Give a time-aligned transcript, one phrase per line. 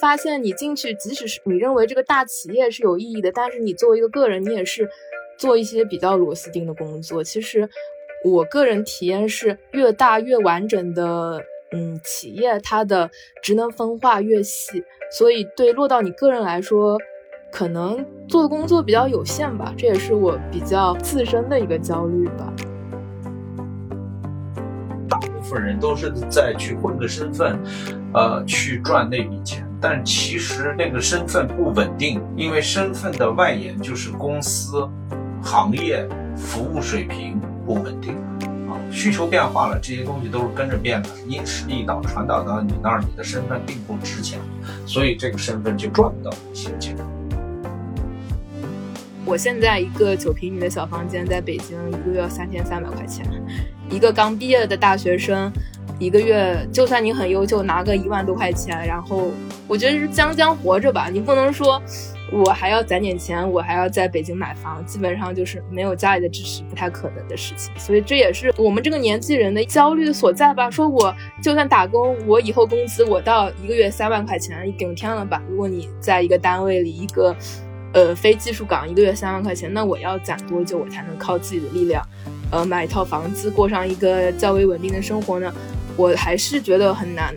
[0.00, 4.88] 发现，你进去，即使是你认为这个大企业是有意义的，但是你作为一个个人，你也是
[5.36, 7.22] 做一些比较螺丝钉的工作。
[7.22, 7.68] 其实，
[8.24, 13.10] 我个人体验是，越大越完整的，嗯，企业它的
[13.42, 14.82] 职能分化越细，
[15.12, 16.98] 所以对落到你个人来说，
[17.52, 19.74] 可能做的工作比较有限吧。
[19.76, 22.52] 这也是我比较自身的一个焦虑吧。
[25.08, 27.58] 大部分人都是在去混个身份，
[28.14, 29.69] 呃，去赚那笔钱。
[29.80, 34.86] 但其实那个身份不稳定，因为身份的外延就是公司、
[35.42, 36.06] 行业、
[36.36, 38.14] 服务水平不稳定
[38.68, 38.76] 啊。
[38.92, 41.08] 需求变化了，这些东西都是跟着变的。
[41.26, 44.38] 因势利导传导到你那儿，你的身份并不值钱，
[44.84, 46.94] 所以这个身份就赚不到一些钱。
[49.24, 53.24] 我现在一个九平米的小房间，在北京一个月三千三百块钱，
[53.88, 55.50] 一个刚毕业的大学生。
[56.00, 59.30] 一个月，就算你很优秀，拿个一万多块钱，然后
[59.68, 61.10] 我觉得是将将活着吧。
[61.12, 61.80] 你不能说，
[62.32, 67.70] 我还要攒点钱，我还要在北京买房，基本上就是没有家里的支持，不太可能的事情。
[67.76, 70.70] 所以这也是我们这个年纪人的焦虑所在吧。
[70.70, 75.42] 说我就算打工，我以后工资我到一个月三万块钱顶天了吧？
[75.50, 77.36] 如果你在一个单位里，一个
[77.92, 82.02] 呃非技术岗，一个月三万块钱，那我要攒多久，我才能靠自己的力量，
[82.50, 85.52] 呃买一套房子，过上一个较为稳定的生活呢？
[86.00, 87.36] 我还是觉得很难。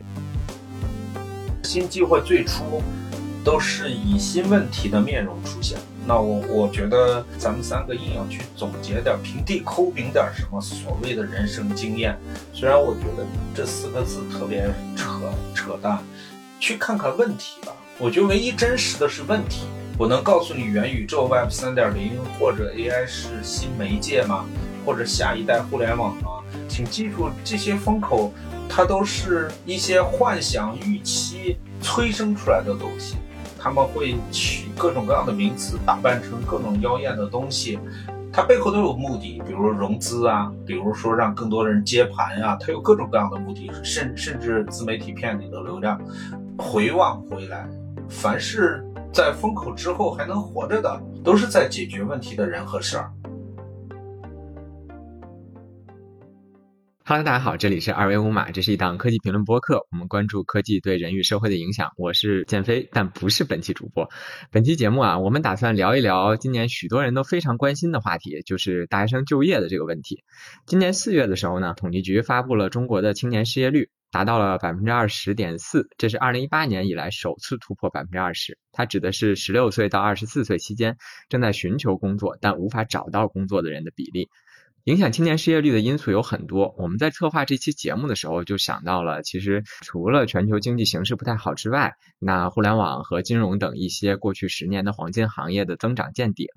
[1.64, 2.82] 新机会最初
[3.44, 12.18] 都是以新问题的面容出现，那我我觉得咱们三个硬要去总结点平地抠饼点什么所谓的人生经验，
[12.54, 16.02] 虽然我觉得这四个字特别扯扯淡，
[16.58, 17.74] 去看看问题吧。
[18.00, 19.64] 我觉得唯一真实的是问题。
[19.98, 24.46] 我能告诉你元宇宙 Web 三点零或者 AI 是新媒介吗？
[24.86, 26.30] 或者下一代互联网吗？
[26.70, 28.34] 请记住这些风口。
[28.70, 33.18] 它都是一些幻想、预期催生出来的东西，
[33.60, 37.78] 他们会取各种各样的名词，打扮成各种妖艳的东西，
[38.32, 46.02] 它背后都有目的，比如融资啊，比如说让更多人接盘呀，它有各种各样的目的，甚甚至自媒体骗你的流量。
[46.58, 47.68] 回望回来，
[48.10, 48.84] 凡是
[49.14, 53.12] 在风口之后还能活着的，都是在解决问题的人和事儿。
[57.06, 61.92] Hello，大家好，这里是二维五码，这是一档科技评论播客，我们关注科技对人与社会的影响。
[61.98, 64.10] 我是建飞，但不是本期主播。
[64.52, 70.24] 本期节目啊，我们打算聊一聊今年许多人都非常关心的话题，就是大学生就业的这个问题。
[70.66, 78.58] 今年四月的时候呢，统计局发布了中国的青年失业率达到了百分之二十点四，这是二零一八年以来首次突破百分之二十。
[78.72, 80.96] 它指的是十六岁到二十四岁期间
[81.28, 84.30] 正在寻求工作但无法找到工作的人的比例。
[84.86, 86.76] 影响青年失业率的因素有很多。
[86.78, 96.48] 我们在策划这期节目的时候，就想到了，其实除了全球经济形势不太好之外，那互联网和金融等一些过去十年的黄金行业的增长见顶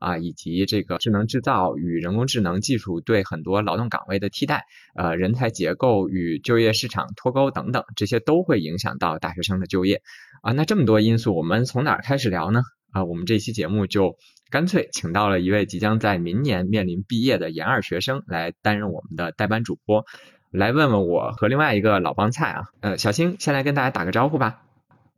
[0.00, 10.00] 啊，以及这个智能制造与人工智能技术对很多劳动岗位的替代，呃，人才结构与就业市场脱钩等等，这些都会影响到大学生的就业
[10.42, 10.52] 啊。
[10.52, 12.62] 那这么多因素，我们从哪儿开始聊呢？
[12.94, 14.16] 啊，我们这期节目就。
[14.50, 20.04] 干脆请到了一位即将在明年面临毕业的研二学生来担任我们的代班主播，
[20.52, 24.62] 来问问我和另外一个老帮菜啊，呃，小青先来跟大家打个招呼吧。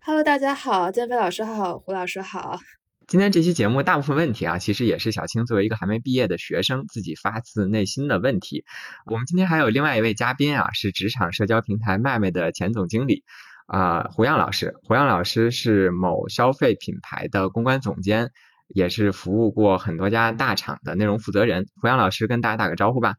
[0.00, 2.60] Hello，大家好，建飞老师好，胡老师好。
[3.06, 8.64] 今天这期节目大部分问题啊，其实也是小青作为一个还没毕业的学生自己发自内心的问题。
[9.04, 13.22] 我们今天还有另外一位嘉宾啊，是职场社交平台麦麦的前总经理
[13.66, 14.74] 啊，胡杨老师。
[14.84, 18.30] 胡杨老师是某消费品牌的公关总监。
[18.74, 23.14] 也是服务过很多家大厂的内容负责人，胡杨老师跟大家打个招呼吧。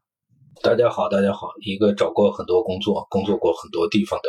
[0.62, 4.28] 大家好，大家好，一个找过很多工作、工作过很多地方的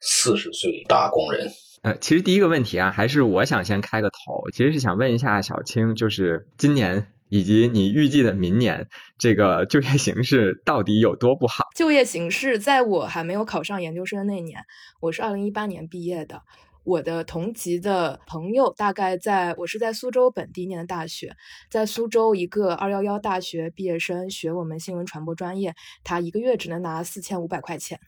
[0.00, 1.48] 四十岁打工人。
[1.82, 8.88] 呃，其实第一个问题啊，还是我想先开个头，其实是想问一下小青，就是今年以及你预计的明年
[9.18, 11.64] 这个就业形势到底有多不好？
[11.74, 14.64] 就业形势，在我还没有考上研究生那年，
[15.00, 16.42] 我是二零一八年毕业的。
[16.84, 21.34] 我的同级的朋友大概在，我是在苏州本地念的大学，
[21.68, 25.74] 在苏州一个二幺幺大学毕业生学我们新闻传播专业，
[26.04, 27.98] 他一个月只能拿四千五百块钱。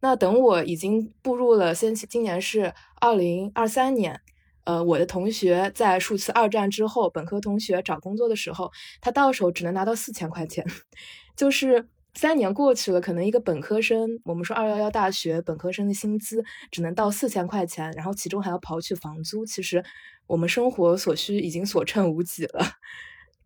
[0.00, 4.20] 那等我已经步入了，先今年是二零二三年，
[4.64, 8.70] 呃，我的同学在数次二战之后，本科同学找工作的时候，
[9.00, 10.64] 他到手只能拿到四千块钱，
[11.36, 11.88] 就是。
[12.16, 19.84] 三年过去了，可能一个本科生，我们说二幺幺大学本科生的薪资只能到四千块钱，然后其中还要刨去房租，其实
[20.28, 22.64] 我们生活所需已经所剩无几了。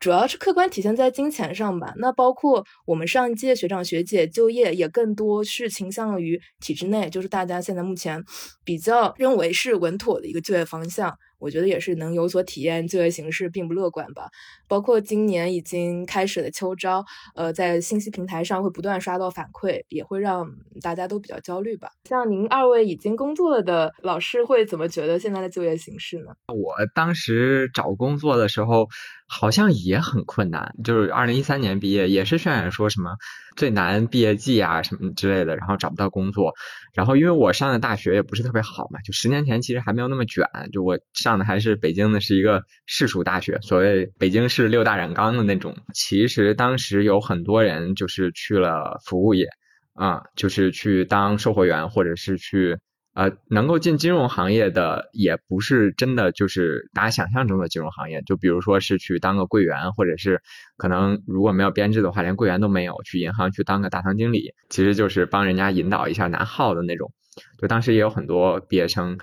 [0.01, 1.93] 主要是客观体现在金钱上吧。
[1.97, 8.25] 那包括我们上一届学长学姐就业也更多是倾向于体制内，就是大家现在目前
[8.65, 11.19] 比较认为是稳妥的一个就业方向。
[11.39, 14.29] 我觉得也是能有所体验，就业形势并不乐观吧。
[14.67, 17.05] 包括今年已经开始的秋招，
[17.35, 20.51] 呃，在信息平台上会不断刷到反馈，也会让
[20.83, 21.91] 大家都比较焦虑吧。
[22.05, 26.33] 像您二位已经工作了的老师，会怎么觉得现在的就业形势呢？
[26.49, 28.89] 我当时找工作的时候。
[29.31, 33.15] 好像也很困难，就是二零一三年毕业，也是渲染说什么
[33.59, 36.55] 最难毕业季啊什么之类的，然后找不到工作。
[36.95, 45.77] 然后因为我上的大学也不是特别好嘛，就十年前其实还没有那么卷，就我上的还是北京的是一个市属大学，所谓北京市六大染缸的那种。
[45.93, 49.47] 其实当时有很多人就是去了服务业
[49.93, 52.79] 啊，就是去当售货员或者是去。
[53.19, 60.41] 呃，能够进金融行业的也不是真的就是大家想象中的金融行业，就比如说是去当个柜员，或者是
[60.77, 67.13] 可能如果没有编制的话，连柜员都没有，去银行去当个大堂经理，其实就是帮人家引导一下拿号的那种。
[67.61, 69.19] 就当时也有很多毕业生。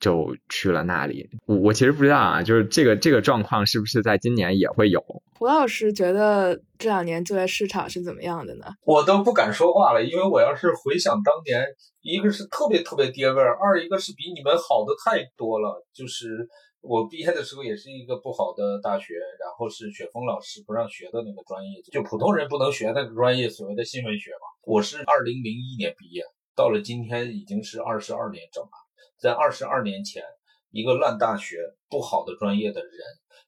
[0.00, 5.02] 就去了那里，我我其实不知道啊，就是这个这个状况是不是在今年也会有？
[5.38, 8.66] 胡老师觉得这两年就业市场是怎么样的呢？
[8.84, 11.64] 我都不敢说话了，因为我要是回想当年，
[12.00, 15.84] 一个是特别特别跌味儿，二一个是比你们好的太多了。
[15.92, 16.48] 就是
[16.80, 24.46] 我毕业的时候也是一个不好的大学，然后是雪峰老师不让学的那个专业，就普通人不能学那个专业，所谓的新闻学嘛。
[24.62, 26.22] 我是二零零一年毕业，
[26.54, 28.70] 到了今天已经是二十二年整了。
[29.18, 30.22] 在二十二年前，
[30.70, 31.56] 一个烂大学、
[31.88, 32.92] 不好的专业的人，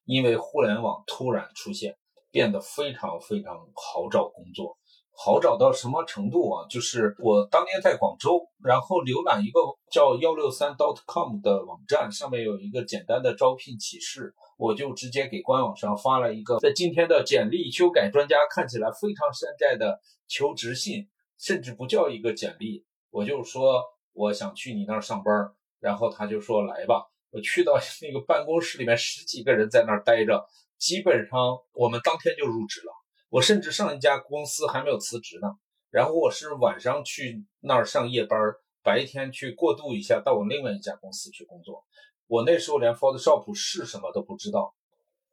[0.04, 1.96] 因为互联网突然出现，
[2.30, 4.78] 变得非常非常好找工作，
[5.14, 6.66] 好找到什么程度啊？
[6.70, 9.60] 就是我当年在广州，然后浏览一个
[9.92, 23.84] 叫幺六三 dot com 的网站，上面有一个简单的招聘启事，我就直接给官网上发了一个，在今天的简历修改专家看起来非常山寨的求职信，甚至不叫一个简历，我就说
[24.14, 25.52] 我想去你那儿上班。
[25.80, 30.46] 然后他就说：“来吧，我去到 那个办公室里面，十几个人在那儿待着，
[30.78, 32.92] 基本上我们当天就入职了。
[33.28, 35.48] 我甚至上一家公司还没有辞职呢。
[35.90, 38.38] 然后我是晚上去那儿上夜班，
[38.82, 41.84] 白天去过渡一下到我另外一家公司去工作。
[42.26, 44.74] 我那时候连 Photoshop 是什么都不知道，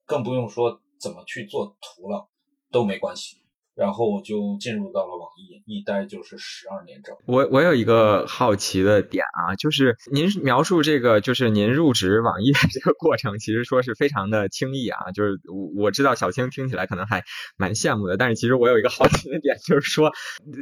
[0.06, 2.28] 更不用说怎么去做图了，
[2.72, 3.38] 都没关系。”
[3.76, 7.16] 然后我就进入到了网易，一待就是十二年整。
[7.26, 15.12] 我我有一个好奇的点啊，就是您描述这个，就是您入职网易的这个过程，其实说是非常的轻易啊。
[15.14, 17.24] 就是我我知道小青听起来可能还
[17.58, 20.12] 蛮羡慕的，但是其实我有一个好奇的点，就是说，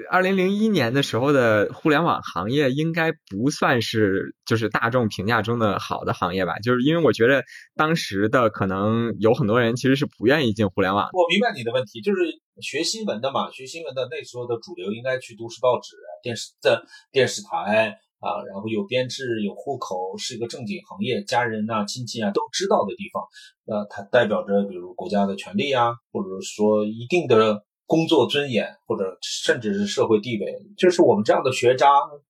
[0.10, 6.60] 二零零一年的时候的互联网行业应该不算是就是大众评价中的好的行业吧？
[6.60, 7.44] 就是因为我觉得
[7.76, 11.10] 当时的可能有很多人其实是不愿意进互联网。
[11.12, 12.22] 我明白你的问题，就是。
[12.62, 23.24] 学新闻的嘛，学新闻的那时候的主流应该去都市报纸、电视的电视台啊，然后有编制、有户口，是一个正经行业，家人呐、亲戚啊都知道的地方。
[23.66, 27.66] 呃，它代表着比如国家的权利啊，或者说一定的。
[27.86, 31.88] 工作尊严，或者甚至是社会地位，就是我们这样的学渣，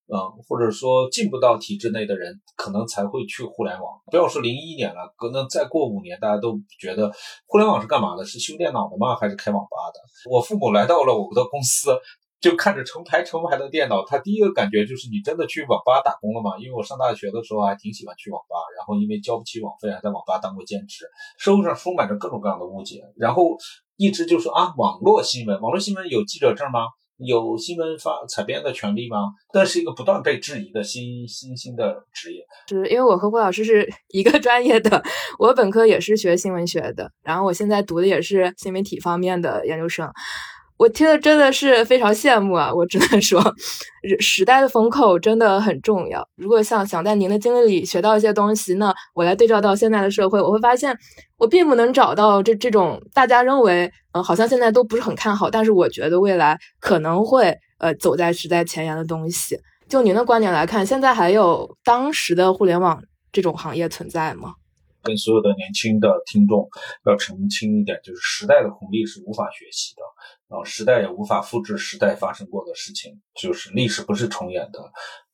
[0.07, 4.01] 嗯，或者说进不到体制内的人，可能才会去互联网。
[4.11, 7.11] 不要说零一年了，可能再过五年，大家都觉得
[7.45, 8.25] 互联网是干嘛的？
[8.25, 9.15] 是修电脑的吗？
[9.15, 9.99] 还是开网吧的？
[10.29, 11.91] 我父母来到了我们的公司，
[12.43, 16.59] 就看着成排成排的电脑，他第一个感觉就是你真的去网吧打工了吗？
[16.59, 21.05] 因为我上大学的时候还挺喜欢去网吧，然后因为交不起网费，还在网吧当过兼职，
[21.39, 23.57] 社会上充满着各种各样的误解，然后。
[23.95, 26.79] 一直就说啊，网络新闻，网络新闻有记者证吗？
[27.17, 29.17] 有新闻发采编的权利吗？
[29.53, 32.43] 那是一个不断被质疑的新新兴的职业。
[32.67, 35.03] 是因为我和郭老师是 一个专业的，
[35.37, 40.11] 我本科也是学新闻学的，然后我现在读的也是新媒体方面的研究生。
[40.83, 42.69] 我听的真的是非常羡慕啊！
[42.73, 43.41] 我只能说，
[44.19, 46.27] 时代的风口真的很重要。
[46.35, 50.93] 如果想想在您的经历里学到一些东西，那我来对照到现在的社会，我会发现
[51.37, 59.57] 我并不能找到这这种大家认为，嗯，好像现在都不是很看好，但是我觉得未来可能会呃走在时代前沿的东西。
[59.87, 64.55] 就您的观点来看，现在还有当时的互联网这种行业存在吗？
[65.01, 66.65] 跟所有的年轻的听众
[67.05, 70.01] 要澄清一点，就是时代的红利是无法学习的，
[70.53, 74.79] 啊，时代也无法复制时代发生过的事情，就是历史不是重演的，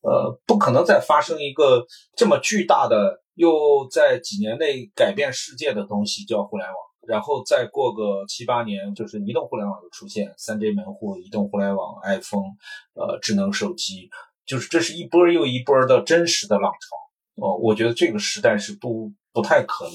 [0.00, 1.84] 呃，不可能再发生一个
[2.16, 12.56] 这么巨大的又在几年内改变世界的东西叫互联网，然后再过个七八年，就是移动互联网又出现，三 G 门户、移动互联网、iPhone，
[12.94, 14.08] 呃，智能手机，
[14.46, 19.12] 就是这是一波又一波的真实的浪潮，哦，我觉得这个时代是不。
[19.32, 19.94] 不太可能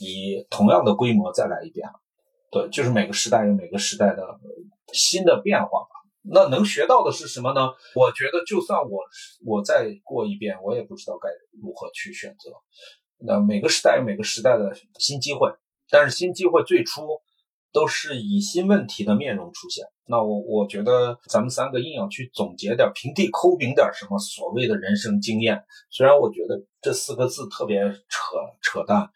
[0.00, 1.92] 以同样的规模再来一遍了。
[2.52, 4.22] 对，就是每个时代有每个时代的
[4.92, 5.88] 新的变化吧。
[6.20, 7.70] 那能学到的是什么呢？
[7.96, 9.00] 我觉得就算我
[9.44, 11.30] 我再过一遍，我也不知道该
[11.60, 12.50] 如何去选择。
[13.24, 15.50] 那每个时代有每个时代的新机会，
[15.88, 17.02] 但是新机会最初
[17.72, 19.86] 都是以新问题的面容出现。
[20.06, 29.10] 那我我觉得咱们三个硬要去总结点平地抠饼点什么所谓的人生经验，虽然我觉得这四个字特别扯扯淡。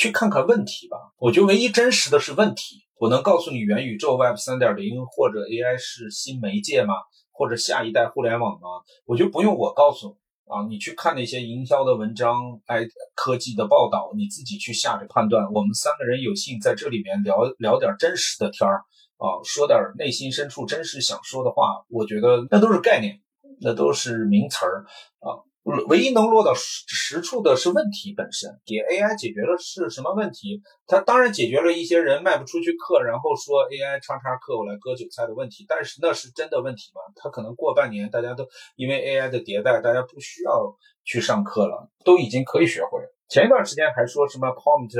[0.00, 2.76] 去看看问题吧，我觉得唯一真实的是问题。
[2.98, 6.94] 我能告诉你，元宇宙 Web 三点零或者 AI 是新媒介吗？
[7.30, 8.80] 或者下一代互联网吗？
[9.04, 10.16] 我觉得不用我告诉
[10.46, 12.80] 啊，你去看那些营销的文章，哎，
[13.14, 15.44] 科技的报道，你自己去下着判断。
[15.52, 18.78] 我们三个人有幸在这里面聊聊点真实的天儿
[19.18, 21.84] 啊，说点内心深处真实想说的话。
[21.90, 23.20] 我觉得那都是概念，
[23.60, 24.86] 那都是名词儿
[25.20, 25.44] 啊。
[25.88, 30.62] 唯一能落到实实处的是问题本身，给 AI 解决的是什么问题？
[30.86, 35.64] 它当然解决了一些人卖不出去课，然后说 AI 叉叉课我来割韭菜的问题。
[35.68, 37.00] 但是那是真的问题吗？
[37.16, 38.46] 它可能过半年，大家都
[38.76, 43.00] 因为 AI 的迭代，大家不需要去上课了，都已经可以学会。
[43.28, 44.94] 前一段时间还说什么 prompt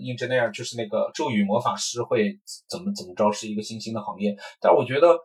[0.00, 4.36] engineer 就是那个咒语魔法师会怎么怎么着，是一个新兴的行业。
[4.60, 5.18] 但我觉得。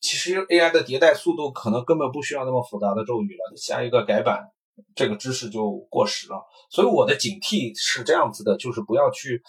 [0.00, 4.48] 其实 AI 的迭代速度可能根本不需要那么复杂的咒语了，下一个改版，
[4.94, 6.42] 这个知识就过时了。
[6.70, 9.42] 所以我的警惕是这样子的，就是不要去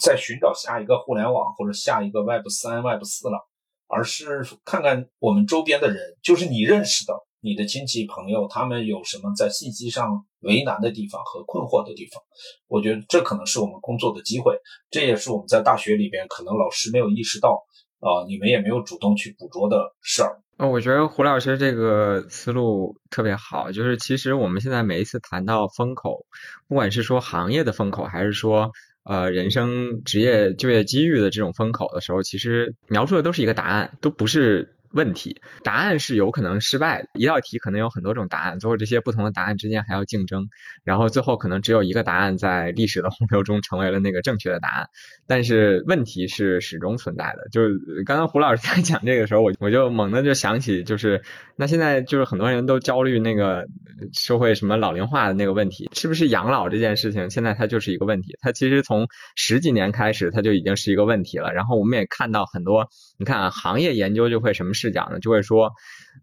[0.00, 3.48] 再寻找下一个互联网或者下一个 Web 三、Web 四了，
[3.88, 12.22] 而是看看我们周边的人，就是你认识的、你的亲戚朋友，他们有什么在信息上为难的地方和困惑的地方。
[12.68, 14.56] 我觉得这可能是我们工作的机会，
[14.88, 17.65] 这也是我们在大学里边可能老师没有意识到。
[18.06, 20.40] 啊，你们也没有主动去捕捉的事儿。
[20.58, 26.24] 哦，我觉得胡老师这个思路特别好，就是其实我们现在每一次谈到风口，
[26.68, 28.70] 不管是说行业的风口，还是说
[29.04, 34.75] 呃人生职业就业机遇的这种风口的时候，其实描述的都是一个答案，都不是。
[34.96, 40.48] 问题答案是有可能失败的，一道题可能有很多种答案，最后这些不同的答案之间还要竞争，
[40.82, 44.88] 然后最后可能只有一个答案在历史的洪流中成为了那个正确的答案。
[45.26, 51.22] 但是问题是始终存在的，就是刚刚胡老师在讲这个时候，我我就猛地就想起，就是
[51.56, 53.66] 那现在就是很多人都焦虑那个
[54.14, 58.38] 社会什么老龄化的那个问题，是不是养老这件事情现在它就是一个问题？
[58.40, 61.52] 它其实从十几年开始它就已经是一个问题了。
[61.52, 62.88] 然后我们也看到很多，
[63.18, 64.85] 你看啊行业研究就会什么事。
[64.86, 65.72] 是讲的，就会说，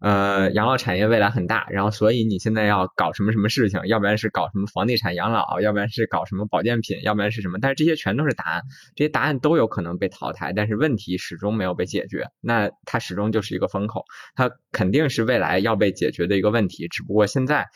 [0.00, 8.62] 呃，养老产业未来很大，然后所以你现在要搞什么什么事情，要不然是搞什么房地产养老，要不然是搞什么保健品，要不然是什么，但是这些全都是答案，
[8.96, 14.04] 这些答案都有可能被淘汰，但是问题始终没有被解决，那它始终就是一个风口，
[14.34, 17.66] 它肯定是未来要被解决的一个问题，只不过现在，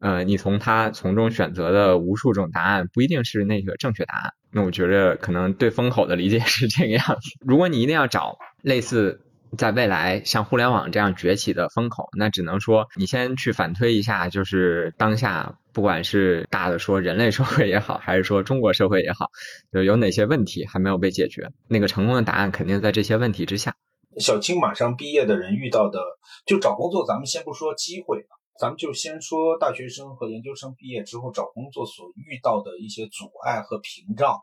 [0.00, 9.24] 呃，你从它从中选择的无数种答案，不一定是那个正确答案，那我觉得可能对风口的理解是这个样子，如果你一定要找类似。
[9.56, 19.26] 在未来，像互联网这样崛起的风口，那只能说你先去反推一下，就是当下不管是大的说人类社会也好，还是说中国社会也好，
[19.72, 21.50] 就有哪些问题还没有被解决？
[21.68, 23.74] 那个成功的答案肯定在这些问题之下。
[24.18, 26.00] 小青马上毕业的人遇到的，
[26.44, 28.26] 就找工作，咱们先不说机会，
[28.60, 34.34] 咱们就先说大学生和研究生毕业之后找工作所遇到的一些阻碍和屏障，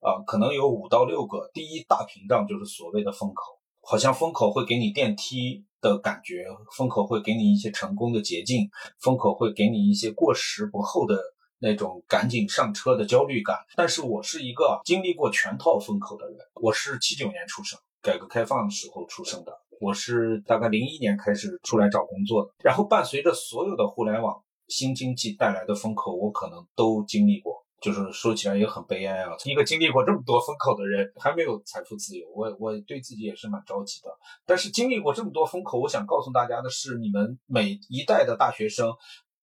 [0.00, 1.50] 啊，可能有五到六个。
[1.52, 3.55] 第一大屏障就是所谓的风口。
[3.88, 6.44] 好像风口会给你电梯的感觉，
[6.76, 11.16] 风口会给你一些成功的捷径，风口会给你一些过时不候的
[11.60, 13.56] 那种赶紧上车的焦虑感。
[13.76, 27.64] 但是我是一个经历过全套风口的人，我是七九年出生，改革开放时候出生的，我是大概零一年开始出来找工作的，然后伴随着所有的互联网新经济带来的风口，我可能都经历过。
[27.80, 29.36] 就是说起来也很悲哀啊！
[29.44, 34.08] 一个经历过这么多风口的人，还没有财富自由，我我对自己也是蛮着急的。
[34.46, 38.90] 但是经历过这么多风口，我想告诉大家的是，你们每一代的大学生，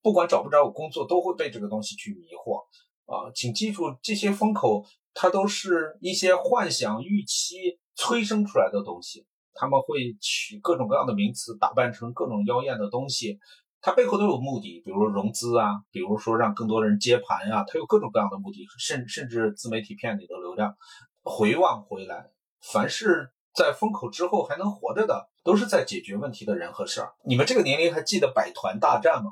[0.02, 2.64] 不管找不找工作，都会被这个东西去迷惑
[3.06, 3.32] 啊！
[3.36, 13.40] 请记住，这些风口它都是一些幻想、预期催生出来的东西，他们会取各种各样的名词，打扮成各种妖艳的东西。
[13.86, 20.78] 它背后都有目的，比如融资啊，比如说让更多人接盘呀，它有各种各样的目的，甚甚至自媒体骗你的流量。
[21.22, 27.12] 回望回来，凡是在风口之后还能活着的，都是在解决问题的人和事儿。
[27.26, 29.32] 你们这个年龄还记得百团大战吗？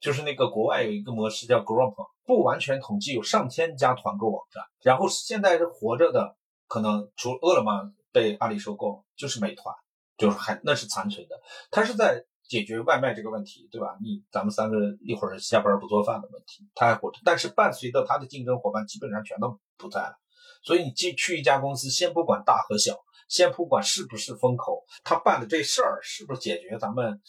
[0.00, 1.94] 就是那个国外有一个模式叫 Group，
[2.26, 9.74] 不完全统计有上千家团购网站，然后现在是活着的，可能除饿了么被阿里收购，就是美团，
[10.18, 11.40] 就是还那是残存的，
[11.70, 12.26] 它是在。
[12.48, 13.96] 解决外卖这个问题，对吧？
[14.02, 20.14] 你咱们三个一会儿下班不做饭的问题，他还活着，但是伴随着他的竞争伙伴基本上全都不在了，
[20.62, 22.96] 所以你进去一家公司，先不管大和小，
[23.28, 27.20] 先不管是不是风口，他办的这事儿是不是解决咱们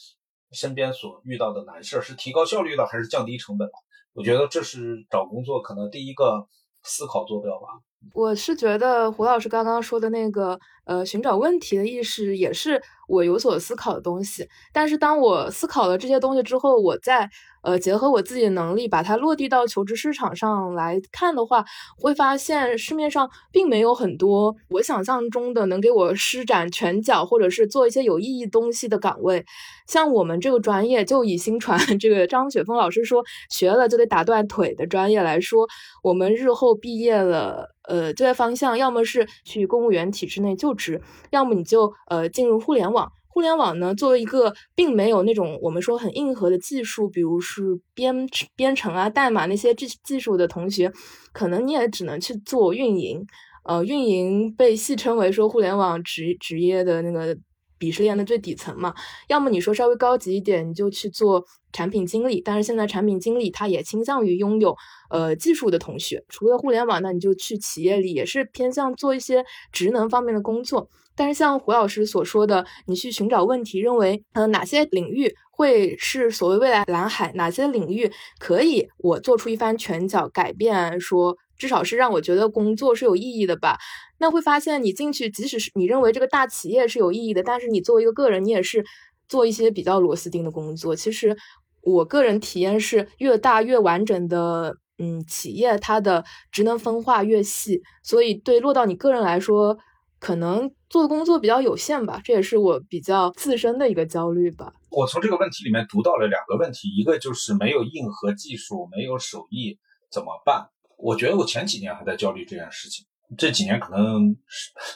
[0.51, 3.69] 身边所遇到的难事儿，是提高效率的还是降低成本？
[4.13, 6.47] 我觉得这是找工作可能第一个
[6.83, 7.67] 思考坐标吧。
[8.13, 14.47] 我是觉得胡老师刚刚说的那个，呃，寻找问题的意识也是我有所思考的东西。
[14.73, 17.29] 但是当我思考了这些东西之后，我再
[17.61, 21.65] 呃结合我自己的能力，把它落地到求职市场上来看的话，
[21.97, 29.45] 会发现市面上并没有很多我想象中的能给我施展拳脚或者是做一些有意义东西的岗位。
[29.87, 35.67] 像我们这个专业，就以新传 这个张雪峰老师说学了就得打断腿的专业来说，
[36.01, 37.75] 我们日后毕业了。
[37.89, 43.11] 呃，就业方向要么是去公务员体制内就职，要么你就呃进入互联网。
[43.27, 50.91] 互联网呢，作为一个并没有那种我们说很硬核的技术，比如是编编程啊、代码那些技技术的同学，
[51.33, 53.25] 可能你也只能去做运营。
[53.63, 57.37] 呃，运营被戏称为说互联网职职业的那个。
[57.79, 58.93] 鄙视链的最底层嘛，
[59.27, 62.41] 要么你说稍微高级一点，你就去做产品经理。
[62.43, 64.75] 但是现在产品经理他也倾向于拥有
[65.09, 66.23] 呃技术的同学。
[66.27, 70.89] 除了互联网，那你就去企业里，也是偏向做一些职能方面的工作。
[71.15, 81.37] 但是像胡老师所说的，你去寻找问题，认为呃哪些领域会是所谓未来蓝海，哪些领域可以我做出一番拳脚改变，说。
[81.59, 83.77] 至少是让我觉得工作是有意义的吧。
[84.19, 88.85] 那会发现你进去，即使是你认为这个大企业是有意义的，但是你作为一个个人，你也是
[89.27, 90.95] 做一些比较螺丝钉的工作。
[90.95, 91.35] 其实
[91.81, 99.77] 我个人体验是，越大越完整的，嗯，企业它的职能分化越细，所以对落到你个人来说，
[100.19, 102.19] 可能做的工作比较有限吧。
[102.23, 104.73] 这也是我比较自身的一个焦虑吧。
[104.89, 109.77] 我从这个问题里面读到了两个问题，一个就是没有硬核技术，没有手艺
[110.11, 110.67] 怎么办？
[110.97, 113.05] 我觉得我前几年还在焦虑这件事情，
[113.37, 114.35] 这几年可能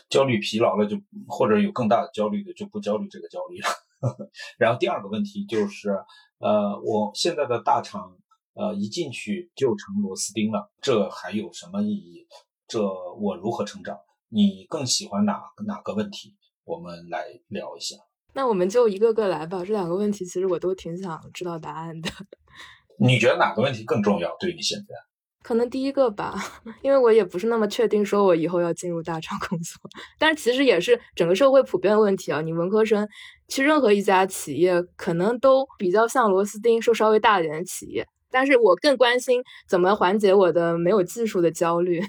[0.09, 0.97] 焦虑疲劳了，就
[1.27, 3.67] 或者有更大的焦虑的就不焦虑这个焦虑了。
[4.57, 5.91] 然后第二个问题就是，
[6.39, 8.17] 呃，我现在的大厂，
[8.53, 12.27] 呃，一进去就成螺丝钉了，这还有什么意义？
[12.67, 12.81] 这
[13.15, 13.97] 我如何成长？
[14.29, 16.35] 你更喜欢哪哪个问题？
[16.65, 17.95] 我们来聊一下。
[18.33, 19.63] 那我们就一个个来吧。
[19.63, 22.09] 这两个问题其实我都挺想知道答案的。
[22.97, 24.35] 你觉得哪个问题更重要？
[24.39, 24.95] 对你现在？
[25.43, 26.33] 可能第一个吧，
[26.81, 29.77] 因为我也不是那么确定，说我以后要进入大厂工作。
[30.17, 32.41] 但是其实也是整个社会普遍问题啊。
[32.41, 33.07] 你文科生
[33.49, 38.07] 去任何一家企业，可能都比较像螺丝钉，说稍微大一点的企业。
[38.31, 42.01] 但是我更关心怎么缓解我的没有技术的焦虑。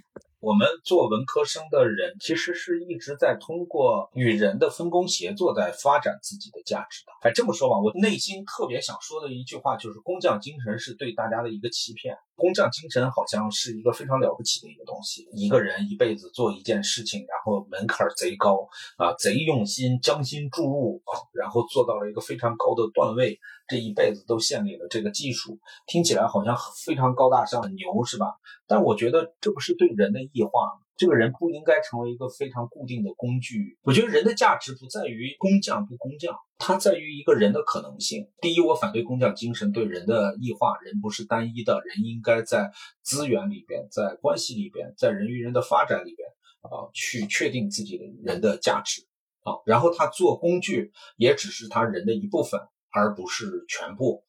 [0.44, 7.12] 我们做文科生的人，其实是一直在通过与人的分工协作，在发展自己的价值的。
[7.22, 12.14] 哎，这么说吧，我内心特别想说的一句话就是：工匠精神是对大家的一个欺骗。
[12.36, 15.26] 工匠精神好像是一个非常了不起的一个东西。
[15.32, 21.00] 一个人一辈子做一件事情，然后门槛贼高啊，贼用心，将心注入，
[21.32, 25.58] 然后做到了一个非常高的段位，这一辈子都献给了这个技术。
[25.86, 28.26] 听起来好像非常高大上，很牛，是吧？
[28.66, 30.50] 但我觉得这不是对人的异化。
[30.96, 33.76] 这个人不应该成为一个非常固定的工具。
[33.82, 38.30] 我觉得人的价值不在于工匠不工匠，它在于一个人的可能性。
[38.40, 40.78] 第一，我反对工匠精神对人的异化。
[40.84, 42.70] 人不是单一的，人应该在
[43.02, 46.28] 资源里边，在关系里边，在人与人的发展里边
[46.60, 49.02] 啊，去确定自己的人的价值
[49.42, 49.58] 啊。
[49.66, 52.60] 然后他做工具也只是他人的一部分，
[52.94, 54.24] 而不是全部。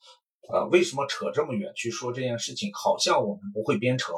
[0.52, 2.72] 啊，为什么扯这么远去说这件事情？
[2.74, 4.16] 好像我们不会编程。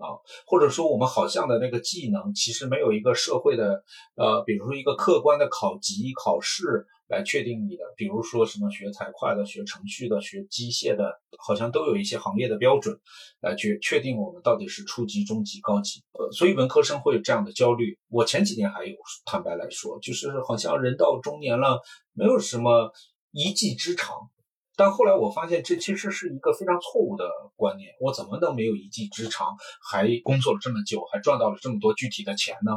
[0.00, 0.14] 啊，
[0.46, 3.82] 或者说我们好像的那个技能，其实没有一个社会的，
[4.14, 12.96] 呃，比如说一个客观的考级考试来确定你的，比如说什么学财会的、学程序的、学机械的，好像都有一些行业的标准
[13.40, 16.04] 来去确定我们到底是初级、中级、高级。
[16.12, 17.98] 呃，所以文科生会有这样的焦虑。
[18.08, 21.80] 我前几年还有，坦白来说，就是好像人到中年了，
[22.12, 22.92] 没有什么
[23.30, 24.30] 一技之长。
[24.76, 27.90] 但后来我发现，这其实是一个非常错误的观念。
[28.00, 32.72] 我怎么能没有一技之长，还工作了这么久，还赚到了这么多具体的钱呢？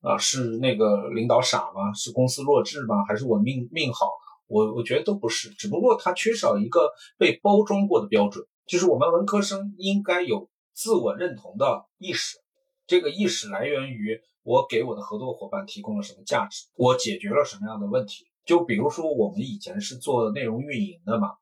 [0.00, 1.92] 啊，是那个领导傻吗？
[1.94, 3.04] 是公司弱智吗？
[3.08, 4.10] 还是我命命好？
[4.46, 8.46] 我我觉得都不是，只不过他缺少一个被包装过的标准。
[8.66, 12.36] 就是我们文科生应该有自我认同的意识，
[12.86, 18.26] 这个意识来源于我给我的合作伙伴提供了什么价值，我解决了什么样的问题。
[18.48, 21.32] 就比如说，我们以前是做内容运营的嘛，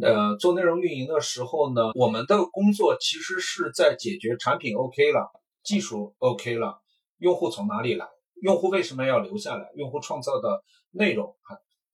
[0.00, 5.30] 呃，做内容运营的时候呢，我们的工作其实是在解决产品 OK 了，
[5.62, 6.80] 技术 OK 了，
[7.18, 8.08] 用户从哪里来，
[8.40, 11.36] 用户为什么要留下来，用户创造的内容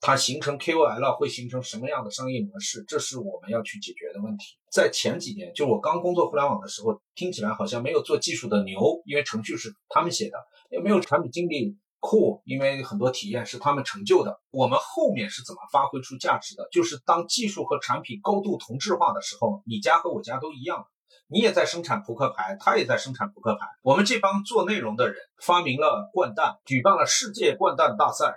[0.01, 2.85] 它形成 KOL 会形成什么样的商业模式？
[2.87, 4.57] 这是我们要去解决的问题。
[4.71, 10.39] 在前几年，就我刚工作互联网的时候，听起来好像没有做技术的牛，因为程序是他们写的；
[10.71, 14.41] 也没有产品经理酷，因为很多体验是他们成就的。
[14.51, 16.67] 我们后面是怎么发挥出价值的？
[16.73, 20.87] 就是当技术和产品高度同质化的时候，你家和我家都一样，
[21.29, 23.67] 你也在生产扑克牌，他也在生产扑克牌。
[23.83, 28.35] 我们这帮做内容的人发明了掼蛋，举办了世界掼蛋大赛。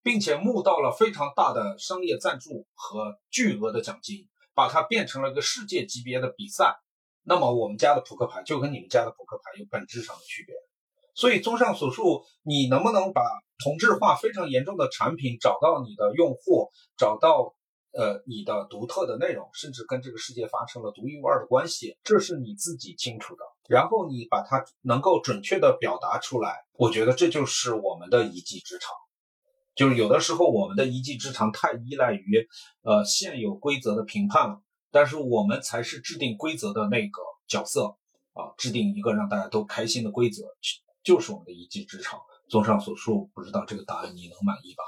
[0.00, 6.78] 并且募到了非常大的商业赞助和巨额的奖金，把它变成了一个世界级别的比赛。
[7.24, 10.54] 那么我们家的扑克牌就跟你们家的扑克牌有本质上的区别。
[11.18, 13.22] 所以综上所述，你能不能把
[13.64, 17.56] 同质化非常严重的产品找到你的用户，找到
[17.90, 23.40] 呃你的独特的内容，甚至跟这个世界发生了独一无二的关系，这是你自己清楚的。
[23.68, 28.92] 然后你把它能够准确的表达出来，我觉得这就是我们的一技之长。
[29.74, 32.46] 就是有的时候，我们的一技之长太依赖于，
[32.82, 34.62] 呃，现有规则的评判了。
[34.92, 37.96] 但是我们才是制定规则的那个角色
[38.34, 40.44] 啊，制定一个让大家都开心的规则，
[41.08, 42.20] 就是我们的一技之长。
[42.48, 44.84] 综上所述，不知道这个答案你能满意吧？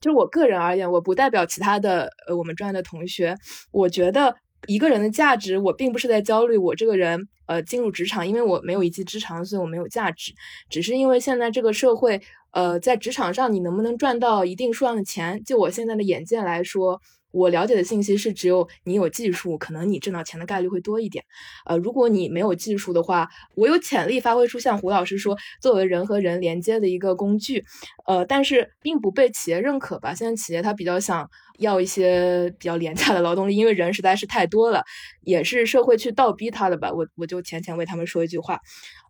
[0.00, 3.36] 就我个人而言，我不代表其他的呃我们专业的同学。
[3.70, 10.32] 我觉得一个人的价值，我并不是在焦虑我这个人呃进入职场，因为我没有一技之长，所以我没有价值。
[10.68, 12.20] 只是因为现在这个社会。
[12.54, 15.42] 呃，在职场上，你能不能赚到一定数量的钱？
[15.42, 17.00] 就我现在的眼界来说，
[17.32, 21.24] 我了解的信息是，只有你有技术，可能你挣到钱的概率会多一点。
[21.64, 27.64] 呃，如果你没有技术的话，我有潜力发挥出像胡老师说，作为人和人连接的一个工具。
[28.06, 30.14] 呃，但是并不被企业认可吧？
[30.14, 34.84] 现在企业它比较想要一些比较廉价的劳动力，因为人实在是太多了，
[35.22, 36.92] 也是社会去倒逼他的吧。
[36.92, 38.60] 我我就浅浅为他们说一句话。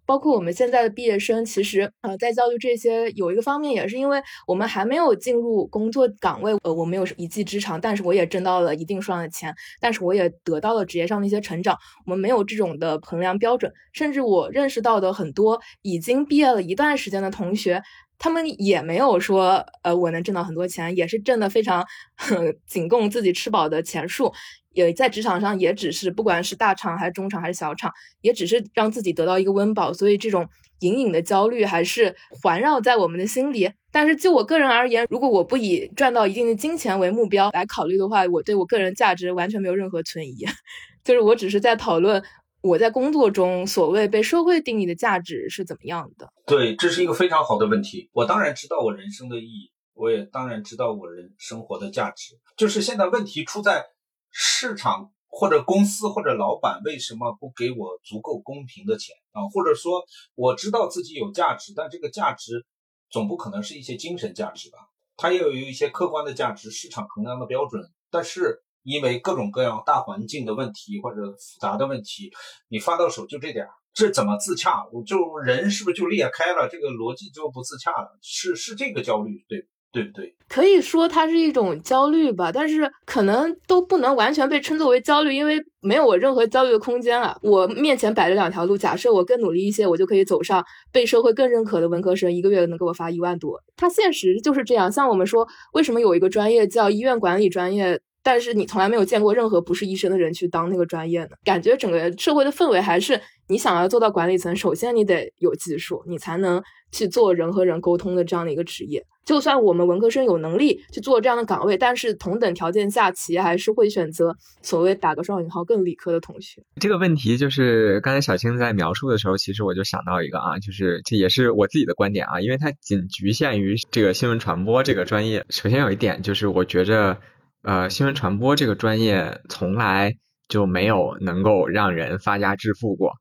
[0.04, 11.78] 包括我们现在的毕业生，其实呃，在教育这些有一个方面，也是因为我们还没有进入工作岗位，呃，我没有一技之长，但是我也挣到了一定数量的钱，但是我也得到了职业上的一些成长。
[12.06, 17.82] 我们没有这种的衡量标准，甚至我认识到的很多已经毕业了一段时间的同学，
[18.18, 21.84] 他们也没有说，呃，我能挣到很多钱，也是挣的非常
[22.66, 24.32] 仅供自己吃饱的钱数。
[24.74, 30.48] 也在职场上，也只是不管是大厂还是中厂还是小厂，也只是让自己得到一个温饱，所以这种
[30.80, 33.70] 隐隐的焦虑还是环绕在我们的心里。
[33.90, 40.46] 但是就我个人而言，如果我不以赚到一定的金钱为目标来考虑的话，我对我个人价值完全没有任何存疑。
[41.04, 42.22] 就是我只是在讨论
[42.62, 46.32] 我在工作中所谓被社会定义的价值是怎么样的。
[46.46, 48.08] 对，这是一个非常好的问题。
[48.12, 52.38] 我当然知道我人生的意义，我也当然知道我人生活的价值。
[52.56, 53.84] 就是现在问题出在。
[54.32, 59.46] 市场或者公司或者老板为什么不给我足够公平的钱啊？
[59.52, 60.02] 或者说
[60.34, 62.66] 我知道自己有价值，但这个价值
[63.10, 64.78] 总不可能是一些精神价值吧？
[65.16, 67.90] 它也有一些客观的价值，市场衡量的标准。
[68.10, 72.32] 但是因为各种各样大环境的问题或者复杂的问题，
[72.68, 74.86] 你发到手就这点儿，这怎么自洽？
[74.92, 76.68] 我就人是不是就裂开了？
[76.70, 78.18] 这个逻辑就不自洽了？
[78.22, 79.68] 是是这个焦虑对？
[79.92, 80.34] 对不对？
[80.48, 87.38] 可以说它是一种焦虑吧，但是可能都不能完全被称作为焦虑，因为没有我任何焦虑的空间了。
[87.42, 93.62] 我面前摆着两条路，假设我更努力一些，我就可以走上被社会更认可的文科生，一个月能给我发一万多。
[93.76, 94.90] 它现实就是这样。
[94.90, 101.30] 像我们说，为什么有一个专业叫医院管理专业，但是你从来没有见过任何不是医生的人去当那个专业呢？
[101.44, 109.04] 感觉整个社会的氛围还是，你想要做到管理层，首先你得有技术，你才能去做人和人沟通的这样的一个职业。
[109.24, 116.62] 就算我们文科生有能力去做这样的岗位，但是同等条件下，企业还是会选择所谓打个双引号更理科的同学。
[116.80, 125.44] 这个问题就是刚才小青在描述的时候，其实我就想到一个啊，就是这也是我自己的观点啊，因为它仅局限于这个新闻传播这个专业。
[125.50, 127.18] 首先有一点就是，我觉着
[127.62, 130.16] 呃，新闻传播这个专业从来
[130.48, 133.12] 就没有能够让人发家致富过，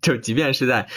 [0.00, 0.88] 就即便是在。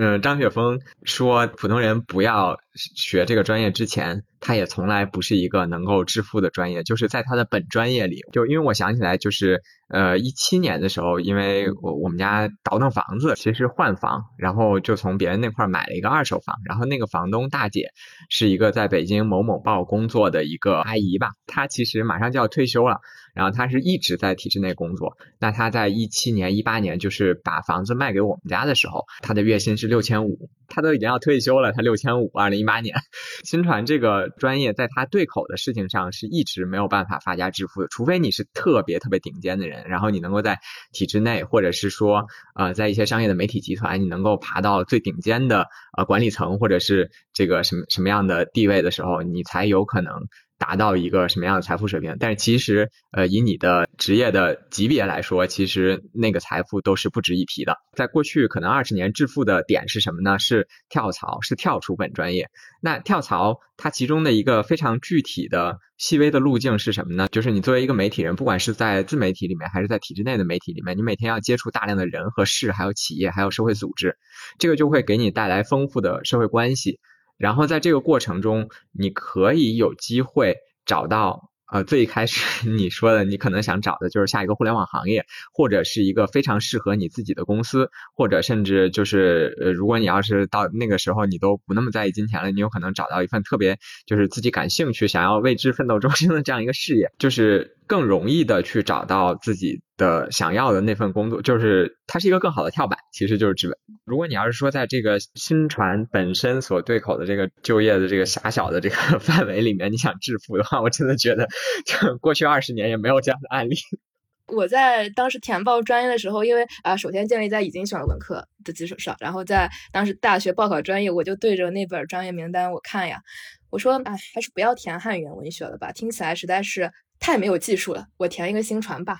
[0.00, 6.84] 嗯，张雪峰说，普通人不要学这个专业之前，他也从来不是一个能够致富的专业。
[6.84, 17.88] 就是在他的本专业里，就因为我想起来，就是呃一七年的时候，因为我我们家倒腾房子，其实换房，然后就从别人那块买了一个二手房，然后那个房东大姐
[18.28, 23.00] 是一个在北京某某报工作的一个阿姨吧，她其实马上就要退休了。
[23.38, 32.32] 然后他是一直在体制内工作，那他在一七年、一八年就是把房子卖给我们家的时候，他的月薪是六千五，他都已经要退休了，他六千五。
[32.34, 32.96] 二零一八年，
[33.46, 40.58] 新传这个专业在他对口的事情上是一直没有办法发家致富的，除非你是特别特别顶尖的人，然后你能够在
[40.92, 50.12] 体制内，或者是说呃在一些商业的媒体集团，你能够爬到最顶尖的呃管理层，或者是这个什么什么样的地位的时候，你才有可能。
[50.58, 52.16] 达到一个什么样的财富水平。
[52.18, 57.76] 但是其实，呃，以你的职业的级别来说，其实那个财富都是不值一提的。
[57.94, 60.38] 在过去可能二十年致富的点是什么呢？
[60.38, 62.48] 是跳槽，是跳出本专业。
[62.80, 67.28] 那跳槽它其中的一个非常具体的、细微的路径是什么呢？
[67.30, 74.16] 就是你作为一个媒体人，不管是在自媒体里面还是在体制内的媒体里面，你每天要接触大量的人和事，还有企业，还有社会组织，
[74.58, 77.00] 这个就会给你带来丰富的社会关系。
[77.38, 81.48] 然后在这个过程中，你可以有机会找到。
[81.70, 99.80] 呃，最开始 你说的，你可能想找的就是下一个互联网行业，或者是一个非常适合你自己的公司，或者甚至就是，呃，如果你要是到那个时候你都不那么在意金钱了，你有可能找到一份特别就是自己感兴趣、想要为之奋斗终生的这样一个事业，就是更容易的去找到自己。
[99.98, 103.76] 的想要的那份工作，就是它是一个更好的跳板，其实就是资本。
[104.04, 111.48] 如果你要是说在这个新传本身所对口的这个就业的这个狭小的这个 范围里面，你想致富的话，我真的觉得
[111.84, 113.74] 就，过去二十年也没有这样的案例。
[114.54, 123.20] 我在当时填报专业的时候，因为啊，首先建立在已经选了文科的基础上，然后在当时大学报考专业，我就对着那本专业名单我看呀，
[123.68, 126.92] 我说，哎，还是不要填汉语言文学了吧，听起来实在是。
[127.20, 129.18] 太没有技术了，我填一个新传吧。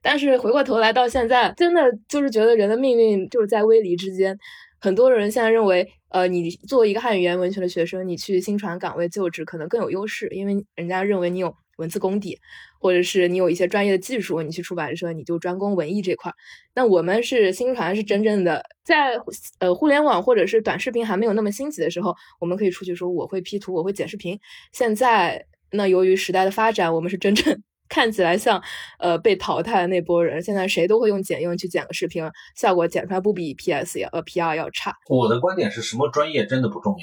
[0.00, 4.36] 但是回过头来到现在，真的就是觉得人的命运就是在微离之间。
[4.80, 12.36] 很多人现在认为，呃，你作为一个汉语言文学的学生，你去新传岗位就职可能更有优势，因为人家认为你有文字功底，
[12.80, 16.32] 或者是你有一些专业的技术，你去出版社你就专攻文艺这块。
[16.74, 19.16] 那我们是新传，是真正的在
[19.60, 24.40] 呃互联网或者是短视频还没有那么兴起的时候，我们可以出去说我会 P 图，我会剪视频。
[24.72, 25.46] 现在。
[25.72, 28.62] 那由于时代的发展，我们是真正 看起来像
[28.98, 30.42] 呃被淘汰的那波人。
[30.42, 32.22] 现在谁都会用剪映去剪个视频，
[32.56, 34.94] 效果剪出来不比 PS 要呃 PR 要差。
[35.08, 36.94] 我的观点是什么专业真的不重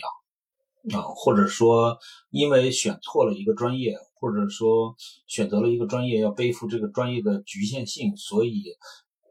[0.91, 1.97] 要啊，或者说
[2.29, 4.95] 因为选错了一个专业，或者说
[5.27, 8.63] 选择了一个专业要背负这个专业的局限性，所以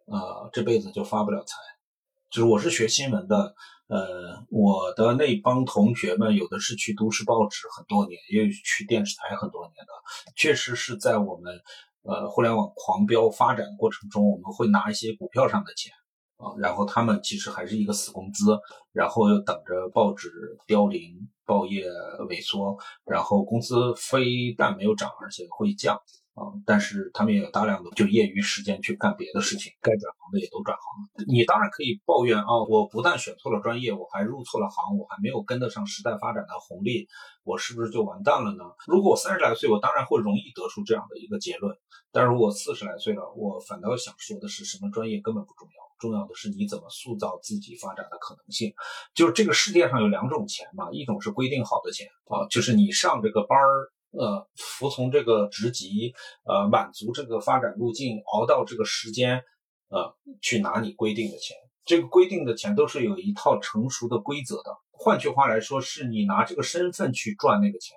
[0.06, 1.56] 呃这辈子就发不了财。
[2.30, 3.54] 就是我是学新闻的。
[3.88, 9.92] 呃，我的那帮同学们，有的是去都市报纸很多年，也有去电视台很多年的。
[10.36, 11.60] 确实是在我们
[12.02, 15.92] 呃互联网狂飙发展过程中，我们会拿一些股票上的钱
[16.36, 18.58] 啊，然后他们其实还是一个死工资，
[18.92, 20.30] 然后又等着报纸
[20.66, 21.86] 凋零、报业
[22.28, 25.98] 萎缩，然后工资非但没有涨，而且会降。
[26.38, 31.24] 啊，但是他们也有大量的就业余时间去干别的事情，该转行的也都转行了。
[31.26, 37.08] 你当然可以抱怨啊，我不但选错了专业，我还入错了行，我还没有跟得上时代发展的红利，
[37.42, 38.64] 我是不是就完蛋了呢？
[38.86, 41.76] 如果我三十来岁，我当然会容易得出这样的一个结论。
[42.12, 48.72] 但如果四十来岁了，我反倒想说的是，什么专业根本不重要，重要的是你怎么塑造自己发展的可能性。
[49.14, 53.90] 就是这个世界上有两种钱嘛，一种是规定好的钱啊，就是你上这个班儿。
[54.10, 59.42] 呃，服从这个职级，呃，满足这个发展路径，熬到这个时间，
[59.88, 61.56] 呃，去拿你规定的钱。
[61.84, 64.76] 这个规定的钱都是有一套成熟的规则的。
[64.92, 67.96] 换句话来说，是你拿这个身份去赚那个钱，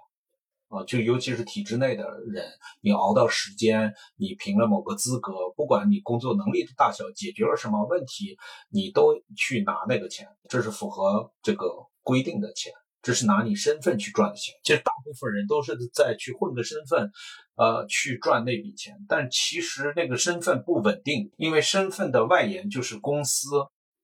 [0.68, 2.46] 啊，就尤其是体制内的人，
[2.82, 8.38] 你熬到时间，你凭了某个资格，不管你工作能力的大小，解决了什么问题，
[8.70, 11.68] 你都去拿那个钱，这是符合这个
[12.04, 12.72] 规定的钱。
[13.02, 17.12] 这是拿你身份去赚的钱，其实大部分人都是在去混个身份，
[17.56, 18.96] 呃，去赚那笔钱。
[19.08, 23.48] 但其实那个身份不稳定，因为身份的外延就是公司、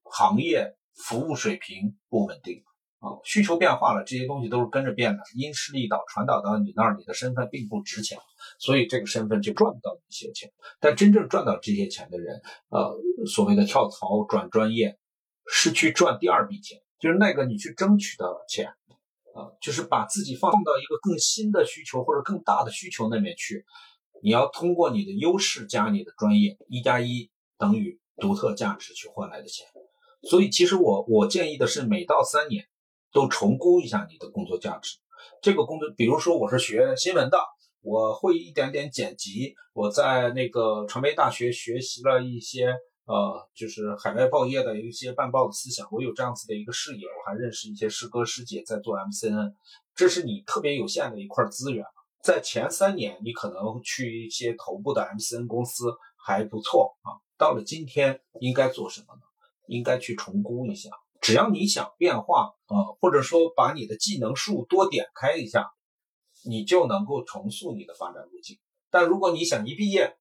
[0.03, 2.63] 行业、服务水平不稳定
[2.99, 3.21] 啊。
[3.23, 5.21] 需求变化了，这些东西都是跟着变的。
[5.35, 8.17] 因势利导，传导到你那儿，你的身份并不值钱，
[8.57, 10.51] 所以这个身份就赚不到一些钱。
[10.79, 14.97] 但真正赚到这些钱的人，呃，所谓的跳槽转专业，
[15.47, 18.73] 是去赚第二笔钱，就是那个你去争取的钱。
[19.35, 23.63] 啊，就是把自己放到一个更新的需求或者更大的需求那边去，
[24.23, 29.67] 你要通过你的优势加你的专业，一加一等于独特价值去换来的钱。
[30.23, 32.65] 所以其实我我建议的是，每到三年
[33.11, 34.97] 都重估一下你的工作价值。
[35.39, 37.37] 这个工作，比如说我是学新闻的，
[37.83, 42.75] 我会一点点剪辑，我在那个传媒大学学习了一些。
[43.07, 49.53] 呃，就是海外报业的一些办报的思想，我有这样子的一个视野，我还认识一些师哥师姐在做 MCN，
[49.95, 51.85] 这是你特别有限的一块资源。
[52.21, 57.23] 在前三年，你可能去一些头部的 MCN 公司还不错啊。
[57.37, 59.21] 到了今天，应该做什么呢？
[59.67, 60.89] 应该去重估一下。
[61.21, 65.71] 只要你想变化啊，或者说把你的技能树多点开一下，
[66.43, 68.59] 你就能够重塑你的发展路径。
[68.89, 70.17] 但如果你想一毕业，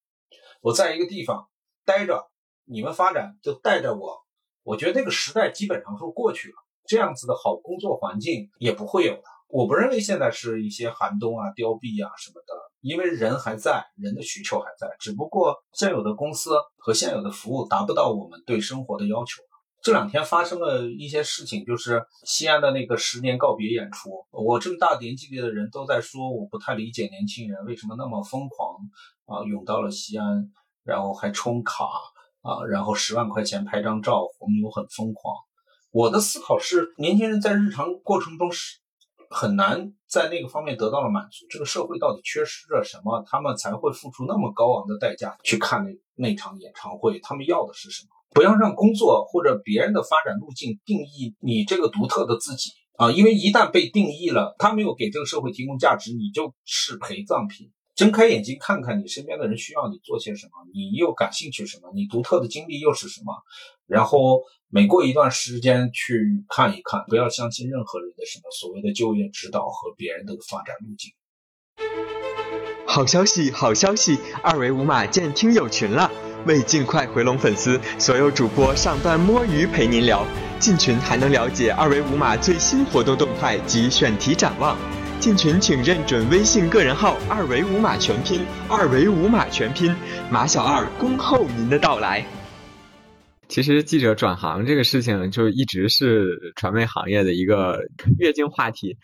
[0.60, 1.48] 我在一个地方
[1.84, 2.30] 待着。
[2.66, 4.18] 你们发展就带着我，
[4.62, 6.54] 我觉得那个时代基本上是过去了，
[6.86, 9.22] 这样子的好工作环境也不会有的。
[9.48, 19.42] 我不认为现在是一些寒冬啊、凋敝啊什么的，因为人还在，人的需求还在，只不过现有的公司和现有的服务达不到我们对生活的要求。
[19.82, 24.10] 这两天发生了一些事情，就是西安的那个十年告别演出。
[24.32, 28.76] 我这么大年纪的人都在说，我不太理解年轻人为什么那么疯狂
[29.26, 30.50] 啊，涌到了西安，
[30.82, 31.84] 然后还充卡
[32.46, 35.34] 啊，然后十万块钱拍张照，红牛很疯狂。
[35.90, 38.78] 我的思考是，年轻人在日常过程中是
[39.28, 41.44] 很难在那个方面得到了满足。
[41.50, 47.18] 这个社会到底缺失着什么，他们才会付出那么高昂的代价去看那那场演唱会？
[47.18, 48.10] 他们要的是什么？
[48.32, 53.10] 不要让工作或者别人的发展路径定义你这个独特的自己啊！
[53.10, 57.72] 因为一旦被定义了，他没有给这个社会提供价值，你就是陪葬品。
[57.96, 63.32] 睁开眼睛看看你身边的人需要你做些什么，你又感兴趣什么，你独特的经历又是什么？
[63.86, 71.14] 然后每过一段时间去看一看，不要相信任何人的什么所谓的就业指导和别人的发展路径。
[72.86, 74.18] 好消息，好消息！
[74.42, 76.12] 二维五码建听友群了。
[76.46, 80.22] 为尽快回笼粉丝，所有主播上班摸鱼陪您聊。
[80.60, 84.76] 进群还能了解二维五码最新活动动态及选题展望。
[85.18, 89.94] 进群请认准微信个人号“二维五码全拼”，二维五码全拼，
[90.30, 92.24] 马小二恭候您的到来。
[93.48, 97.78] 其实记者转行这个事情，就一直是传媒行业的一个
[98.18, 98.98] 月经话题。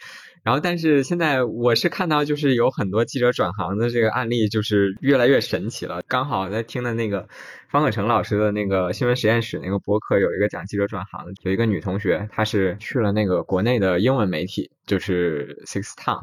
[0.45, 6.03] 然后，但是现在我是看到，就是有很多记者转行的这个案例，就是越来越神奇了。
[6.09, 7.29] 刚好在听的那个
[7.73, 16.21] 方可成老师的那个新闻实验室那个博客，有一个讲记者转行的，有一个女同学，她是去了那个国内的英文媒体，就是 Six Town，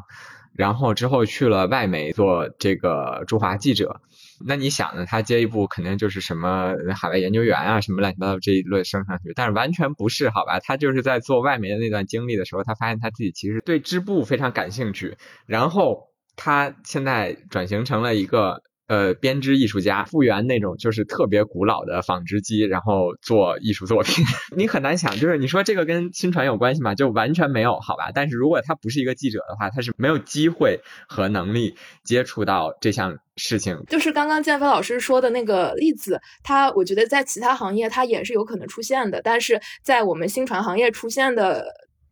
[0.54, 4.00] 然后之后去了外媒做这个驻华记者。
[4.46, 5.08] 那你想呢？
[5.08, 10.60] 她接一步肯定就是什么海外研究员啊，什么乱七八糟这一类升上去，但是完全不是，好吧？
[10.60, 18.62] 她就是在做外媒的那段经历的时候，她发现她自己其实对织布非常感兴趣，然后她现在转型成了一个。
[18.89, 24.25] 呃，编织艺术家复原那种就是特别古老的纺织机，然后做艺术作品，
[24.58, 26.95] 你很难想，就是你说这个跟新传有关系吗？
[26.95, 28.10] 就完全没有，好吧？
[28.12, 33.78] 但是如果他不是一个记者的话，他是没有机会和能力接触到这项事情。
[33.89, 41.63] 就是刚刚建飞老师说的那个例子，他我觉得在其他行业他也是有可能出现的，但是在我们新传行业出现的。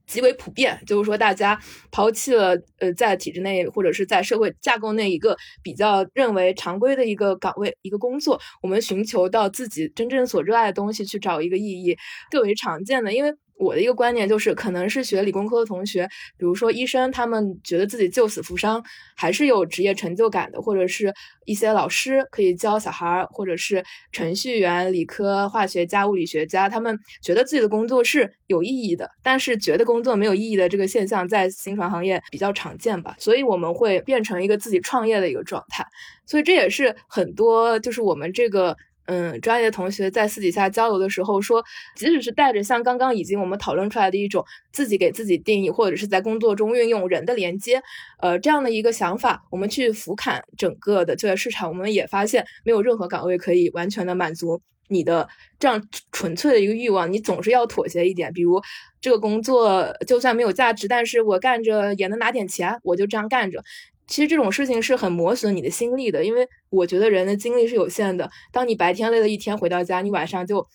[0.08, 1.60] 极为普遍，就是说，大家
[1.91, 11.96] 抛弃了呃，在体制内或者是在社会架构内一个比较认为常规的一个岗位、一个工作，我们寻求到自己真正所热爱的东西去找一个意义，
[12.32, 13.34] 更为常见的，因为。
[13.58, 18.84] 我的一个观念就是，可能是学理工科的同学，比如说医生，他们觉得自己救死扶伤
[19.15, 21.13] 还是有职业成就感的，或者是
[21.46, 29.10] 一些老师可以教小孩，或者是程序员、理科化学家、物理学家，他们觉得自己的工作是有意义的。
[29.24, 35.84] 但是觉得工作没有意义的这个现象，在新传行业比较常见吧，所以我们会变成一个自己创业的一个状态。
[36.26, 38.78] 所以这也是很多就是我们这个。
[39.08, 41.63] 嗯，专业的同学在私底下交流的时候说，
[41.96, 47.82] 即使是带着像刚刚已经我们讨论出来的一种自己给自己定义，或者是在工作中运用人的连接，
[48.22, 55.28] 呃，这样的一个想法，我们去俯瞰整个的就业市场，我们也发现没有任何岗位可以完全的满足你的
[55.60, 58.32] 这样纯粹的一个欲望，你总是要妥协一点。
[58.34, 58.62] 比如
[59.02, 63.63] 这个工作就算没有价值，但是我干着也能拿点钱，我就这样干着。
[64.08, 68.30] 其实这种事情是很磨损你的心力的，因为我觉得人的精力是有限的。
[68.52, 70.65] 当你白天累了一天回到家，你晚上就，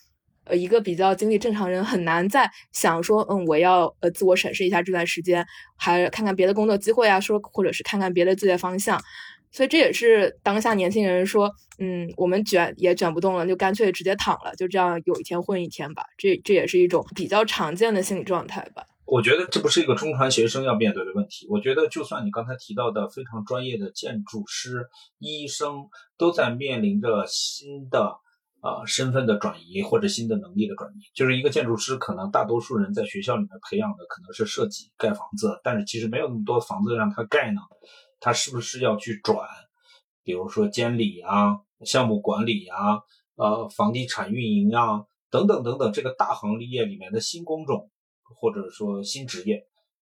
[0.45, 9.01] 呃，一个比较精力正常人很难再想说，嗯，我要呃自我审视一下这段时间，还看看别的工作机会啊，说或者是看看别的就业方向。
[9.51, 16.05] 所以这也是当下年轻人说，嗯，我们卷也卷不动了，就干脆直接躺了，就这样有一天混一天吧。
[16.17, 18.85] 这这也是一种比较常见的心理状态吧。
[19.05, 21.47] 我觉得这不是一个中传学生要面对的问题。
[21.51, 24.89] 我觉得，就算你刚才提到的非常专业的建筑师、
[25.19, 28.19] 医生，都在面临着新的
[28.61, 31.03] 啊身份的转移或者新的能力的转移。
[31.15, 37.61] 就是一个建筑师，可能大多数人在学校里面培养的可能是设计、盖房子，但是其实没有那么多房子让他盖呢。
[38.21, 39.49] 他是不是要去转，
[40.23, 43.01] 比如说监理啊、项目管理啊、
[43.35, 47.91] 呃房地产运营啊等等等等这个大行业里面的新工种？
[48.37, 49.67] 或者说新职业，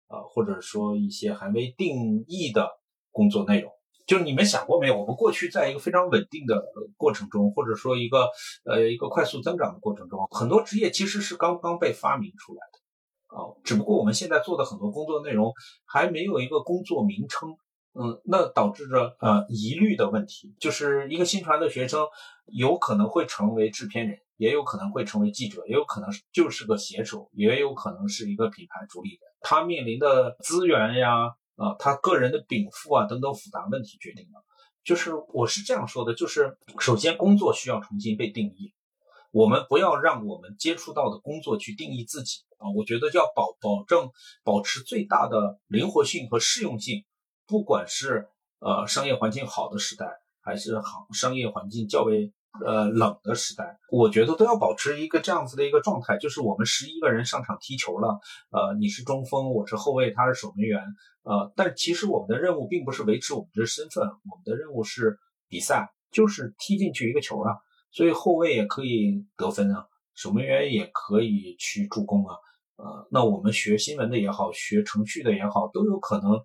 [0.09, 2.69] 啊，或者说一些还没定义的
[3.11, 3.73] 工作内容，
[4.07, 5.01] 就是你们想过没有？
[5.01, 6.65] 我们过去在一个非常稳定的
[6.97, 8.29] 过程中，或者说一个
[8.65, 15.53] 呃一个快速增长的过程中，很多职业其实是刚刚被发明出来的，啊，只不过我们现在做的很多工作内容
[15.85, 17.57] 还没有一个工作名称，
[17.95, 22.07] 嗯，那导致着呃疑虑的问题，就是一个新传的学生
[22.47, 24.19] 有可能会成为制片人。
[24.37, 29.21] 也有可能会成为记者，也有可能就是个写手，也有可能是一个品牌主理人。
[29.41, 34.43] 他面临的资源呀，啊，他个人的禀赋啊等等复杂问题决定的。
[34.83, 38.75] 就是我是这样说的，就是首先工作需要重新被定义，
[39.31, 42.69] 我们不要让我们接触到的工作去定义自己啊。
[42.75, 44.11] 我觉得要保保证
[44.43, 47.05] 保持最大的灵活性和适用性，
[47.47, 48.29] 不管是
[48.59, 50.07] 呃商业环境好的时代，
[50.41, 52.33] 还是行商业环境较为。
[52.65, 60.81] 呃，冷的时代，我觉得都要保持一个这样子的一个状态，就是我们十一个人上场踢球了，呃，你是中锋，我是后卫，他是守门员，
[61.25, 67.57] 呃，但其实我们的任务并不是维持我们的身份，我们的任务是比赛，就是踢进去一个球啊，
[67.91, 72.37] 所以后卫也可以得分啊，守门员也可以去助攻啊，
[72.77, 76.41] 呃，那我们学新闻的也好，学程序的也好，都有可能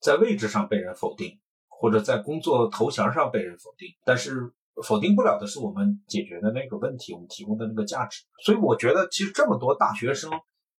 [0.00, 1.38] 在位置上被人否定，
[1.68, 4.50] 或者在工作头衔上被人否定，但是。
[4.82, 8.22] 否定不了的是我们解决的那个问题，我们提供的那个价值。
[8.44, 10.30] 所以我觉得，其实这么多大学生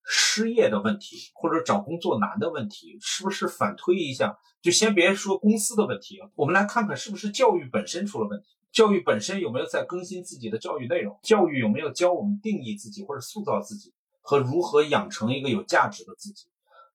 [0.04, 4.38] 失业的问题，或者找工作难的问题，是不是反推一下？
[4.62, 8.48] 就先别说公司的问题，我们来看看是不是教育本身出了问题？
[8.72, 11.20] 教育本身有没有在更新自己的教育内容？
[11.24, 16.46] 教育有没有教我们定义自己或者塑造自己，和如何养成一个有价值的自己？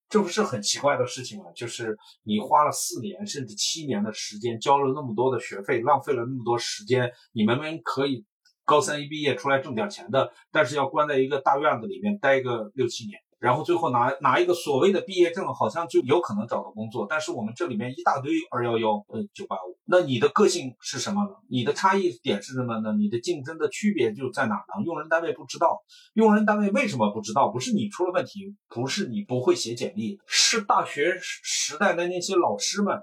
[0.08, 1.46] 这不是很奇怪的事情吗？
[1.54, 8.24] 就是你花了四年甚至七年的时间，交了那么多的学费，浪费了那么多时间，你明明可以
[8.64, 13.20] 高三一毕业出来挣点钱的，但是要关在一个大院子里面待个六七年。
[13.46, 17.06] 然后最后拿拿一个所谓的毕业证，好像就有可能找到工作。
[17.08, 21.30] 但是我们这里面一大堆二幺幺，呃九八五，那你的个性是什么呢？
[21.48, 22.92] 你的差异点是什么呢？
[22.94, 24.84] 你的竞争的区别就在哪呢？
[24.84, 25.80] 用人单位不知道，
[26.14, 27.46] 用人单位为什么不知道？
[27.52, 33.00] 不是你出了问题，不是你不会写简历，是大学时代的那些老师们，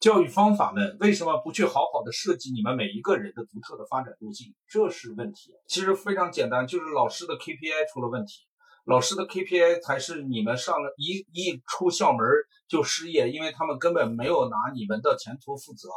[0.00, 4.54] 教育方法们为什么不去好好的设计你们每一个人的独特的发展路径？
[4.66, 5.52] 这是问题。
[5.68, 8.46] 其实非常简单，就是老师的 KPI 出了问题。
[8.84, 12.20] 老师的 KPI 才是你们上了一一出校门
[12.68, 15.88] 就失业，因为他们根本没有拿你们的前途负责，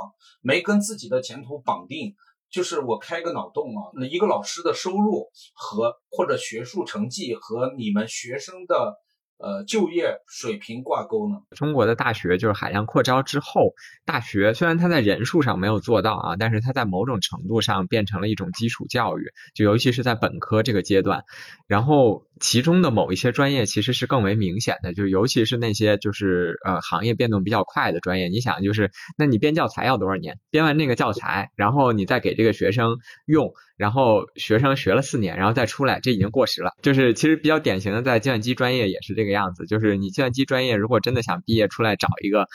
[0.42, 2.16] 没跟自己的前途绑定。
[2.52, 8.96] 就是我开个脑洞啊，那一个老师的收入和或者学术成绩和你们学生的。
[9.38, 11.38] 呃，就业水平挂钩呢？
[11.56, 13.74] 中国的大学就是海量扩招之后，
[14.06, 21.24] 大学虽然它在人数上没有做到啊，但是它在某种程度上变成了一种基础教育，就尤其是在本科这个阶段。
[21.68, 28.30] 然后其中的某一些专业其实是更为明显的，就尤其是那些就是呃行业变动比较快的专业。
[28.30, 30.40] 你想，就是那你编教材要多少年？
[30.50, 33.52] 编完那个教材，然后你再给这个学生用。
[33.78, 36.72] 然后学生学了四年，然后再出来，这已经过时了。
[36.82, 39.66] 就是其实比较典型的，在计算机专业也是这这个样子。
[39.66, 42.48] 就是你计算机专业如果真的想毕业出来找一个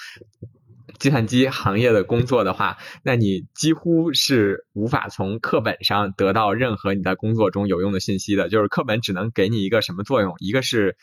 [0.98, 8.48] 计算机行业的工作的话，那你几乎是无法从课本上得到任何你在工作中有用的信息的。
[8.48, 10.34] 就是课本只能给你一个什么作用？
[10.38, 10.96] 一个是。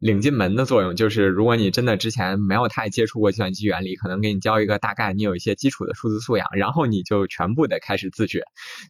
[0.00, 8.42] 领进门的作用就是，如果你真的之前没有太接触过计算机原理，可能给你教一个大概，你有一些基础的数字素养，然后你就全部得开始自学，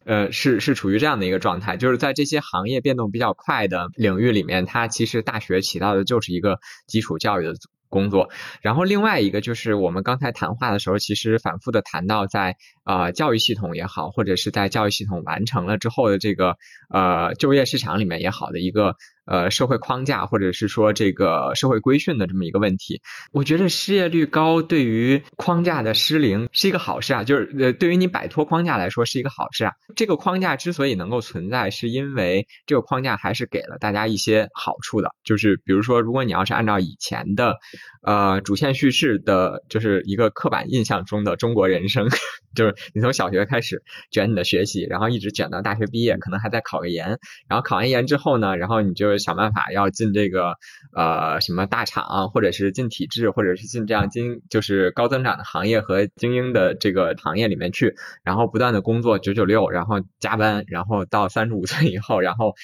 [0.05, 1.77] 呃，是是处于这样的一个状态。
[1.77, 7.55] 就是在这些行业变动比较快的领域里面，它其实大学起到的就是一个基础教育的
[7.89, 8.29] 工作。
[8.61, 16.57] 然后另外一个就是我们刚才谈话的时候，其实反复的谈到，在呃教育系统也好，或者是在教育系统完成了之后的这个
[16.91, 18.97] 呃就业市场里面也好的一个。
[19.27, 23.01] 呃，社会框架或者是说这个社会规训的这么一个问题，
[23.33, 29.72] 我觉得失业率高对于框架的失灵是一个好事啊，就是呃，对于你摆脱框架来说是一个好事啊。
[29.97, 37.57] 这个框架之所以能够存在，是因为这个框架还是给了大家一些好处的，就是比如说，如果你要是按照以前的
[38.03, 42.09] 呃主线叙事的，就是一个刻板印象中的中国人生，
[42.55, 47.18] 就是你从小学开始卷你的学习，然后一直卷到大学毕业，可能还在考个研，
[47.49, 50.57] 然后考完研之后呢，然后你就想办法要进这个
[50.93, 62.55] 呃什么大厂，或者是进体制，或者是进这样精就是高增长的行业和精英的这个行业里面去，然后不断的工作九九六，然后加班，然后到三十五岁以后，然后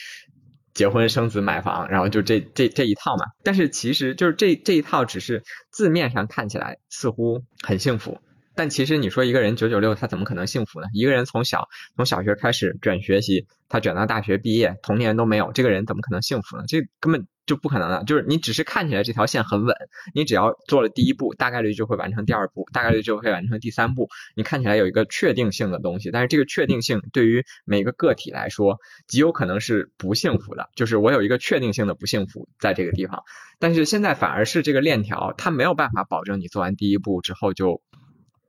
[0.75, 3.25] 结婚生子买房，然后就这这这一套嘛。
[3.43, 8.21] 但是其实就是这这一套只是字面上看起来似乎很幸福。
[8.61, 10.89] 但其实你说一个人九九六，他怎么可能幸福呢？
[10.93, 16.65] 一个人从小从小学开始卷学习，他卷到大学毕业，童年都没有，这个人怎么可能幸福呢？
[16.69, 18.05] 这根本就不可能的。
[18.05, 19.75] 就是你只是看起来这条线很稳，
[20.15, 24.11] 你只要做了第一步，大概率就会完成第二步，大概率就会完成第三步。
[24.37, 30.69] 你看起来有一个确定性的东西，但是这个确定性对于每个个体来说，极有可能是不幸福的。
[30.77, 33.23] 就是我有一个确定性的不幸福在这个地方，
[33.59, 37.81] 但是现在反而是这个链条，它没有办法保证你做完第一步之后就。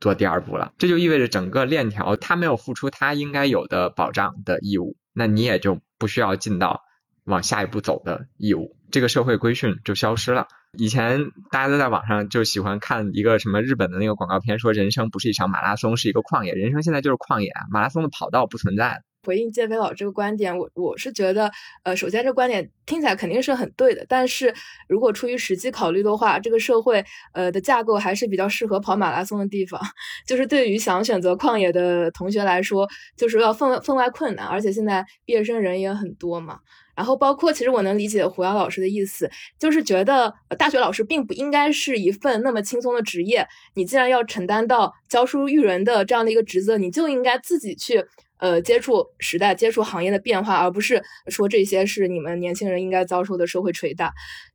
[0.02, 6.82] 做第二步了，这就意味着整个链条它没有付出它应该有的保障的义务，那你也就不需要尽到
[7.24, 10.47] 往下一步走的义务，这个社会规训就消失了。
[10.78, 16.54] 以前大家都在网上就喜欢看一个什么日本的那个广告片，说人生不是一场马拉松，是一个旷野。
[16.54, 19.04] 人生现在就是旷野，马拉松的跑道不存在。
[19.24, 21.51] 回应建飞老这个观点，我我是觉得，
[21.84, 24.53] 呃，首先这观点听起来肯定是很对的，但是
[24.88, 27.03] 如果出于实际考虑的话，这个社会
[27.34, 29.80] 呃的架构还是比较适合跑马拉松的地方，
[30.26, 36.59] 就是对于想选择旷野的同学来说，就是要分分外困难，而且现在毕业生人也很多嘛。
[36.93, 48.03] 然后包括其实我能理解胡杨老师的意思，就是觉得大学老师并不应该是一份那么轻松的职业，你既然要承担到教书育人的这样的一个职责，你就应该自己去。
[48.42, 54.12] 呃，接触时代，接触行业的变化，而不是说这些是你们年轻人应该遭受的社会捶打。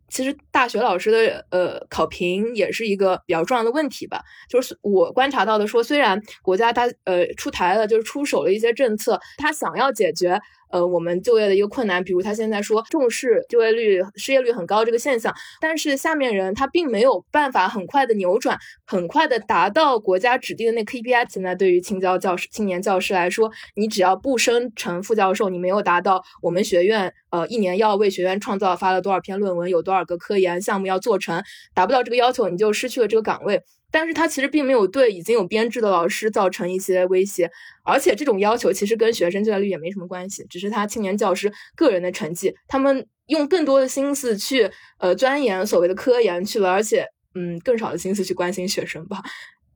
[0.08, 4.22] 其实大学老师的呃考评也是一个比较重要的问题吧。
[4.48, 10.40] 就是我观察到的，说虽然国家它呃出台了，就是出手了一些政策，他想要解决。
[10.70, 21.26] 呃，我们就业的一个困难，比如他现在说重视就业率、失业率很高这个现象，但是下面人他并没有办法很快的扭转，很快的达到国家指定的那 KPI。
[21.32, 31.42] 现在对于青教教师、青年教师来说，你只要不升成副教授，你没有达到我们学院呃一年要为学院创造发了多少篇论文，有多少个科研项目要做成，
[31.74, 33.62] 达不到这个要求，你就失去了这个岗位。
[33.92, 37.50] 但是他其实并没有对已经有编制的老师造成一些威胁，
[37.84, 49.22] 而且这种要求其实跟学生就业率也没什么关系，只是他青年教师个人的成绩，他们用更多的心思去呃钻研所谓的科研去了，而且嗯更少的心思去关心学生吧，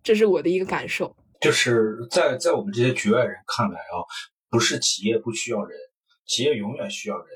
[0.03, 1.17] 这是我的一个感受。
[1.41, 4.05] 就是在在我们这些局外人看来啊，
[4.51, 5.79] 不是企业不需要人，
[6.27, 7.27] 企业永远需要人，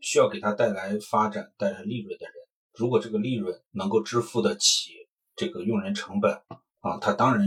[0.00, 2.34] 需要给他带来发展、带来利润的人。
[2.74, 4.97] 如果这个利润能够支付得起。
[5.38, 6.34] 这个用人成本
[6.80, 7.46] 啊，他当然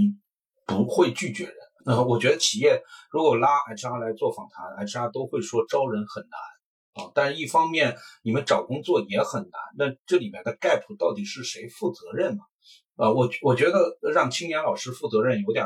[0.66, 1.56] 不会拒绝人。
[1.86, 2.82] 呃，我觉得企业
[3.12, 7.12] 如果拉 HR 来做访谈，HR 都会说招人很难啊。
[7.14, 9.52] 但是一方面，你们找工作也很难。
[9.78, 12.42] 那这里面的 gap 到底是谁负责任呢？
[12.96, 15.66] 啊，我我觉得让青年老师负责任有点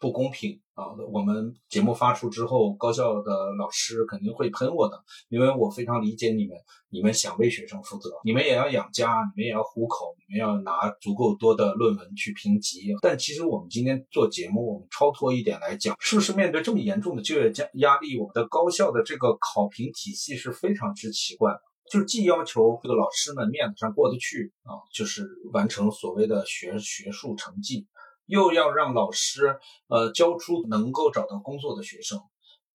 [0.00, 0.60] 不公平。
[0.72, 4.98] 啊，我们节目发出之后，高校的老师肯定会喷我的，
[5.28, 6.56] 因为我非常理解你们，
[6.88, 12.94] 你们想为学生负责，你们也要养家，你们也要糊口，你们要拿足够多的论文去评级。
[13.02, 21.60] 但其实我们今天做节目，我们超脱一点来讲，是不是面对这么严重的就业压压力，我们的高校的这个考评体系是非常之奇怪的，
[21.92, 27.86] 就是既要求这个老师们面子上过得去啊，就是完成所谓的学学术成绩。
[28.30, 29.58] 又要让老师
[29.88, 32.20] 呃教出能够找到工作的学生，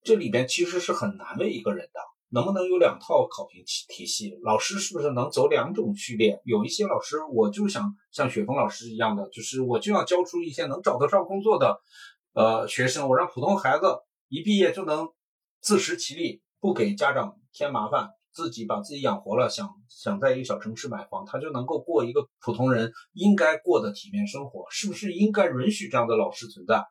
[0.04, 2.00] 这里边其实是很难为一个人的。
[2.30, 4.38] 能不能有两套考评体体系？
[4.44, 6.42] 老师是不是能走两种序列？
[6.44, 11.80] 有一些老师我就想像雪峰老师一样的，就是我就要教出一些能找得上工作的
[12.34, 13.86] 呃学生，我让普通孩子
[14.28, 15.08] 一毕业就能
[15.62, 18.10] 自食其力，不给家长添麻烦。
[18.36, 26.86] 自己把自己养活了，想想在一个小城市买房，他就能够过一个普通人应该过的体面生活，是不是应该允许这样的老师存在？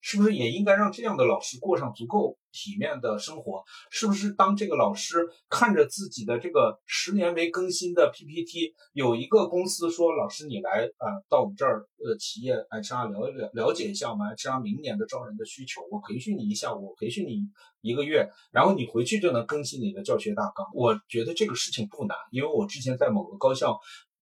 [0.00, 3.62] 是不是也应该让这样的老师过上足够体面的生活？
[3.90, 17.42] 是不是当这个老师看着自己的这个十年没更新的 PPT，有一个公司说：“老师，你来啊，到我们这儿呃企业 HR 了了了解一下我们 HR 明年的招人的需求，我培训你一下，我培训你
[17.80, 23.78] 一个月，然后你回去就能更新你的教学大纲。”我觉得这个事情不难，因为我之前在某个高校。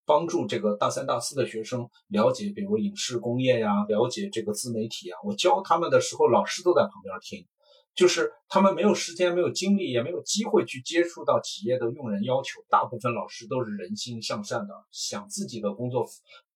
[0.09, 5.19] 帮助这个大三、大四的学生了解，比如影视工业呀，了解这个自媒体啊。
[5.23, 7.45] 我教他们的时候，老师都在旁边听，
[7.93, 12.59] 就是他们没有时间、没有精力，也没有机会去接触到企业的用人要求。
[12.67, 16.07] 大部分老师都是人心向善的，想自己的工作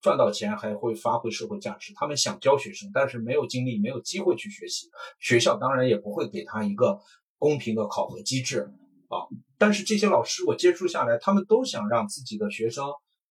[0.01, 1.93] 赚到钱，还会发挥社会价值。
[1.95, 4.87] 他们想教学生，但是没有精力、没有机会去学习。
[5.19, 6.99] 学校当然也不会给他一个
[7.37, 8.73] 公平的考核机制
[9.09, 9.29] 啊。
[9.59, 12.85] 但是这些老师我接触下来，他们都想让自己的学生。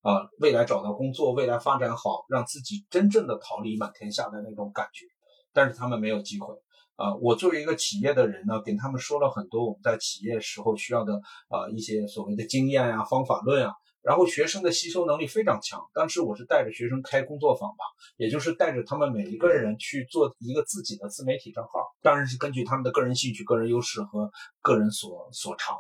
[0.02, 5.06] 啊，未来找到工作，未来发展好，让自己真正的桃李满天下的那种感觉，
[5.52, 6.56] 但是他们没有机会。
[6.96, 11.14] 啊，我作为一个企业的人呢，给他们说了很多我们在企业时候需要的
[11.48, 13.74] 啊一些所谓的经验呀、方法论啊。
[14.02, 15.82] 然后学生的吸收能力非常强。
[15.94, 17.84] 当时我是带着学生开工作坊吧，
[18.16, 21.72] 也就是带着他们每一个人去做一个自己的自媒体账号，
[22.02, 24.32] 当然是根据他们的个人兴趣、个人优势和
[24.62, 25.76] 个人所所长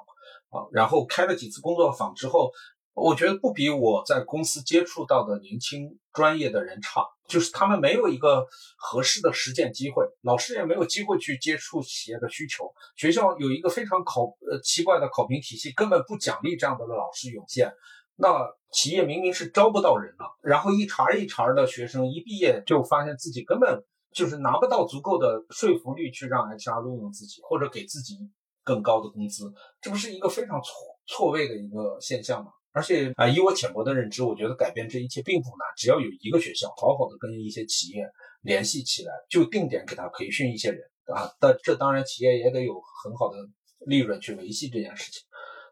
[0.49, 0.67] 啊。
[0.71, 2.51] 然后开了几次工作坊之后。
[2.99, 8.45] 我觉得不比我在公司接触到的年轻专业的人差，就是他们没有一个
[8.77, 12.73] 合适的实践机会，老师也没有机会去接触企业的需求。
[12.95, 17.71] 学校有一个非常考呃奇怪的考评体系，根本不奖励这样的老师涌现。
[18.15, 23.81] 那企业明明是招不到人了，然后一茬一茬的学生一毕业就发现自己根本
[24.11, 28.17] 就是拿不到足够的说服力去让 HR 录用自己，或者给自己
[28.63, 30.73] 更高的工资，这不是一个非常错
[31.07, 32.51] 错位的一个现象吗？
[32.71, 38.05] 而且啊，以我浅薄的认知，我觉得改变这一切并不难，只要有一个学校好好的跟一些企业
[38.41, 40.79] 联系起来，就定点给他培训一些人
[41.13, 41.31] 啊。
[41.39, 43.37] 但这当然企业也得有很好的
[43.87, 45.23] 利润去维系这件事情。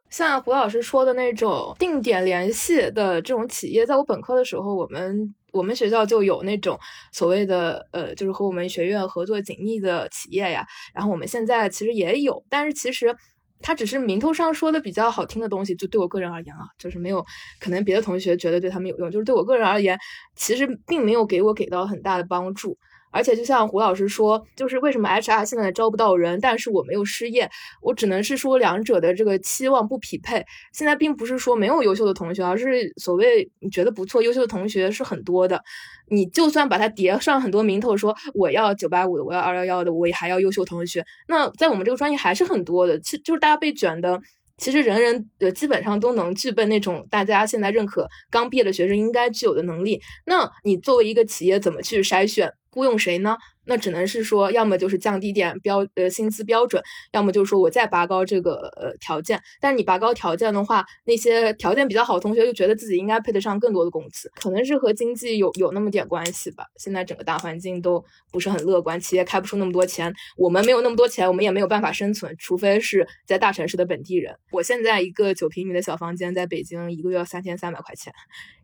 [0.10, 6.80] 像胡老师说的那种定点联系的这种企业，在我本科的时候，我们我们学校就有那种
[7.12, 10.66] 所谓的呃，就是和我们学院合作紧密的企业呀。
[10.94, 13.14] 然后我们现在其实也有，但是其实
[13.62, 15.76] 它只是名头上说的比较好听的东西。
[15.76, 17.26] 就对我个人而言啊，就是没有
[17.60, 19.98] 可能别的同学觉得对他们有用，就是对我个人而言，
[20.36, 22.78] 其实并没有给我给到很大的帮助。
[23.18, 27.50] 而且就像胡老师说，就是为什么 HR 现在招不到人，但是我没有失业，
[27.82, 30.46] 我只能是说两者的这个期望不匹配。
[30.72, 35.64] 现在并不是说没有优秀的同学，而是所谓你觉得不错、优秀的同学是很多的。
[36.10, 41.04] 你就算把它叠上很多名头，说我要九八五的，我要二幺幺的，我也还要优秀同学。
[41.28, 44.22] 那在我们这个专业还是很多的，其就是大家被卷的，
[44.58, 50.00] 其实人人呃基本上都能具备那种大家现在认可刚毕业的学生应该具有的能力。
[50.26, 52.54] 那你作为一个企业，怎么去筛选？
[52.78, 53.36] 雇佣谁呢？
[53.66, 59.42] 那只能是说，要么就是降低点标呃薪资标准，要么就是说我再拔高这个呃条件。
[59.60, 66.66] 但是你拔高条件的话，那些条件比较好的同学就觉得自己应该配得上更多的工资，可能是和经济有有那么点关系吧。
[66.78, 74.38] 现在整个大环境都不是很乐观，企业开不出那么多钱，我们没有那么多钱，我们也没有办法生存，除非是在大城市的本地人。
[74.52, 78.14] 我现在一个九平米的小房间，在北京一个月三千三百块钱，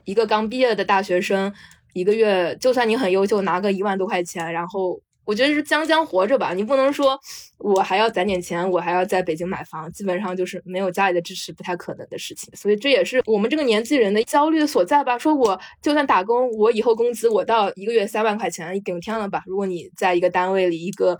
[0.06, 1.54] 一个刚毕业的大学生。
[1.94, 6.54] 一个月，就算你很优秀，拿个一万多块钱，然后我觉得是将将活着吧。
[6.54, 7.18] 你不能说
[7.60, 12.54] 我还要攒点钱，我还要在北京买房，基本上就是没有家里的支持，不太可能的事情。
[12.56, 15.18] 所以这也是我们这个年纪人的焦虑的所在吧。
[15.18, 19.44] 说我就算打工，我以后工资我到一个月三万块钱顶天了吧？
[19.46, 21.18] 如果你在一个单位里，一个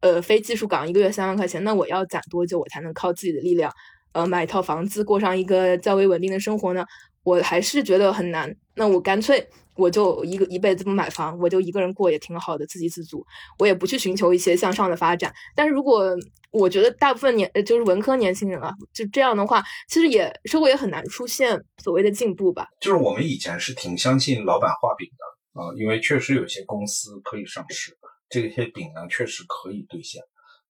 [0.00, 3.72] 呃非技术岗，一个月三万块钱，那我要攒多久，我才能靠自己的力量，
[4.12, 6.84] 呃买一套房子，过上一个较为稳定的生活呢？
[7.22, 8.54] 我还是觉得很难。
[8.74, 9.48] 那我干脆。
[9.76, 13.24] 我就一个一辈子不买房，我就一个人过也挺好的，自给自足。
[13.58, 15.32] 我也不去寻求一些向上的发展。
[15.54, 16.16] 但是如果
[16.50, 22.66] 我觉得大部分年就是文科年轻人啊，就这样的话，其实也社会也很难出现所谓的进步吧。
[22.80, 27.96] 就是我们以前是挺相信老板画饼的啊，因为确实有些公司可以上市，
[28.28, 30.22] 这些饼呢确实可以兑现。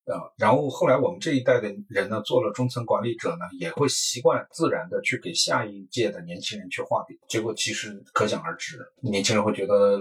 [0.06, 9.98] 啊，然后后来我们这一代的人呢，做了中层管理者呢，也会习惯自然的去给下一届的年轻人去画饼，结果其实可想而知，年轻人会觉得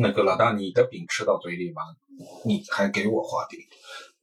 [0.00, 1.82] 那个老大你的饼吃到嘴里吧，
[2.44, 3.60] 你还给我画饼，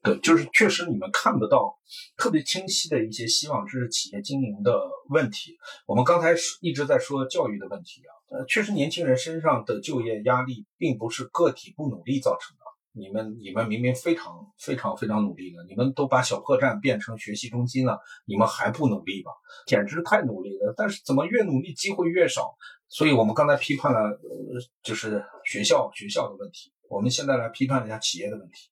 [0.04, 1.80] 对，就是确实你们看不到
[2.18, 5.58] 特别清晰的一些希望，这是企业经营的问题。
[5.86, 12.61] 我们刚才一直在说教育的问题啊，呃，确实年轻人身上的就业压力并不是个体不努力造成的。
[12.94, 19.32] 你们你们明明非常非常非常努力的，你们都把小破站变成学习中心了，你们还不努力吧？
[19.66, 20.74] 简直太努力了！
[20.76, 22.56] 但是怎么越努力机会越少？
[22.90, 26.74] 所以我们刚才批判了，呃，就是学校学校的问题。
[26.90, 28.70] 我们现在来批判一下企业的问题，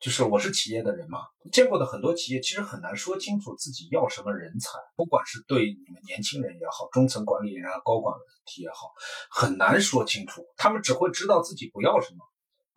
[0.00, 1.20] 就是我是企业的人嘛，
[1.52, 8.90] 见过的很多企业其实很难说清楚自己要什么人才，不管是对你们年轻人也好，中层管理人啊、高管问题也好，
[9.30, 12.24] 很难说清楚，他们只会知道自己不要什么。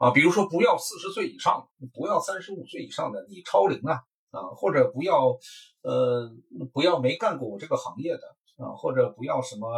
[0.03, 4.01] 啊，比如说不要四十岁以上，不要三十五岁以上的，你超龄啊
[4.31, 5.37] 啊，或者不要，
[5.81, 6.29] 呃，
[6.73, 9.69] 不要没干过我这个行业的啊，或者不要什么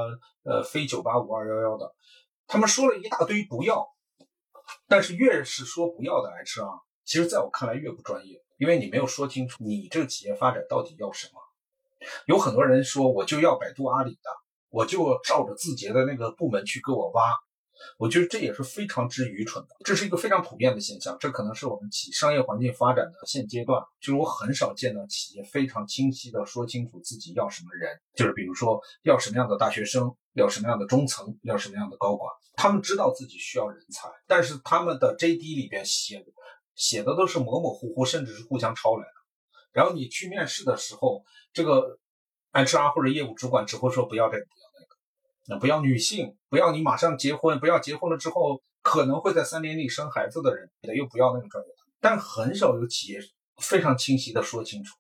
[0.44, 1.94] 呃非九八五二幺幺的，
[2.48, 3.88] 他们说了一大堆不要，
[4.88, 11.40] 但是越是说不要的 HR，其实在我看来越不专业，因为你没有说清楚你这个企业发展到底要什么。
[12.26, 14.30] 有很多人说我就要百度阿里的，
[14.72, 17.22] 我就照着字节的那个部门去给我挖。
[17.98, 21.16] 我觉得这也是非常之愚蠢的，这是一个非常普遍的现象。
[21.20, 36.26] 这可能是我们企商业环境发展的现阶段，就是我很少见到企业非常清晰的说清楚自己要什么人，就是比如说要什么样的大学生，要什么样的中层，要什么样的高管，他们知道自己需要人才，但是他们的 JD 里边写的
[36.76, 39.12] 写的都是模模糊糊，甚至是互相抄来的。
[39.72, 41.24] 然后你去面试的时候，
[41.54, 41.98] 这个
[42.52, 44.46] HR 或者业务主管只会说不要这个。
[45.48, 51.70] 那不要女性，不要你马上结婚，不要结婚了之后可能会在三年里生孩子的人，又不要那个专业。
[52.02, 53.20] 但很少有企业
[53.62, 54.96] 非常清晰的说清楚，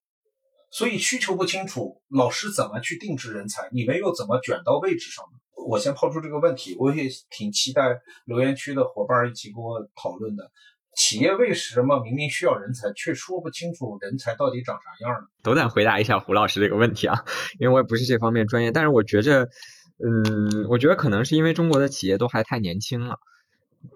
[0.72, 3.70] 所以需求不清楚，老师怎么去定制人才？
[3.72, 5.40] 你们又怎么卷到位置上呢？
[5.68, 10.52] 我先抛出这个问题，我也挺期待留言区的伙伴一起跟我讨论的。
[10.96, 15.28] 企业为什么明明需要人才，却说不清楚人才到底长啥样呢？
[15.42, 17.26] 斗胆回答一下胡老师这个问题啊，
[17.60, 19.50] 因为我也不是这方面专业，但是我觉着。
[19.98, 23.18] 嗯，我觉得可能是因为中国的企业都还太年轻了，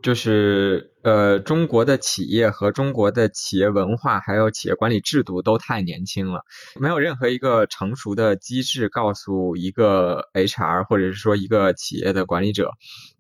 [0.02, 6.46] 就是呃，中国的企业和中国的企业文化还有企业管理制度都太年轻了，
[6.80, 12.72] 没有任何一个成熟的机制告诉一个 HR 或者是说一个企业的管理者，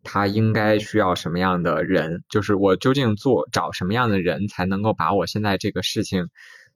[0.03, 6.30] 他应该需要什么样的人，就是我究竟做找什么样的人才能够把我现在这个事情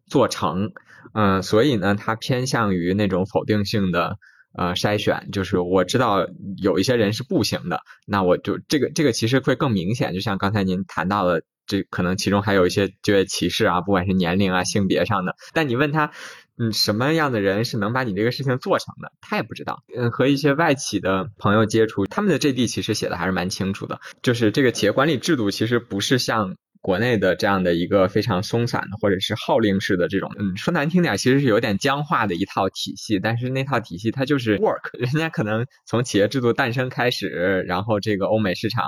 [0.06, 0.74] 做成，
[1.14, 4.18] 嗯，所以呢，他偏向于那种否定性的。
[4.56, 6.28] 呃，筛选就是我知道
[6.62, 15.36] 有一些人是不行的，那我就这个这个其实会更明显，就像刚才您谈到的，这可能其中还有一些就业歧视啊，不管是年龄啊、性别上的。
[15.54, 16.12] 但你问他，
[16.58, 19.84] 嗯，什么样的人是能把你这个事情做成的，他也不知道。
[19.98, 26.56] 嗯，和一些外企的朋友接触，他们的 JD 其实写的还是蛮清楚的，就是这个企业管理制度其实不是像。
[26.84, 33.22] 国内的这样的一个非常松散的，或者是号令式的这种，嗯，说难听点，其实是有点僵化的一套体系。
[33.22, 38.84] 但是那套体系它就是 work， 人家可能从企业制度诞生开始，然后这个欧美市场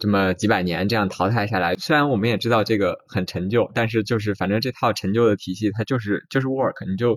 [0.00, 1.76] 这么几百年这样淘汰下来。
[1.76, 7.16] 虽然我们也知道这个很陈旧，但是就是反正这套陈旧的体系它就是就是 work，你就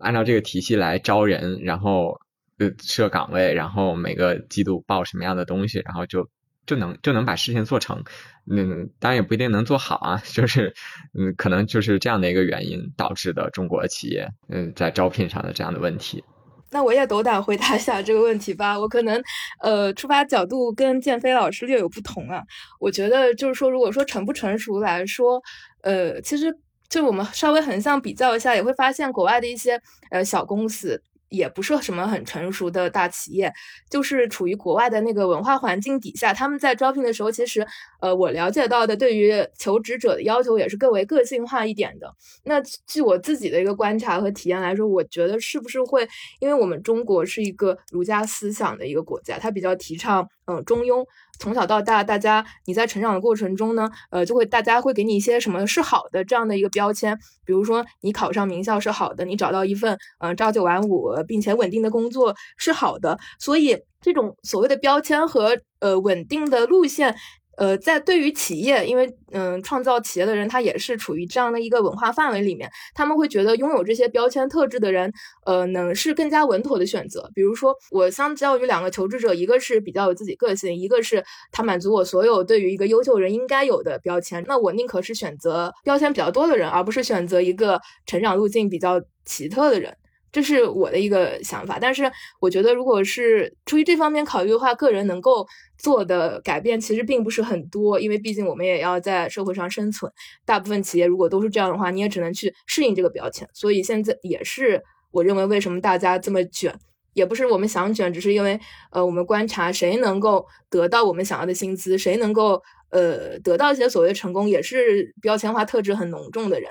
[0.00, 2.18] 按照这个体系来招人，然后
[2.58, 6.28] 呃设岗位，然后每个季度报什么样的东西，然后就。
[6.70, 8.04] 就能就能把事情做成，
[8.48, 10.72] 嗯，当然也不一定能做好啊，就是
[11.18, 16.22] 嗯，可能就是这样的一个原因导致的中国企业嗯在招聘上的这样的问题。
[16.70, 19.20] 那我也斗胆回答一下这个问题吧，我可能
[19.60, 22.40] 呃出发角度跟建飞老师略有不同啊。
[22.78, 25.42] 我觉得就是说，如果说成不成熟来说，
[25.82, 26.56] 呃，其实
[26.88, 31.02] 就我们稍微横向比较一下，也会发现国外的一些呃小公司。
[31.30, 33.52] 也不是什么很成熟的大企业，
[33.88, 37.66] 就是处于国外的那个文化环境底下，他们在招聘的时候，其实，
[38.00, 42.14] 呃，我了解到的对于求职者的要求也是更为个性化一点的。
[42.44, 46.06] 那据我自己的一个观察和体验来说，我觉得是不是会，
[46.40, 51.06] 因为我们中国是一个儒家思想的一个国家，它比较提倡，嗯，中庸。
[51.38, 67.16] 从小到大，大家你在成长的过程中呢，呃，就会大家会给你一些什么是好的这样的一个标签，比如说你考上名校是好的，你找到一份嗯朝九晚五并且稳定的工作是好的，所以这种所谓的标签和呃稳定的路线。
[67.60, 75.12] 呃，在对于企业，因为嗯，创造企业的人他也是处于这样的一个文化范围里面，他们会觉得拥有这些标签特质的人，
[75.44, 77.30] 呃，能是更加稳妥的选择。
[77.34, 84.42] 比如说，我相较于两个求职者，一个是比较有自己个性，一个是他满足我所有对于一个优秀人应该有的标签。
[84.48, 89.94] 那我宁可是选择标签比较多的人，而不是选择一个成长路径比较奇特的人。
[90.32, 92.10] 这是我的一个想法，但是
[92.40, 100.12] 我觉得，如果是出于这方面考虑的话，个人能够做的改变其实并不是很多，因为毕竟我们也要在社会上生存。
[100.44, 103.48] 大部分企业如果都是这样的话，你也只能去适应这个标签。
[103.52, 106.72] 所以现在也是我认为，为什么大家这么卷，
[107.12, 108.60] 也不是我们想卷，只是因为
[108.92, 116.70] 呃，我们观察谁能够得到我们想要的薪资，谁能够呃得到一些所谓的成功，也是标签化特质很浓重的人。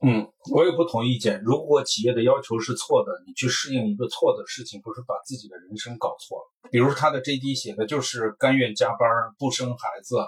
[0.00, 1.42] 嗯，我有不同意见。
[1.42, 6.70] 如果企业的要求是错的，你去适应一个错的事情，不是把自己的人生搞错了？
[6.70, 10.18] 比如他的 JD 写的就是甘愿加班、不生孩子、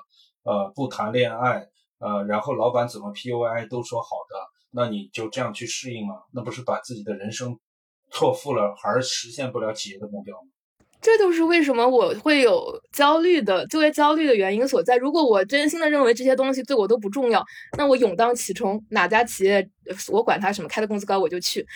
[0.42, 1.68] 呃，不谈恋爱，
[1.98, 4.36] 呃，然后老板怎么 PUI 都说好的，
[4.72, 6.16] 那你就这样去适应吗？
[6.32, 7.60] 那不是把自己的人生
[8.10, 10.48] 错付了，而实现不了企业的目标吗？
[11.02, 14.96] 这就是为什么我会有焦虑的就业焦虑的原因所在。
[14.96, 17.44] 如果我真心的认为这些东西对我都不重要，
[17.78, 19.66] 那我勇当其冲，哪家企业
[20.08, 21.66] 我管他什么开的工资高我就去。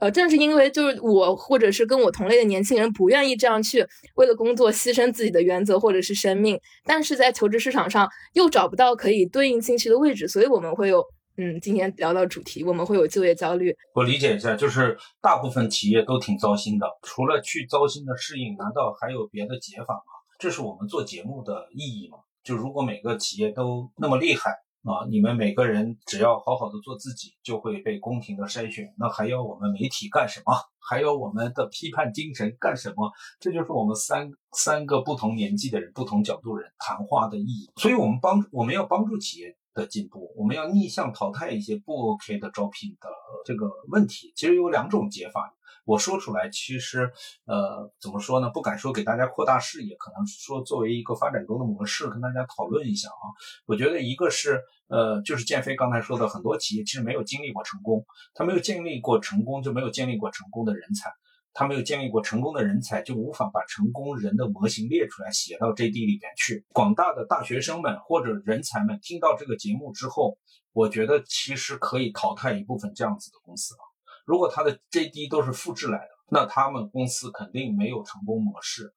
[0.00, 11.04] 呃，正是因为就是我或者是跟我同类的年轻人不愿意这样去为了工作牺牲自己的原则或者是生命，但是在求职市场上又找不到可以对应进去的位置，所以我们会有。
[11.36, 13.74] 嗯，今天聊到主题，我们会有就业焦虑。
[13.94, 20.12] 我理解一下，就是大部分企业都挺糟心的，除了去糟心的适应，难道还有别的解法吗？
[20.38, 22.18] 这是我们做节目的意义吗？
[22.44, 24.50] 就如果每个企业都那么厉害
[24.82, 30.54] 啊，你们每个人只要好好的做自己，就会被公平的筛选，那还要我们媒体干什么？
[30.84, 33.10] 还要我们的批判精神干什么？
[33.40, 37.70] 这就是我们三三个不同年纪的人、不同角度人谈话的意义。
[37.76, 39.56] 所以，我们帮我们要帮助企业。
[39.74, 43.08] 的进步，我们要逆向淘汰一些不 OK 的招聘的
[43.44, 44.32] 这个问题。
[44.36, 45.54] 其实有两种解法，
[45.84, 47.12] 我说出来，其实
[47.44, 48.50] 呃怎么说呢？
[48.50, 53.24] 不敢说给大家扩大视野，可能说作为一个发展中的模式，跟大家讨论一下啊。
[53.66, 58.04] 我觉得一个是呃，就是建飞刚才说的，很多企业其实没有经历过成功，
[58.34, 61.10] 他没有经历过成功，就没有建立过成功的人才。
[61.54, 66.64] 他没有建立过成功的人才，就无法把成功人的模型列出来写到 JD 里边去。
[66.72, 70.38] 广大的大学生们或者人才们听到这个节目之后，
[70.72, 73.80] 我觉得其实可以淘汰一部分这样子的公司了。
[74.24, 78.94] 如果他的 JD 都是复制来的，那他们公司肯定没有成功模式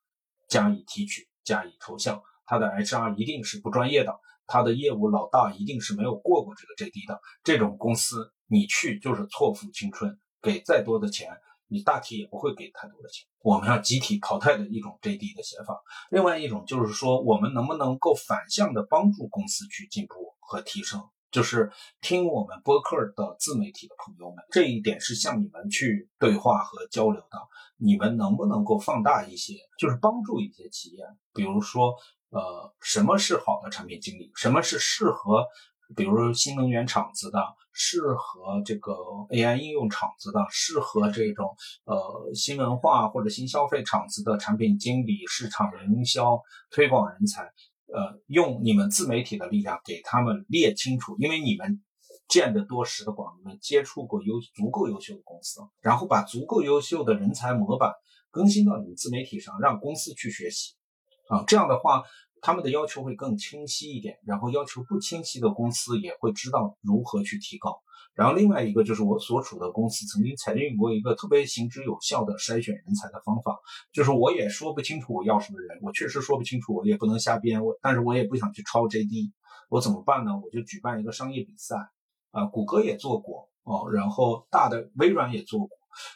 [0.48, 2.22] 加以提取、加以抽象。
[2.46, 4.14] 他的 HR 一定是不专业的，
[4.46, 7.20] 他的业务老大一定是没有过过这个 JD 的。
[7.44, 11.30] 这种公司你去就是错付青春，给再多的钱，
[11.68, 13.28] 你大体也不会给太多的钱。
[13.42, 15.82] 我们要集体淘汰的一种 JD 的写法。
[16.10, 21.02] 另外一种就是说，我们能不能够反向的帮助公司去进步和提升？
[21.32, 27.38] 就是听我们播客的自媒体的朋友们，这一点是向你们去对话和交流的。
[27.76, 31.04] 你们能不能够放大一些，就是帮助一些企业，
[31.34, 31.94] 比如说，
[32.30, 35.46] 呃，什么是好的产品经理，什么是适合，
[35.96, 37.40] 比如新能源厂子的，
[37.74, 38.94] 适合这个
[39.30, 41.56] AI 应用厂子的，适合这种
[41.86, 47.52] 呃新文化或者新消费厂子的产品经理、市场营销、推广人才。
[47.94, 51.84] 呃，用你们自媒体的力量给他们列清楚，因为你们
[52.28, 57.94] 见得多识的广，你们接触过优足够优秀的公司，然后把足够优秀的人才模板
[58.32, 60.74] 更新到你们自媒体上，让公司去学习。
[61.30, 62.04] 啊，这样的话，
[62.46, 67.82] 他们的要求会更清晰一点，然后要求不清晰的公司也会知道如何去提高。
[68.14, 73.58] 然后另外一个就是我所处的公司曾经采用过一个特别行之有效的筛选人才的方法，
[73.92, 79.32] 就是我也说不清楚我要什么人，我确实说不清楚，我也不能瞎编，我但是我也不想去抄 JD，
[79.70, 80.40] 我怎么办呢？
[80.40, 81.76] 我就举办一个商业比赛，
[82.30, 85.70] 啊，谷歌也做过哦，然后大的微软也做过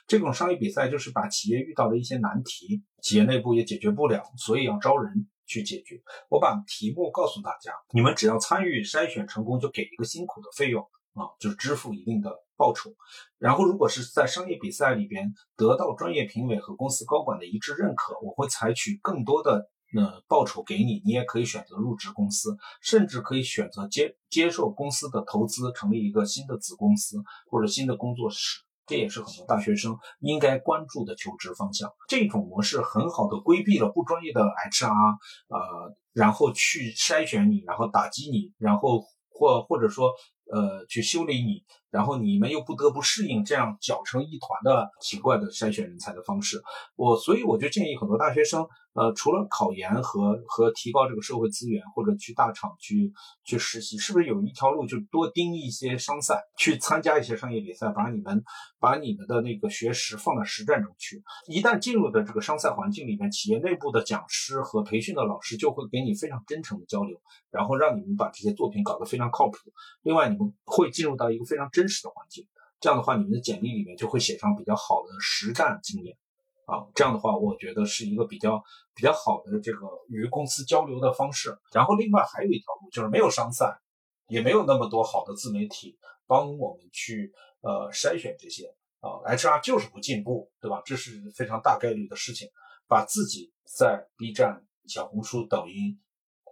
[0.05, 6.01] 这种商业比赛，就是把企业遇到的一些难题，企业内部也解决不了，所以要招人去解决。
[6.29, 10.87] 我把题目告诉大家，你们只要参与筛选成功，就给一个辛苦的费用。
[11.13, 12.93] 啊，就是支付一定的报酬，
[13.39, 27.17] 然后如果是在商业比赛里边得到专业评委和公司高管的一致认可，我会采取更多的呃报酬给你，你也可以选择入职公司，甚至可以选择接接受公司的投资，成立一个新的子公司
[27.49, 31.89] 或者新的工作室，这也是很多大学生应该关注的求职方向。
[32.09, 35.17] 这种模式很好的规避了不专业的 HR，
[35.47, 40.11] 呃，然后去筛选你，然后打击你，然后或或者说。
[40.51, 46.61] 呃，去修理你，然后你们又不得不适应这样搅成一团的奇怪的筛选人才的方式。
[46.95, 48.67] 我所以我就建议很多大学生。
[48.93, 53.13] 呃，除了考研和和提高这个社会资源，或者去大厂去
[53.45, 58.43] 去实习，是不是有一条路就多盯一些商赛，去参加一些商业比赛，把你们
[58.79, 61.21] 把你们的那个学识放到实战中去。
[61.47, 67.21] 一旦进入的这个商赛环境里面，企业内部的讲师和培训的老师就会给你非常真诚的交流，
[67.51, 69.57] 然后让你们把这些作品搞得非常靠谱。
[70.01, 72.45] 另外，你们会进入到一个非常真实的环境，
[72.81, 76.17] 这样的话，你们的简历里面就会写上比较好的实战经验。
[76.65, 78.61] 啊，这样的话，我觉得是一个比较
[78.93, 81.57] 比较好的这个与公司交流的方式。
[81.71, 83.79] 然后，另外还有一条路，就是没有商赛，
[84.27, 88.65] 也没有那么多好的自媒体帮我们去呃筛选这些
[88.99, 90.81] 啊，HR 就是不进步，对吧？
[90.85, 92.49] 这是非常大概率的事情。
[92.87, 95.99] 把自己在 B 站、小红书、抖音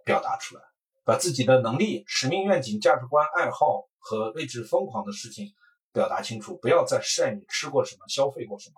[0.04, 0.62] 表达出来，
[1.08, 5.54] 把自己的能力、使命、愿景、价值观、爱好和为之疯狂的事情
[5.90, 8.74] 表达清楚，不要再晒你吃过什么、消费过什么。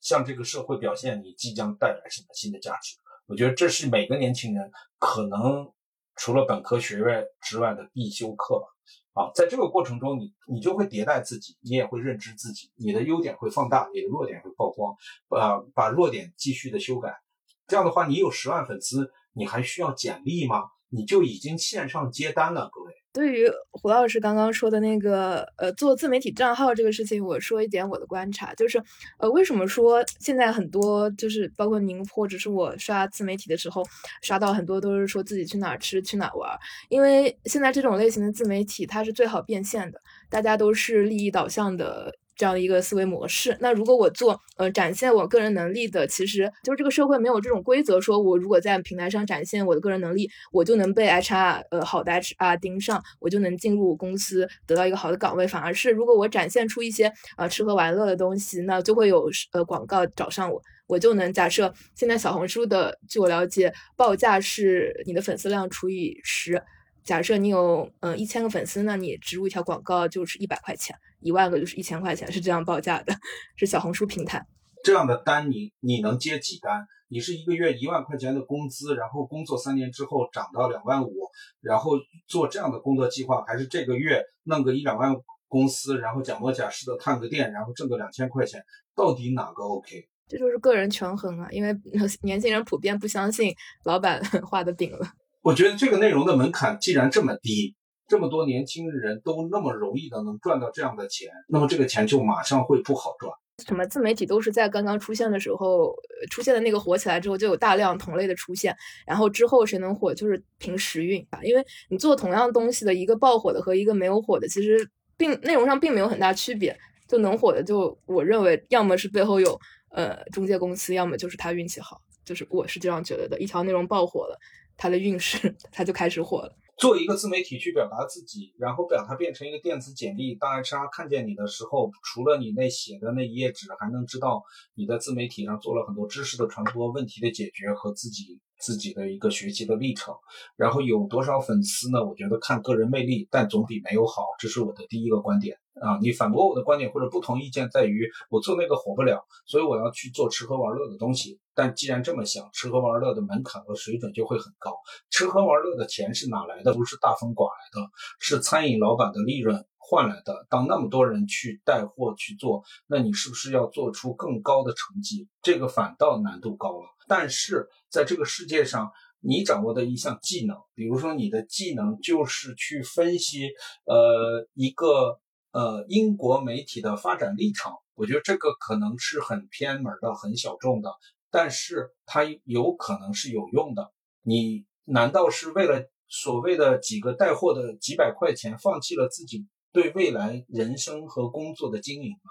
[0.00, 2.96] 向这个社会表现你即将带来什么新的价值？
[3.26, 5.70] 我觉得这是每个年轻人可能
[6.16, 8.66] 除了本科学位之外的必修课吧。
[9.12, 14.96] 啊，在这个过程中，你你就会迭代自己，你也会认知自己，你的优点会放大，你的弱点会曝光，
[15.28, 17.20] 呃，把弱点继续的修改。
[17.66, 20.70] 这样的话，你有十万粉丝，你还需要简历吗？
[20.90, 22.92] 你就已经线上接单了，各位。
[23.10, 28.80] 对于胡老师刚刚说的那个呃做自媒体账号这个事情，我说一点我的观察，就是
[29.18, 33.82] 呃为什么说现在很多就是包括您或者是我刷自媒体的时候，
[34.22, 36.56] 刷到很多都是说自己去哪儿吃去哪儿玩，
[36.90, 42.14] 因为现在这种类型的自媒体它是最好变现的，大家都是利益导向的。
[42.38, 43.54] 这样的一个思维模式。
[43.60, 55.46] 那如果我做呃展现我个人能力的，其实就是这个社会没有这种规则，说我如果在平台上展现我的个人能力，我就能被 HR 呃好的 HR 盯上，我就能进入公司得到一个好的岗位。
[55.46, 66.62] 反而是如果我展现出一些呃吃喝玩乐的东西，那就会有呃广告找上我，我就能假设现在小红书的，据我了解，报价是你的粉丝量除以十。
[67.02, 73.14] 假设你有嗯一千个粉丝，那你植入一条广告就是一百块钱，一万个就是一千块钱，是这样报价的，
[73.56, 74.44] 是小红书平台。
[74.84, 76.86] 这样的单你你能接几单？
[77.10, 81.12] 你是一个月一万块钱的工资，然后工作三年之后涨到两万五，
[81.60, 81.92] 然后
[82.26, 85.14] 做这样的工作计划，还是这个月弄个一两万
[85.48, 88.62] 公司，然后假模假式的探个店，然后挣个两千块钱，
[88.94, 90.06] 到底哪个 OK？
[90.28, 91.74] 这就是个人权衡啊，因为
[92.22, 93.54] 年轻人普遍不相信
[93.84, 95.08] 老板 画的饼了。
[95.40, 97.74] 我觉得这个内容的门槛既然这么低，
[98.08, 103.32] 这么多年轻人都那么容易的能赚到这样的钱，那么这个钱就马上会不好赚。
[103.66, 105.92] 什么自媒体都是在刚刚出现的时候
[106.30, 116.74] 出现的那个火起来之后，就有大量同类的出现，然后之后谁能火就是凭时运吧，因为你做同样东西的一个爆火的和一个没有火的，其实并内容上并没有很大区别，
[117.08, 124.38] 就能火的就我认为要么是背后有呃中介公司，要么就是他运气好，就是我是这样觉得的，一条内容爆火了，
[124.76, 126.54] 他的运势 他就开始火了。
[126.78, 130.36] 做一个自媒体去表达自己，然后把它变成一个电子简历。
[130.36, 140.14] 当 HR 看见你的时候，除了你那写的那一页纸，还能知道你在自媒体上做了很多知识的传播、问题的解决和自己自己的一个学习的历程。
[140.56, 142.04] 然后有多少粉丝呢？
[142.04, 144.22] 我觉得看个人魅力，但总比没有好。
[144.38, 145.98] 这是我的第一个观点啊！
[146.00, 151.38] 你反驳我的观点或者不同意见，在于我做那个火不了，所以我要去做吃喝玩乐的东西。
[151.54, 154.76] 但既然这么想，吃喝玩乐的门槛和水准就会很高。
[155.10, 156.72] 吃喝玩乐的钱是哪来的？
[156.72, 157.90] 不是大风刮来的，
[158.20, 160.46] 是餐饮老板的利润换来的。
[160.50, 165.28] 当那么多人去带货去做，那你是不是要做出更高的成绩？
[165.40, 166.86] 这个反倒难度高了。
[167.06, 173.48] 但是在这个世界上，你掌握的一项技能，比如说你的技能就是去分析，
[173.86, 175.18] 呃，一个
[175.52, 177.72] 呃英国媒体的发展历程。
[177.94, 180.92] 我觉得这个可能是很偏门的、很小众的。
[181.30, 183.92] 但是它有可能是有用的。
[184.22, 192.30] 你难道是为了所谓的几个带货的几百块钱，放弃了自己对未来人生和工作的经营啊？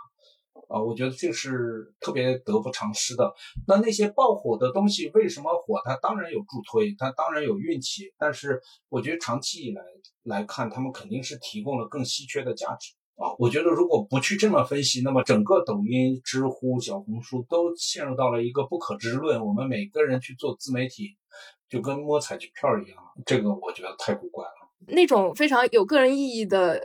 [0.69, 3.33] 啊，我觉得这是特别得不偿失的。
[3.67, 5.79] 那那些爆火的东西为什么火？
[5.85, 8.11] 它当然有助推，它当然有运气。
[8.17, 9.81] 但是我觉得长期以来
[10.23, 12.93] 来看，他们肯定是提供了更稀缺的价值。
[13.15, 19.45] 啊，我觉得如果不去这么分析，那么整个抖音、知乎、小红书都陷入到了一个不可知论。
[19.45, 21.17] 我们每个人去做自媒体，
[21.69, 22.49] 就跟摸彩票
[22.85, 24.66] 一样，这个我觉得太古怪了。
[24.86, 26.80] 那种非常有个人意义的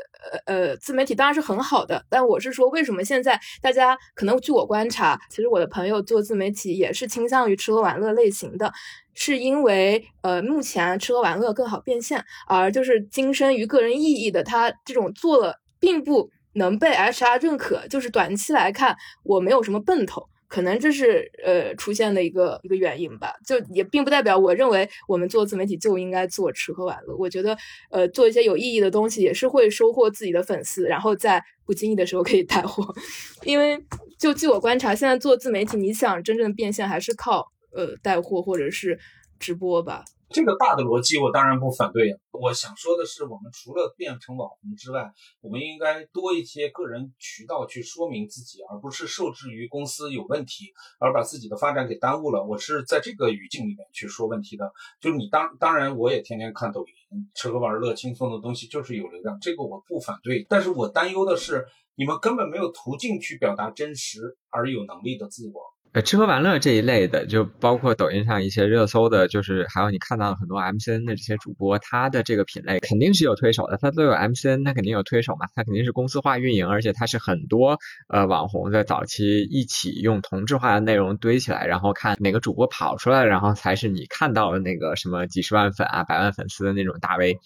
[0.46, 8.72] 呃呃自媒体当然是很好的，但我是说，为什么现在大家可能据我观察，其实我的朋友做自媒体也是倾向于吃喝玩乐类型的，
[9.14, 15.58] 是因为呃目前吃喝玩乐更好变现，而就是精深于个人意义的，他这种做了。
[15.82, 23.32] 并不能被 HR 认可，就是短期来看，我没有什么奔头，可能这是呃出现的一个一个原因吧。
[23.46, 27.16] 就也并不代表我认为我们做自媒体就应该做吃喝玩乐。
[27.16, 27.56] 我觉得
[27.90, 32.94] 呃做一些有意义的东西也是会收获自己的粉丝，然后在不经意的时候可以带货。
[33.44, 33.82] 因为
[34.18, 38.98] 就据我观察，现在做自媒体，你想真正变现还是靠呃带货或者是
[39.38, 40.04] 直播吧。
[40.32, 42.16] 这个大的逻辑我当然不反对呀。
[42.32, 52.42] 我想说的是，我们除了变成网红之外，我们应该多一些个人渠道去说明自己，而不是受制于公司有问题而把自己的发展给耽误了。
[52.44, 54.72] 我是在这个语境里面去说问题的。
[55.00, 60.46] 就是你当当然，我也天天看抖音，吃喝玩乐轻松的东西就是有流量，这个我不反对。
[60.48, 65.62] 但是我担忧的是，你们根本没有途径去表达真实而有能力的自我。
[65.94, 77.78] 呃，吃喝玩乐这一类的，就包括抖音上一些热搜的，就是还有你看到很多 MCN 的这些主播，他的这个品类肯定是有推手的，他都有 MCN，他肯定有推手嘛，他肯定是公司化运营，而且他是很多
[78.08, 87.38] 呃网红在早期一起用同质化的内容堆起来，然后看哪个主播跑出来，然后才是你看到的那个什么几十万粉啊、百万粉丝的那种大 V。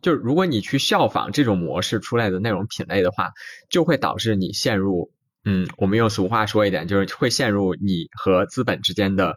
[0.00, 3.32] 就是如果你去效仿这种模式出来的内容品类的话，
[3.68, 5.10] 就会导致你陷入。
[5.44, 9.36] 嗯，我们用俗话说一点，就是会陷入你和资本之间的。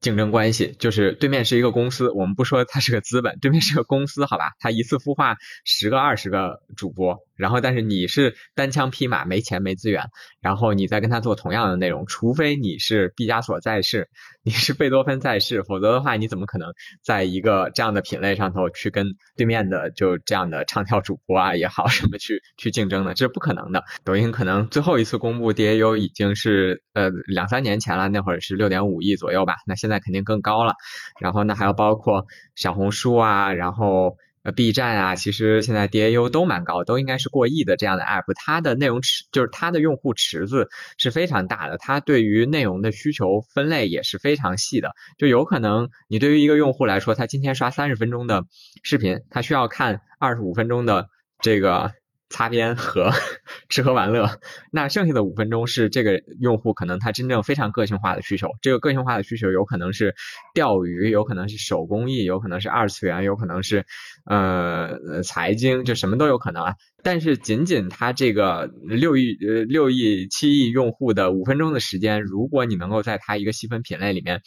[0.00, 4.50] 竞争关系就是对面是一个公司，我们不说它是个资本，对面是个公司，好吧？
[4.58, 10.10] 他一次孵化十个、二十个主播，然后但是你是单枪匹马，没钱没资源，
[10.42, 14.10] 然后你再跟他做同样的内容，除非你是毕加索在世，
[14.44, 16.72] 你是贝多芬在世，否则的话，你怎么可能
[17.02, 23.14] 在一个这样的品类上头去跟对面的就这样的唱跳主播啊也好什么去去竞争呢？
[23.14, 23.82] 这是不可能的。
[24.04, 29.94] 抖音可能最后一次公布 DAU 已经是呃两三年前了，那会儿是六点五亿左右吧，那现在。
[30.04, 30.74] 肯定更高了，
[31.18, 32.26] 然后呢，还有包括
[32.56, 40.68] 小红书啊，然后呃 B 站啊，其实现在 DAU 都蛮高，都应该是过亿的这样的 App，它的内容池就是它的用户池子
[40.98, 48.44] 是非常大的，它对于内容的需求分类也是非常细的，就有可能你对于一个用户来说，他今天刷三十分钟的
[48.82, 51.08] 视频，他需要看二十五分钟的
[51.40, 51.92] 这个。
[52.30, 53.12] 擦边和
[53.68, 54.40] 吃喝玩乐，
[54.72, 58.48] 那剩下的五分钟是这个用户可能他真正非常个性化的需求。
[58.62, 60.14] 这个个性化的需求有可能是
[60.54, 63.84] 钓鱼，有可能是手工艺，有可能是二次元，有可能是
[64.24, 66.74] 呃财经，就什么都有可能啊。
[67.02, 74.40] 但是仅仅他这个六亿呃六亿七亿用户的五分钟的时间，如果你能够在他一个细分品类里面。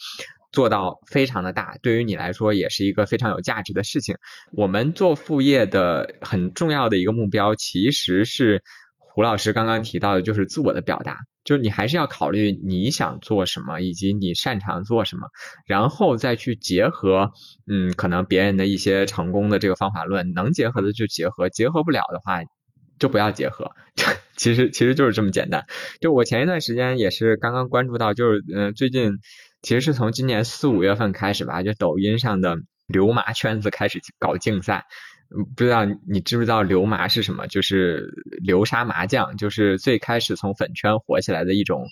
[0.50, 4.16] 做到非常的大，对于你来说也是一个非常有价值的事情。
[4.52, 8.62] 我们做副业的很重要的一个目标，其实是
[8.96, 15.28] 胡老师刚刚提到的，就是自我的表达，就是你还是要考虑你想做什么，以及你擅长做什么，
[15.66, 17.32] 然后再去结合，
[17.66, 22.40] 嗯，可能别人的一些成功的这个方法论，能结合的就结合，结合不了的话
[22.98, 23.70] 就不要结合。
[24.36, 25.66] 其实其实就是这么简单。
[26.00, 29.18] 就我前一段时间也是刚刚关注到，就是嗯，最近
[29.62, 32.56] 其实是从今年四五月份开始吧，就抖音上的
[32.86, 34.86] 流麻圈子开始搞竞赛。
[35.54, 37.46] 不知道你知不知道流麻是什么？
[37.48, 38.08] 就是
[38.42, 41.84] 流沙麻将，就是最开始从粉圈火起来的一种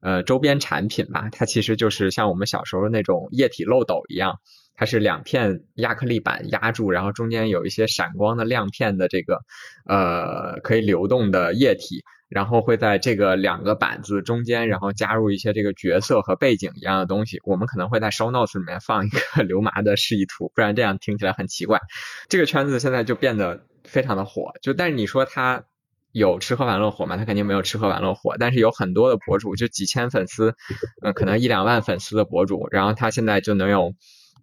[0.00, 1.28] 呃周边产品吧。
[1.32, 4.40] 它其实就是像我们小时候那种液体漏斗一样，
[4.74, 9.40] 它是两片亚克力板压住，然后中间有一些闪光的亮片的这个
[9.86, 12.04] 呃可以流动的液体。
[12.32, 17.40] 然后会在这个两个板子中间，然后加入一些这个角色和背景一样的东西。
[17.44, 21.80] 我们可能会在 show notes 里面放一个 流麻的示意图，不然这样听起来很奇怪。
[22.28, 25.64] 这个圈子现在就变得非常的火，就但是你说它
[26.10, 27.16] 有吃喝玩乐火吗？
[27.16, 30.54] 它肯定没有吃喝玩乐火，但是有很多的博主，就几千粉丝，
[31.02, 33.94] 嗯，可能一两万粉丝的博主，然后他现在就能有。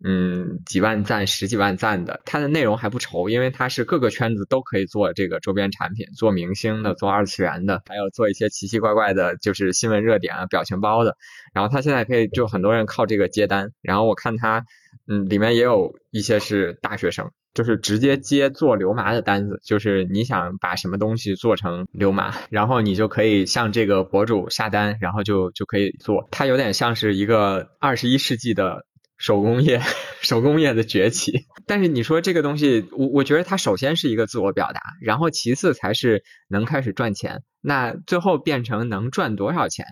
[0.02, 11.18] 嗯，几万赞、十几万赞的，它的内容还不愁，因为它是各个圈子都可以做这个周边产品，做明星的，做二次元的，还有做一些奇奇怪怪的，就是新闻热点啊、表情包的。
[11.54, 13.72] 然后它现在可以就很多人靠这个接单。
[13.82, 14.64] 然后我看它，
[15.08, 26.30] 嗯，里面也有一些是大学生，就是直接接做流麻的单子，就是你想把什么东西做成流麻，然后你就可以向这个博主下单，然后就就可以做。
[26.32, 28.86] 它有点像是一个二十一世纪的。
[29.20, 29.82] 手工业，
[30.22, 31.46] 手工业的崛起。
[31.68, 37.44] 但是你说这个东西，我我觉得它首先是一个自我表达，然后其次才是能开始赚钱。
[37.62, 39.86] 那最后变成能赚多少钱，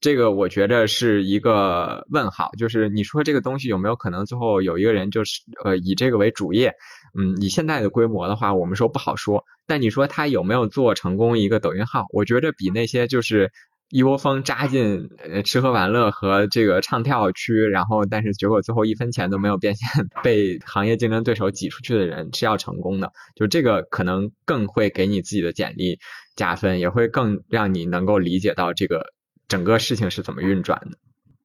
[0.00, 2.50] 这个我觉得是一个问号。
[2.58, 6.72] 就是你说这个东西有没有可能最后有一个人就是呃以这个为主业？
[7.16, 9.44] 嗯，以现在的规模的话，我们说不好说。
[9.66, 12.06] 但你说他有没有做成功一个抖音号？
[12.10, 13.52] 我觉得比那些就是。
[13.90, 25.98] 一窝蜂扎进呃吃喝玩乐和这个唱跳区，然后但是结果最后一分钱都没有变现， 被行业竞争对手挤出去的人是要成功的，就这个可能更会给你自己的简历
[26.36, 29.12] 加分，也会更让你能够理解到这个
[29.48, 30.96] 整个事情是怎么运转的。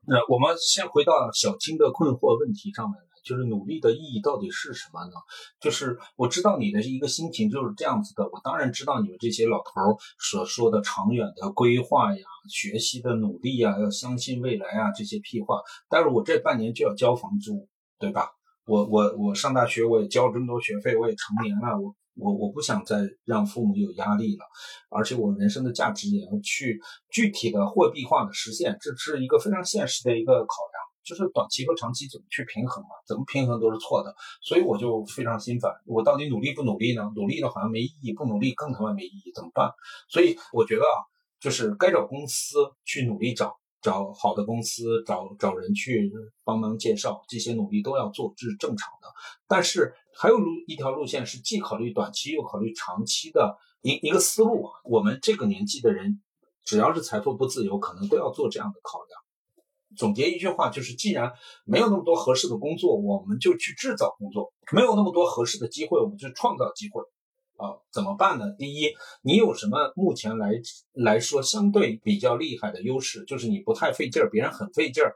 [0.08, 3.14] 那我们先回到小青的困惑问题上面来。
[3.26, 5.12] 就是努力的意义到底是什么呢？
[5.60, 15.60] 就是我知道你的一个心情就是这样子的，我当然知道你们这些老头所说的长远的规划呀、学习的努力呀、要相信未来啊这些屁话。
[15.90, 17.68] 但是我这半年就要交房租，
[17.98, 18.30] 对吧？
[18.68, 24.46] 我我我上大学我也交这么多学费，我也成年了，我我我不想再让父母有压力了，
[24.90, 30.85] 而且我人生的价值也要去具体的货币化的实现，这是一个非常现实的一个考量。
[31.06, 32.89] 就是短期和长期怎么去平衡嘛？
[33.06, 35.72] 怎么平衡都是错的，所以我就非常心烦。
[35.86, 37.12] 我到底努力不努力呢？
[37.16, 39.72] 努力的好像没意义，不努力更他妈没意义，怎么办？
[40.10, 40.97] 所以我觉得啊，
[41.39, 46.12] 就是该找公司去努力找，找好的公司，找找人去
[46.43, 49.08] 帮忙介绍，这些努力都要做，这是正常的。
[49.47, 54.74] 但是还有路一条路线是既考虑短期又考虑长期的一一个思路啊。
[54.84, 56.20] 我们这个年纪的人，
[56.64, 59.25] 只要是财富不自由，可能都要做这样的考量。
[59.98, 61.32] 总结一句话就是：既然
[61.66, 67.02] 没有那么多合适的工作，我们就去制造工作；没有那么多合适的机会，我们就创造机会。
[67.58, 68.52] 啊，怎么办呢？
[68.60, 70.52] 第一，你有什么目前来
[70.91, 73.24] 来说相对比较厉害的优势？
[73.24, 75.16] 就是你不太费劲儿，别人很费劲儿。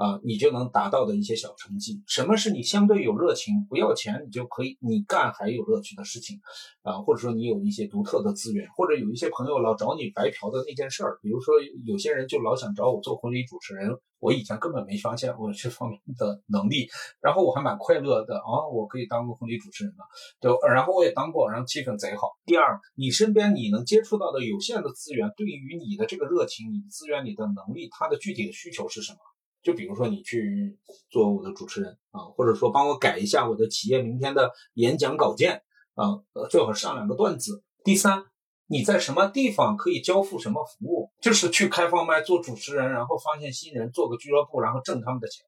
[0.00, 2.02] 啊，你就能达到的一些小成绩。
[2.06, 6.40] 什么是你相对有热情，不要钱你就可以你干还有乐趣的事情，
[6.80, 13.90] 啊，或者说你有一些独特的资源，或者有一些朋友老找你白嫖的那件事儿，比如说有些人就老想找我做婚礼主持人，
[14.20, 16.88] 我以前根本没发现我这方面的能力，
[17.20, 20.04] 然后我还蛮快乐的啊，我可以当个婚礼主持人的，
[20.40, 22.30] 就然后我也当过，然后气氛贼好。
[22.46, 29.18] 第二，你身边你能接触到的有限的资源，对于你的这个热情、你资源、你的能力，它的具体的需求是什么？
[29.62, 30.78] 就比如说你去
[31.10, 35.62] 做我的主持人啊，或者说帮我改一下我的企业明天的演讲稿件
[35.94, 37.62] 啊，最好上两个段子。
[37.84, 38.24] 第三，
[38.66, 41.10] 你在什么地方可以交付什么服务？
[41.20, 45.44] 就是去开放麦做主持人，然后发现新人，做个俱乐部，然后挣他们的钱。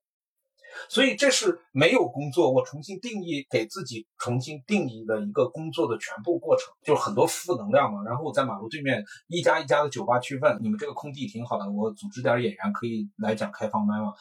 [0.88, 8.02] 所以这是没有工作，我重新定义给自己重新定义的一个工作的全部过程，就是很多负能量嘛。
[8.04, 14.12] 然后我在马路对面一家一家的酒吧去问，你们这个空地挺好的，我组织点演员可以来讲开放麦吗？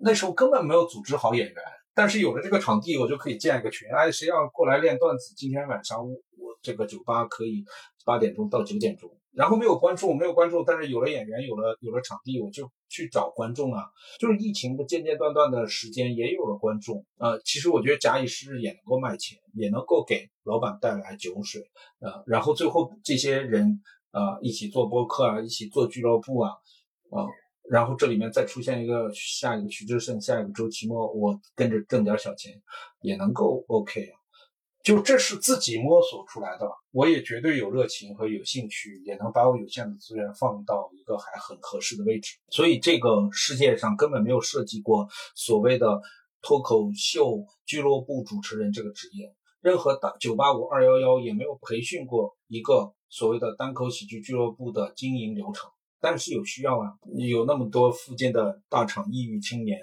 [0.00, 1.56] 那时候根本没有组织好演员，
[1.94, 5.34] 但是有了这个场地，我就可以建一个群，哎，谁要过来练段子？
[5.36, 6.16] 今天晚上我
[6.62, 7.64] 这个酒吧可以
[8.04, 9.10] 八点钟到九点钟。
[9.32, 13.84] 然后没有观众，没有观众，但是有了演员，有了有了场地，我就去找观众啊。
[14.18, 17.04] 就是疫情的间间断断的时间，也有了观众。
[17.18, 21.62] 呃，其实我觉得假以时日也能够卖钱，也能够给老板带来酒水。
[22.00, 23.80] 呃，然后最后这些人
[24.10, 26.50] 啊，一起做播客啊，一起做俱乐部啊，
[27.10, 27.26] 啊，
[27.68, 32.60] 然后这里面再出现一个下一个徐志胜，下一个周奇墨，我跟着挣点小钱
[33.00, 34.19] 也能够 OK 啊。
[34.82, 42.38] 就这是自己摸索出来的，我也绝对有热情和有兴趣，也能把我有限的资源放到一个还很合适的位置。
[42.48, 46.00] 所以这个世界上根本没有设计过所谓的
[46.40, 55.70] 脱口秀俱乐部主持人这个职业，任何大九八五二幺幺也没有培训过一个所谓的单口喜剧俱乐部的经营流程。
[56.00, 56.94] 但是有需要啊，
[57.28, 59.78] 有那么多附近的大厂抑郁青年。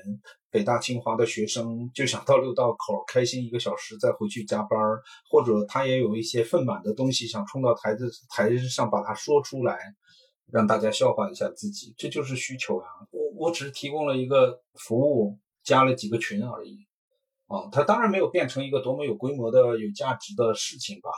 [0.58, 9.78] 北大清华的学生就想到六道口开心一个小时，再回去加班儿，或者他也有一些愤满的东西想冲到台子台子上把它说出来，
[10.52, 12.88] 让大家消化一下自己，这就是需求呀。
[13.12, 16.88] 我我只是提供了一个服务，加了几个群而已，
[17.46, 21.12] 啊，它当然没有变成一个多么有规模的、有价值的事情吧。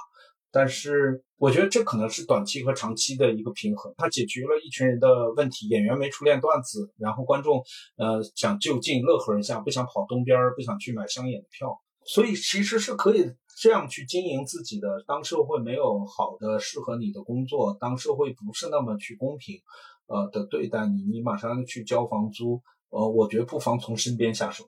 [0.51, 5.67] 但是我觉得这可能是短期和长期的一个平衡，它解决了一群人的问题。
[5.67, 7.63] 演员没出练段子，然后观众
[7.97, 13.31] 呃想就近乐呵一下，不想跑东边，不想去买商演的票，所以其实是可以
[13.61, 15.03] 这样去经营自己的。
[15.05, 19.61] 当社会没有好的适合你的工作，当社会不是那么去公平
[20.07, 24.63] 呃的对待你，你马上去交房租，呃，我觉得不妨从身边下手，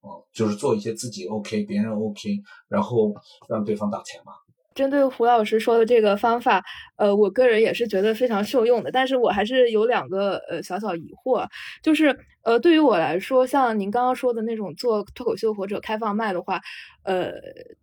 [0.00, 3.12] 哦，就是做一些自己 OK，别人 OK，然后
[3.48, 4.32] 让对方打钱嘛。
[4.78, 6.64] 针对胡老师说的这个方法，
[6.96, 8.92] 呃，我个人也是觉得非常受用的。
[8.92, 11.48] 但是我还是有两个呃小小疑惑，
[11.82, 12.16] 就是
[12.48, 16.58] 呃，对于我来说，像您刚刚说的那种做脱口秀或者开放麦的话，
[17.02, 17.32] 呃，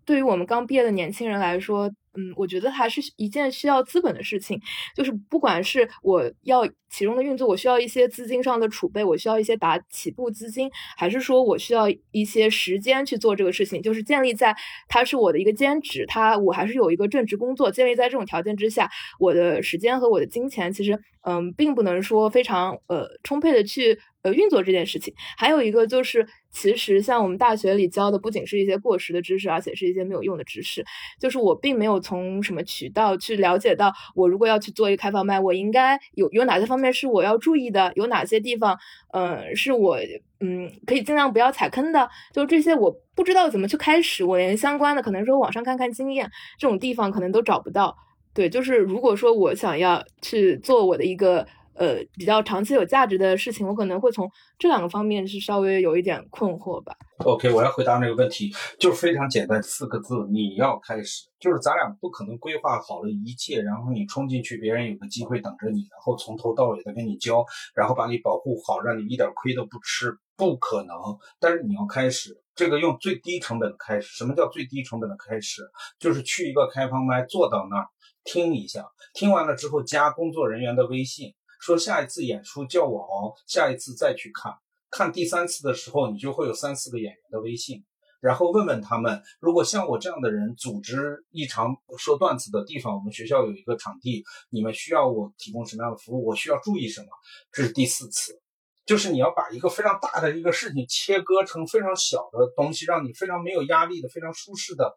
[0.06, 1.92] 对于我们刚毕业的年轻人来说。
[2.18, 4.58] 嗯，我觉得还是一件需要资本的事情，
[4.96, 14.56] 就是不管是我要其中的运作，我需要一些资金上的储备，我需要一些打起步资金，还是说我需要一些时间去做这个事情，就是建立在
[14.88, 18.90] 它是我的一个兼职，它我还是有一个正职工作，建立在这种条件之下，
[19.20, 24.00] 我的时间和我的金钱其实嗯，并不能说非常呃充沛的去。
[24.26, 30.84] 呃，运作这件事情，还有一个就是，其实像我们大学里教的，不仅是一些过时的知识，而且是一些没有用的知识。
[31.19, 38.76] 就是我并没有从什么渠道去了解到，我如果要去做一个开放麦，我应该有有哪些方面是我要注意的，有哪些地方，
[39.14, 39.99] 嗯，是我
[40.39, 42.10] 嗯可以尽量不要踩坑的。
[42.34, 46.27] 就这些，我不知道怎么去开始，我连相关的可能说网上看看经验
[46.57, 47.95] 这种地方可能都找不到。
[48.34, 51.45] 对，就是如果说我想要去做我的一个。
[51.76, 56.95] 呃，比较长期有价值的事情，我可能会从这两个方面是稍微有一点困惑吧。
[57.19, 61.26] OK，我要回答那个问题，就是非常简单，四个字：你要开始。
[61.39, 67.45] 就是咱俩不可能规划好了一切，然后你冲进去，别人有个机会等着你，然后从头到尾的跟你教，
[67.76, 70.97] 然后把你保护好，让你一点亏都不吃，不可能。
[71.39, 74.07] 但是你要开始，这个用最低成本的开始。
[74.18, 75.61] 什么叫最低成本的开始？
[75.99, 77.88] 就是去一个开放麦，坐到那儿
[78.23, 81.34] 听一下，听完了之后加工作人员的微信。
[81.66, 84.54] 说下一次演出叫我熬，下一次再去看，
[84.92, 87.84] 看第三次的时候，你就会有三四个演员的微信，
[88.22, 96.28] 然后问问他们，如果像我这样的人组织一场说段子的地方，我们学校有一个场地，你们需要我提供什么样的服务？
[96.28, 97.08] 我需要注意什么？
[97.52, 98.40] 这是第四次，
[98.86, 104.96] 就是你要把一个非常大的一个事情切割成非常小的东西，让你非常没有压力的、非常舒适的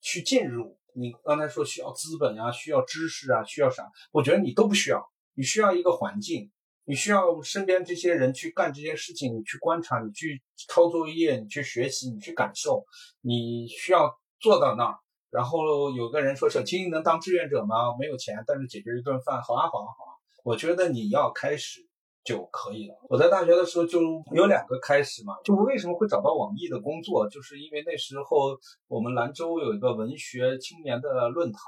[0.00, 0.76] 去进入。
[0.92, 3.84] 你刚才说需要资本啊，需要知识啊，需要啥？
[4.10, 5.08] 我觉得你都不需要。
[5.34, 6.50] 你需要一个环境，
[6.84, 12.84] 你需要身边这些人去干这些事情，你去观察，你去抄作业，你去学习，你去感受。
[13.20, 14.98] 你需要坐到那儿，
[15.30, 17.96] 然后有个人说：“小青你能当志愿者吗？
[17.98, 20.12] 没有钱，但是解决一顿饭。”好啊，好啊，好啊。
[20.42, 21.80] 我觉得你要开始
[22.24, 22.94] 就可以了。
[23.08, 24.00] 我在大学的时候就
[24.34, 28.58] 有两个开始嘛，就为什么会找到网易的工作，就是因为那时候
[28.88, 31.62] 我们兰州有一个文学青年的论坛。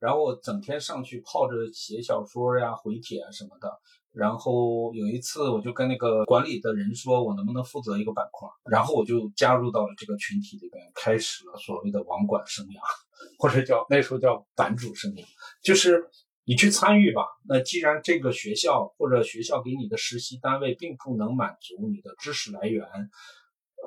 [0.00, 3.70] 然后我整天上去泡着写小说呀、回帖啊什么的。
[4.12, 8.48] 然后有一次，我就跟那个管理的人说，我能不能负责一个板块？
[8.64, 12.80] 然后我就加入到了这个群体里边，开始了所谓的网管生涯，
[13.38, 15.24] 或者叫那时候叫版主生涯。
[15.62, 16.08] 就是
[16.44, 17.22] 你去参与吧。
[17.48, 22.84] 那既然这个学校或者学校给你的实习单位并不能满足你的知识来源。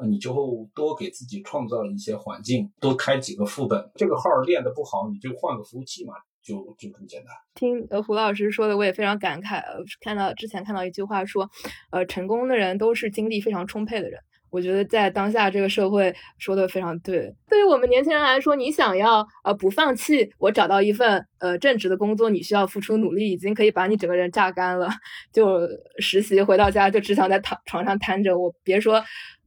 [0.06, 3.92] 你就多给自己创造一些环境，多开几个副本。
[3.96, 7.34] 这个号练得不好，你就换个服务器嘛，就就这么简单。
[7.56, 9.62] 听呃胡老师说的，我也非常感慨。
[10.02, 11.50] 看到之前看到一句话说，
[11.92, 14.20] 呃，成功的人都是精力非常充沛的人。
[14.50, 17.34] 我觉得在当下这个社会说的非常对。
[17.50, 24.90] 对于我们年轻人来说，你想要呃不放弃，我找到一份呃正职的工作，你需要付出努力，已经可以把你整个人榨干了。
[25.34, 25.62] 就
[25.98, 29.04] 实习回到家就只想在躺床上瘫着，我别说。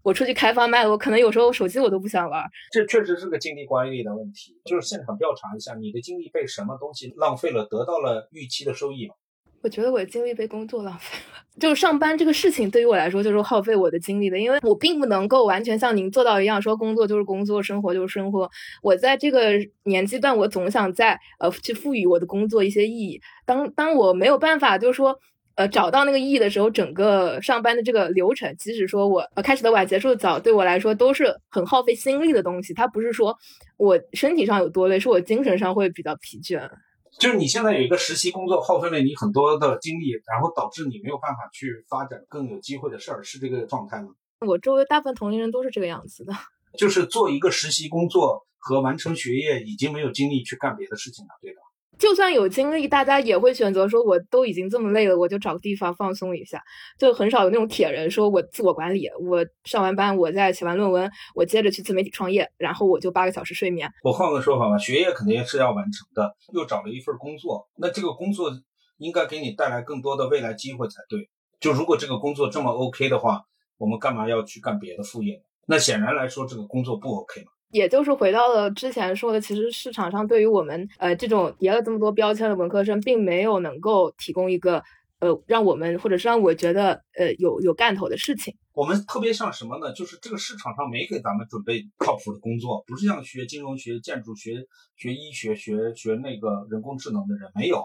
[0.06, 2.44] 我出去开放麦，我可能有时候手机我都不想玩。
[2.70, 9.14] 这确实是个精力管理的问题，就是现场调查一下，你的精力被什么东西浪费了，得到了预期的收益吗？
[9.62, 18.48] 我觉得我的精力被工作浪费了， 就是上班这个事情对于我来说就是耗费我的精力的，因为我并不能够完全像您做到一样，说工作就是工作，生活就是生活。
[18.84, 23.20] 我在这个年纪段，我总想在呃去赋予我的工作一些意义。
[23.44, 25.18] 当当我没有办法，就是说。
[25.56, 32.74] 呃，找到那个意义的时候，整个上班的这个流程，即使说我呃开始的晚，结束的早，对我来说都是很耗费心力的东西。
[32.74, 33.36] 它不是说
[33.78, 36.70] 我身体上有多累，是我精神上会比较疲倦。
[37.18, 44.08] 就是你现在有一个实习工作，耗费了你很多的精力，然后导致你没有办法去发展更有机会的事儿，是这个状态吗？
[44.46, 46.34] 我周围大部分同龄人都是这个样子的，
[46.76, 51.60] 就是做一个实习工作和完成学业，已经没有精力去干别的事情了，对的。
[51.98, 56.62] 就算有精力，大家也会选择说，我都已经这么累了，我就找个地方放松一下。
[56.98, 63.90] 就很少有那种铁人说，我自我管理，我上完班，我再写完论文，我接着去自媒体创业，然后我就八个小时睡眠。
[64.02, 68.50] 我换个说法吧，学业肯定是要完成的，又找了一份工作，那这个工作
[68.98, 71.30] 应该给你带来更多的未来机会才对。
[71.60, 73.40] 就如果这个工作这么 OK 的话，
[73.78, 75.42] 我们干嘛要去干别的副业呢？
[75.66, 77.52] 那显然来说，这个工作不 OK 嘛。
[77.70, 84.82] 也就是回到了之前说的，其实市场上对于我们呃这种叠了这么多标签的文科生，并没有能够提供一个
[85.20, 88.54] 呃让我们或者是让我觉得呃有有干头的事情。
[88.72, 89.92] 我们特别像什么呢？
[89.92, 94.66] 就是这个市场上没给咱们准备靠谱的工作，不是像学金融学、建筑学、
[94.96, 97.84] 学医学、学学那个人工智能的人没有。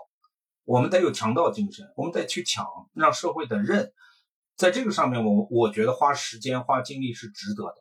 [0.64, 3.91] 我们得有强盗精神，我们得去抢，让社会的认。
[4.56, 7.76] 在这个上面，我我觉得花时间花精力是值得的。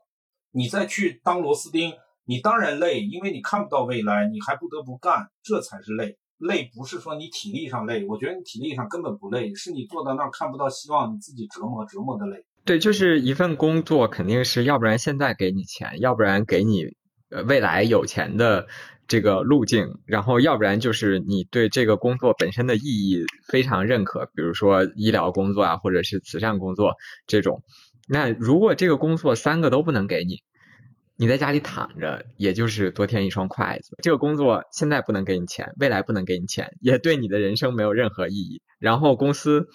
[0.52, 1.92] 你再去当螺丝钉，
[2.24, 6.16] 你当然累，因为你看不到未来，你还不得不干，这才是累。
[6.38, 12.44] 累不是说你体力上累，我觉得你体力上根本不累，是你坐在那儿看不到希望，你自己折磨折磨的累。
[12.64, 16.94] 对，就是一份工作，肯定是要不然现在给你钱，要不然给你
[17.30, 18.68] 呃未来有钱的
[19.06, 26.94] 这个路径，然后要不然就是你对这个工作本身的意义非常认可，比如说医疗工作啊，或者是慈善工作
[27.26, 27.62] 这种。
[28.12, 30.42] 那如果这个工作三个都不能给你，
[31.16, 33.96] 你在家里躺着，也就是多添一双筷子。
[34.02, 38.62] 这个工作现在不能给你钱，未来不能给你钱，也对你的人生没有任何意义。
[38.80, 39.68] 然后公司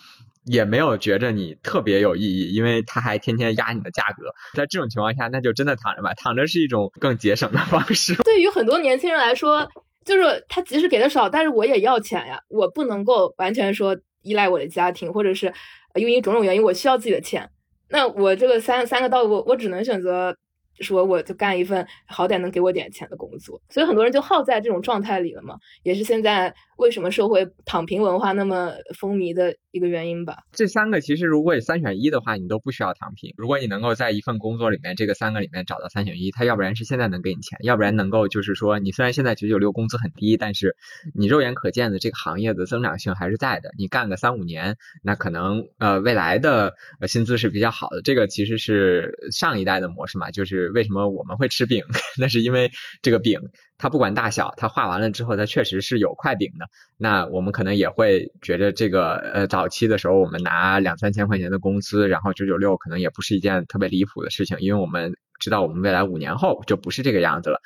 [0.43, 4.33] 也没有觉着你特别有意义，因为他还天天压你的价格。
[4.53, 8.15] 在这种情况下，那就真的躺着吧，躺着是一种更节省的方式。
[8.25, 9.69] 对于很多年轻人来说，
[10.03, 15.53] 就是他即使给的少，但是我也要钱呀，我不能够完全说依赖我的家庭，或者是
[15.93, 17.49] 因为种种原因，我需要自己的钱。
[17.89, 20.35] 那我这个三三个道路，我只能选择。
[20.81, 30.37] 说我就干一份好歹能给我点钱的工作，所以很多人就耗在这种状态里了嘛，也是现在为什么社会躺平文化那么风靡的一个原因吧。
[30.51, 33.33] 这三个其实如果你三选一的话，你都不需要躺平。
[33.37, 40.75] 如果你能够在一份工作里面这个三个里面找到三选一，他要不然是现在能给你钱，要不然能够就是说你虽然现在九九六工资很低，但是
[41.13, 43.71] 你肉眼可见的这个行业的增长性还是在的。
[43.77, 46.73] 你干个三五年，那可能呃未来的
[47.07, 48.01] 薪资是比较好的。
[48.03, 50.65] 这个其实是上一代的模式嘛，就是。
[50.75, 51.83] 为什么我们会吃饼？
[52.19, 52.69] 那是因为
[53.01, 53.39] 这个饼，
[53.77, 56.65] 它不管大小，它画完了之后，它确实是有块饼的。
[56.97, 67.59] 那我们可能也会觉得这个，呃，早期的时候我们拿两三千块钱的工资，然后九九六可能也不是一件特别离谱的事情，因为我们知道我们未来五年后就不是这个样子了。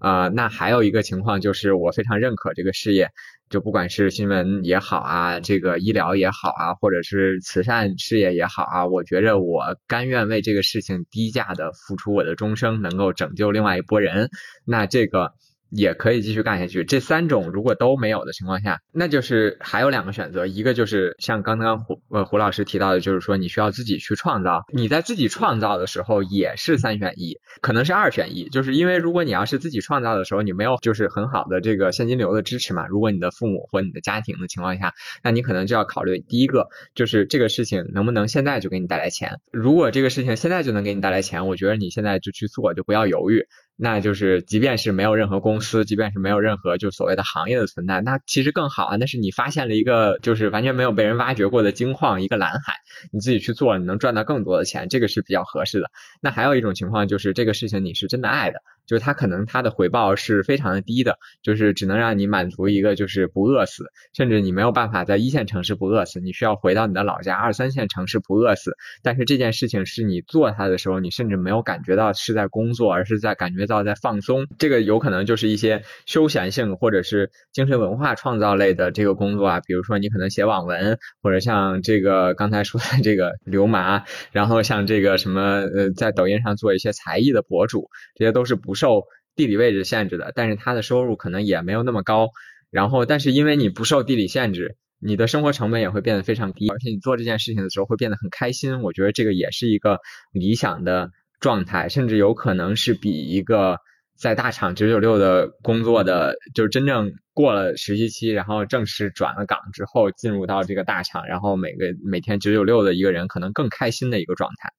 [0.00, 3.08] 呃，那还有一个情况就是，我非常认可这个事业。
[3.50, 14.30] 就不管是新闻也好啊，这个医疗也好啊，或者是慈善事业也好啊，我觉着我甘愿为这个事情低价的付出我的终生，能够拯救另外一拨人，
[14.64, 15.34] 那这个。
[15.74, 16.84] 也可以继续干下去。
[16.84, 24.64] 这三种如果都没有的情况下，那就是还有两个选择，一个就是像刚刚胡呃胡老师提到的，就是说你需要自己去创造。
[24.72, 32.86] 你在自己创造的时候也是三选一，可能是二选一，就是因为如果你要是自己创造的时候，你没有就是很好的这个现金流的支持嘛。
[32.86, 34.92] 如果你的父母或你的家庭的情况下，
[35.22, 39.38] 那你可能就要考虑第一个就是这个事情能不能现在就给你带来钱。
[39.50, 43.46] 如果这个事情现在就能给你带来钱，我觉得你现在就去做，就不要犹豫。
[43.76, 48.96] 那就是，即便是没有任何公司，即便是没有任何就所谓的行业的存在，那其实更好啊。
[48.96, 52.74] 那是你发现了一个就是完全没有被人挖掘过的金矿，一个蓝海，
[53.12, 55.90] 你自己去做，你能赚到更多的钱，这个是比较合适的。
[56.20, 58.60] 那还有一种情况就是，这个事情你是真的爱的。
[58.92, 68.76] 就是它可能它的回报是非常的低的，就是只能让你满足一个就是不饿死，甚至你没有办法在一线城市不饿死，你需要回到你的老家二三线城市不饿死。
[69.02, 74.46] 但是这件事情是你做它的时候，你甚至没有感觉到是在工作，而是在感觉到在放松。
[74.58, 89.04] 这个有可能就是一些休闲性或者是精神文化创造类的这个工作啊，比如说你可能写网文，或者像这个刚才说的这个流麻，然后像这个什么呃，在抖音上做一些才艺的博主，这些都是不是受
[89.36, 92.30] 地理位置限制的，但是他的收入可能也没有那么高。
[92.68, 98.82] 然后，但是因为你不受地理限制，你的生活成本也会变得非常低，而且你做这件事情的时候会变得很开心。
[98.82, 100.00] 我觉得这个也是一个
[100.32, 103.78] 理想的状态，甚至有可能是比一个
[104.16, 114.70] 在大厂九九六的工作的，就是真正过了实习期，然后正式转了岗之后进入到这个大厂，然后每个每天九九六的一个人可能更开心的一个状态。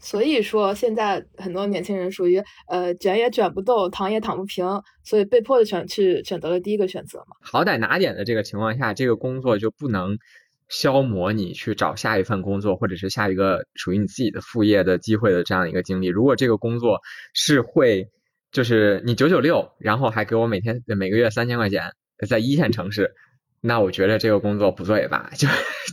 [0.00, 4.64] 所以说，现在很多年轻人属于呃卷也卷不动，躺也躺不平，
[5.04, 7.36] 所以被迫的选去选择了第一个选择嘛。
[7.40, 10.16] 好歹拿点的这个情况下，这个工作就不能
[10.68, 16.06] 消磨你去找下一份工作，或者是下一个属于你自己的副业的机会的这样一个经历。
[16.06, 17.00] 如果这个工作
[17.34, 18.06] 是会，
[18.52, 21.92] 就是你九九六，然后还给我每天每个月三千块钱，
[22.28, 23.10] 在一线城市，
[23.60, 25.48] 那我觉得这个工作不做也罢，就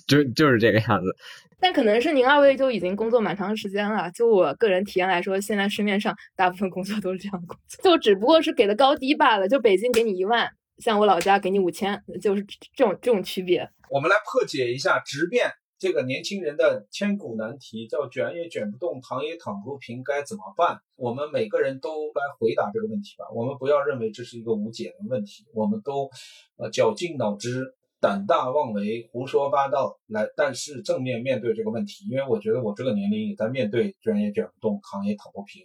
[0.07, 1.15] 就就是这个样子。
[1.59, 4.11] 但可能是您二位就已经工作蛮长时间了。
[4.11, 9.47] 就我个人体验来说，现在市面上大部分工作都是这样工作，就只不过是给的高低罢了。
[9.47, 10.47] 就北京给你一万，
[10.77, 13.67] 像我老家给你五千，就是这种这种区别。
[13.89, 20.79] 我们来破解一下直变这个年轻人的千古难题，叫卷也卷不动，躺也躺不平，该怎么办？
[20.95, 23.25] 我们每个人都来回答这个问题吧。
[23.33, 26.09] 我们不要认为这是一个无解的问题，我们都
[26.57, 27.75] 呃绞尽脑汁。
[28.01, 35.63] 胆大妄为、胡说八道来，但是正面面对这个问题，因为我觉得我这个年龄也在面对卷也卷不动、躺也躺不平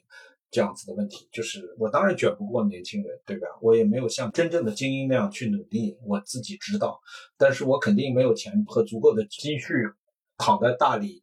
[0.51, 1.28] 这样子的问题。
[1.32, 3.47] 就是我当然卷不过年轻人，对吧？
[3.61, 6.99] 我也没有像真正的精英那样去努力，我自己知道。
[7.37, 9.66] 但是我肯定没有钱和足够的积蓄
[10.40, 11.22] 躺在大理，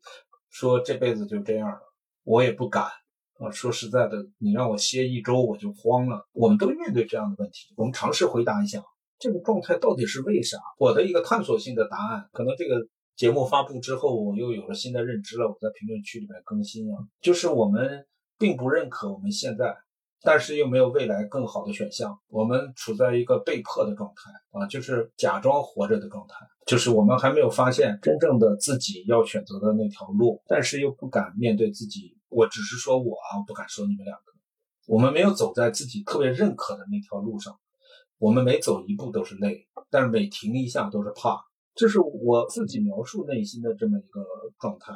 [0.51, 1.81] 说这辈子就这样了，
[2.23, 2.83] 我也不敢
[3.39, 3.49] 啊。
[3.51, 6.27] 说实在的，你让我歇一周我就慌了。
[6.33, 8.83] 我们都面对这样的问题，我们尝试回答一下。
[9.17, 10.59] 这个状态到底是为啥？
[10.77, 15.47] 我的一个探索性的答案，可能这个节目发布之后，我又有了新的认知了。
[15.47, 18.05] 我在评论区里面更新啊，就是我们
[18.37, 19.75] 并不认可我们现在，
[20.27, 32.17] 但是又没有未来更好的选项，我们处在一个被迫的状态啊，就是假装活着的状态，就是我们还没有发现真正的自己要选择的那条路，但是又不敢面对自己。
[32.27, 34.33] 我只是说我啊，不敢说你们两个，
[34.87, 37.57] 我们没有走在自己特别认可的那条路上。
[38.17, 41.39] 我们每走一步都是累，但是每停一下都是怕。
[41.73, 44.19] 这是我自己描述内心的这么一个
[44.59, 44.91] 状态。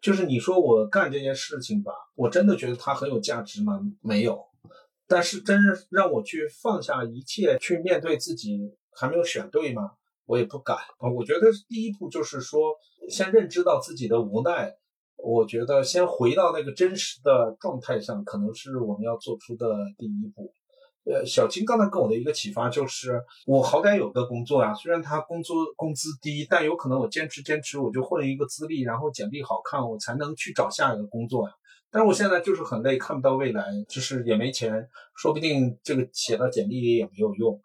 [0.00, 3.80] 就是你说我干这件事情吧，我真的觉得它很有价值吗？
[4.00, 4.44] 没有。
[5.06, 5.58] 但是真
[5.90, 8.58] 让我去放下一切去面对自己，
[8.92, 9.92] 还没有选对吗？
[10.26, 11.08] 我也不敢啊。
[11.10, 12.74] 我觉得第一步就是说，
[13.08, 14.76] 先认知到自己的无奈。
[15.16, 19.66] 我觉得先回到那个真实的状态上，可能是我们要做出的
[19.96, 20.52] 第一步。
[21.04, 31.54] 呃，小金刚才给我的一个启发就是，我好歹有个工作呀，虽然他工作工资低，但有可能我坚持坚持，我就混一个资历，然后简历好看，我才能去找下一个工作呀。
[31.90, 37.58] 但是我现在就是很累，看不到未来，就是也没钱，说不定这个写到简历里也没有用。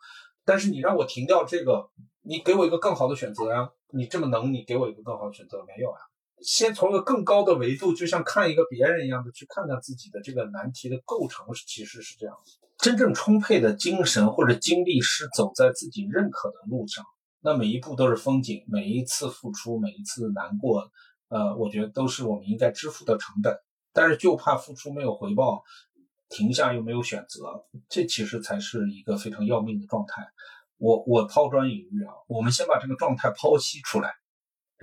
[0.45, 1.89] 但是你让我停掉这个，
[2.21, 3.69] 你给我一个更好的选择呀。
[3.95, 5.99] 你这么能，你给我一个更好的选择没有啊？
[6.43, 12.35] 先从个更高的维度，就像看一个别人一样的去看看自己的这个难题的构成，其实是这样
[12.77, 17.05] 真正充沛的精神或者精力是走在自己认可的路上，
[17.39, 20.91] 那每一步都是风景，每一次付出，每一次难过，
[21.29, 23.57] 呃，我觉得都是我们应该支付的成本。
[23.93, 25.63] 但是就怕付出没有回报，
[26.27, 30.27] 停下又没有选择，这其实才是一个非常要命的状态。
[30.77, 34.11] 我我抛砖引玉啊，我们先把这个状态剖析出来。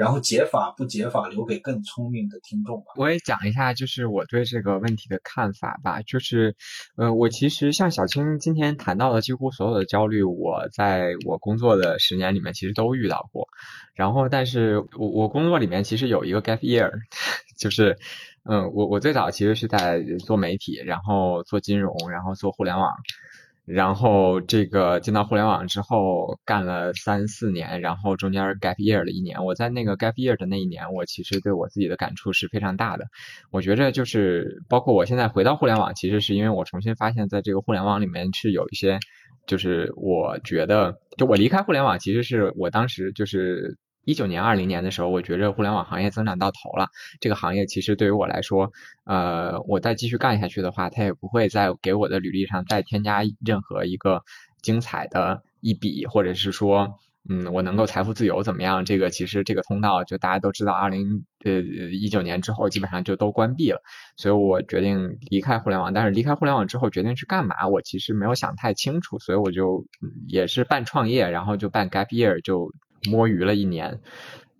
[0.01, 2.87] 然后解法不解法，留给更聪明的听众吧。
[2.97, 6.01] 我也讲一下，就是我对这个问题的看法吧。
[6.01, 6.57] 就是，
[6.97, 13.47] 呃，我其实像小青今天谈到的几乎所有的焦虑，我在我工作的十年里面其实都遇到过。
[13.95, 16.91] 然后，但是我我工作里面其实有一个 gap year，
[17.61, 17.95] 就是，
[18.45, 22.91] 嗯，我我最早其实是在做媒体，然后做金融，然后做互联网。
[23.65, 29.45] 然后这个进到互联网之后干了三四年，然后中间 gap year 了一年。
[29.45, 33.07] 我在那个 gap year 的那一年，我其实对我自己的感触是非常大的。
[33.51, 38.99] 我觉着就是包括我现在回到互联网，其实是因为我重新发现，在这个互联网里面是有一些，
[39.47, 46.89] 就是我觉得，就我离开互联网，其实是我当时就是一九年、二零年的时候，我觉着互联网行业增长到头了。
[47.21, 48.73] 这个行业其实对于我来说，
[49.05, 54.23] 呃，我再继续干下去的话，它也不会再给我的履历上再添加任何一个
[54.63, 56.89] 精彩的一笔，或者是说，
[57.29, 58.85] 嗯，我能够财富自由怎么样？
[58.85, 61.61] 这个其实这个通道就大家都知道，二零呃
[61.93, 63.83] 一九年之后基本上就都关闭了。
[64.17, 65.93] 所以我决定离开互联网。
[65.93, 67.69] 但是离开互联网之后，决定去干嘛？
[67.69, 69.85] 我其实没有想太清楚，所以我就
[70.27, 72.73] 也是办创业，然后就办 gap year 就。
[73.09, 74.01] 摸鱼了一年，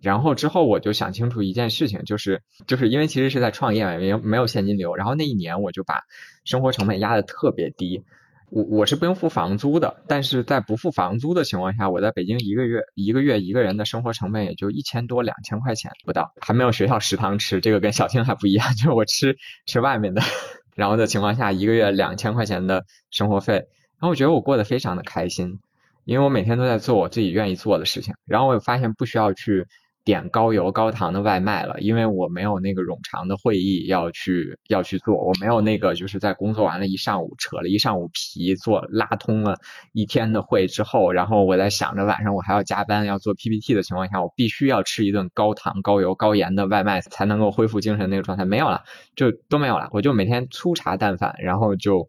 [0.01, 6.01] 然后之后我就想清楚一件事情，就是就是因为其实是在创业嘛，没有没有现金流，然后那一年我就把
[6.43, 8.03] 生活成本压的特别低，
[8.49, 19.37] 我我是不用付房租的，但是在不付房租的情况下，我在北京一个月一个月一个人的生活成本也就一千多两千块钱不到，还没有学校食堂吃，这个跟小青还不一样， 就是我吃
[19.67, 20.21] 吃外面的，
[20.75, 25.59] 然后的情况下一个月两千块钱的生活费，然后我觉得我过得非常的开心。
[26.05, 29.65] 因为我每天都在做我自己愿意做的事情，然后我发现不需要去
[30.03, 39.59] 点高油高糖的外卖了，因为我没有那个冗长的会议要去要去做，我没有那个就是在工作完了一上午扯了一上午皮做拉通了
[39.93, 48.81] 一天的会之后，然后我在想着晚上我还要加班要做 PPT 的情况下，我必须要吃一顿高糖高油高盐的外卖才能够恢复精神那个状态没有了，
[49.15, 52.07] 就都没有了，我就每天粗茶淡饭，然后就。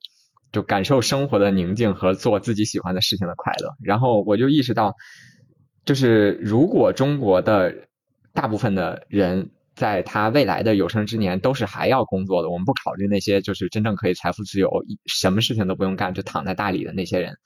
[0.52, 4.94] 就感受生活的宁静和做自己喜欢的事情的快乐，然后我就意识到，
[5.84, 7.74] 就是如果中国的
[8.34, 14.70] 大部分的人在他未来的有生之年都是还要工作的，我们不考虑那些就是真正可以财富自由、
[15.06, 17.38] 什么事情都不用干就躺在大理的那些人，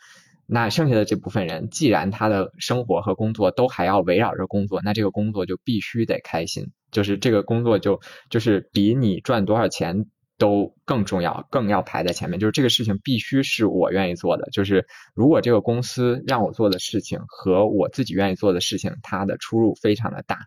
[0.47, 8.01] 那剩下的这部分人，既然他的生活和工作都还要围绕着工作，那这个工作就必须得开心，就是这个工作就
[8.31, 10.07] 就是比你赚多少钱。
[10.39, 12.39] 都更重要，更要排在前面。
[12.39, 14.49] 就是这个事情必须是我愿意做的。
[14.53, 20.41] 就是如果这个公司让我做的事情和我自己愿意做的事情，它的出入非常的大，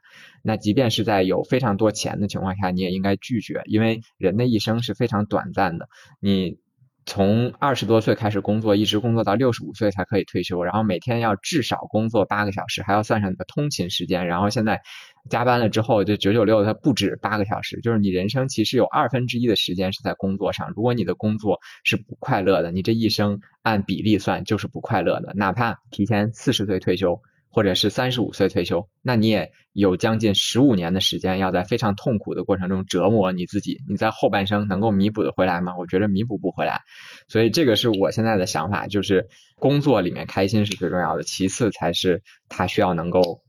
[0.44, 5.88] 那即便是在有非常多钱的情况下，你也应该拒绝，因为人的一生是非常短暂的。
[6.20, 6.60] 你。
[7.06, 14.28] 从二十多岁开始工作，一直工作到六十五岁才可以退休，然后每天要至少工作八个小时，还要算上你的通勤时间。
[14.28, 14.82] 然后现在
[15.30, 20.72] 加班了之后，就九九六，它不止八个小时，就是你人生其实有二分之一的时间是在工作上。
[20.76, 27.20] 如果你的工作是不快乐的，你这一生按比例算就是不快乐的，哪怕提前四十岁退休。
[27.52, 33.80] 或者是三十五岁退休，那你也有将近十五年的时间，要在非常痛苦的过程中折磨你自己。
[33.90, 35.76] 你在后半生能够弥补的回来吗？
[35.76, 36.82] 我觉得弥补不回来。
[37.28, 43.42] 所以这个是我现在的想法，就是工作里面开心是最重要的，其次才是他需要能够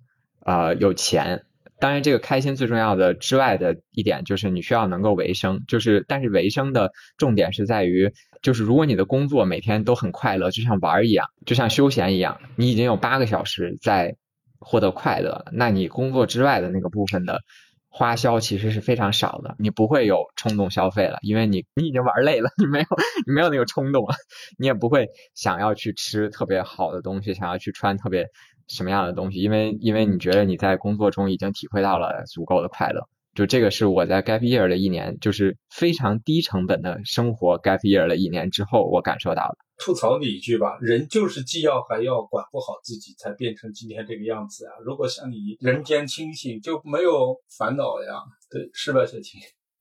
[0.46, 1.44] 呃有钱。
[1.80, 8.12] 当然，这个开心最重要的之外的一点就是你需要能够维生，就是但是维生的重点是在于，
[8.42, 14.14] 就是如果你的工作每天都很快乐，就像玩儿一样，就像休闲一样，你已经有八个小时在
[14.58, 17.40] 获得快乐，那你工作之外的那个部分的
[17.88, 22.86] 花销其实是非常少的，你不会有冲动消费了，因为你你已经玩累了，你没有
[23.26, 24.14] 你没有那个冲动了，
[24.58, 28.26] 你也不会想要去吃特别好的东西，想要去穿特别。
[28.70, 29.40] 什么样的东西？
[29.40, 39.58] 因为因为你觉得你在工作中已经体会到了足够的快乐，就这个是我在 gap year 的一年，就是非常低成本的生活 gap year 的一年之后，我感受到的。
[39.82, 44.72] 吐槽你一句吧，人就是既要还要管不好自己，才变成今天这个样子啊！
[44.84, 48.20] 如果像你人间清醒，就没有烦恼呀。
[48.50, 49.40] 对，是吧，小青？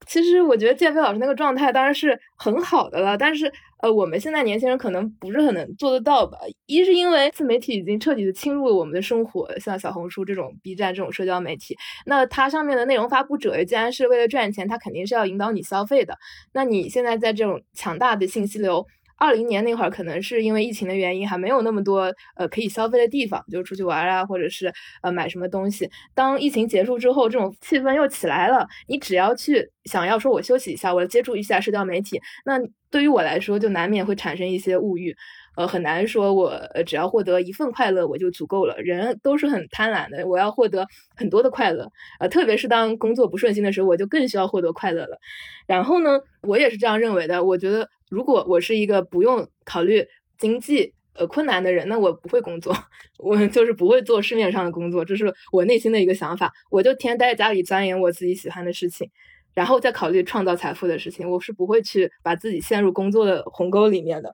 [0.10, 3.52] 其实我觉得建飞老师那个状态当然是很好的了，但是
[3.84, 6.40] 呃，我们现在年轻人可能不是很能做得到吧。
[6.66, 11.78] 一是因为自媒体已经彻底的侵入了我们的生活，像小红书这种、B 站这种社交媒体，
[12.08, 16.18] 那它上面的内容发布者既然是为了赚钱，它肯定是要引导你消费的。
[16.54, 18.88] 那你现在在这种强大的信息流。
[19.20, 24.72] 二零年那会儿，可能是因为疫情的原因，还没有那么多呃可以消费的地方，就出去玩啊，或者是
[25.02, 25.90] 呃买什么东西。
[26.16, 32.58] 当疫情结束之后，这种气氛又起来了，你只要去想要说我休息一下，我接触一下社交媒体，那
[32.90, 35.16] 对于我来说，就难免会产生一些物欲。
[35.56, 38.78] 呃，很难说，我只要获得一份快乐我就足够了。
[38.78, 41.92] 人都是很贪婪的，我要获得很多的快乐。
[42.20, 45.20] 呃，特别是当工作不顺心的时候，我就更需要获得快乐了。
[45.68, 47.44] 然后呢，我也是这样认为的。
[47.44, 50.08] 我觉得，如果我是一个不用考虑
[50.38, 52.74] 经济呃困难的人，那我不会工作，
[53.18, 56.54] 我就是不会做市面上的工作，这是我内心的一个想法。
[56.72, 59.10] 我就天天待在家里钻研我自己喜欢的事情，
[59.54, 61.30] 然后再考虑创造财富的事情。
[61.30, 64.32] 我是不会去把自己陷入工作的鸿沟里面的。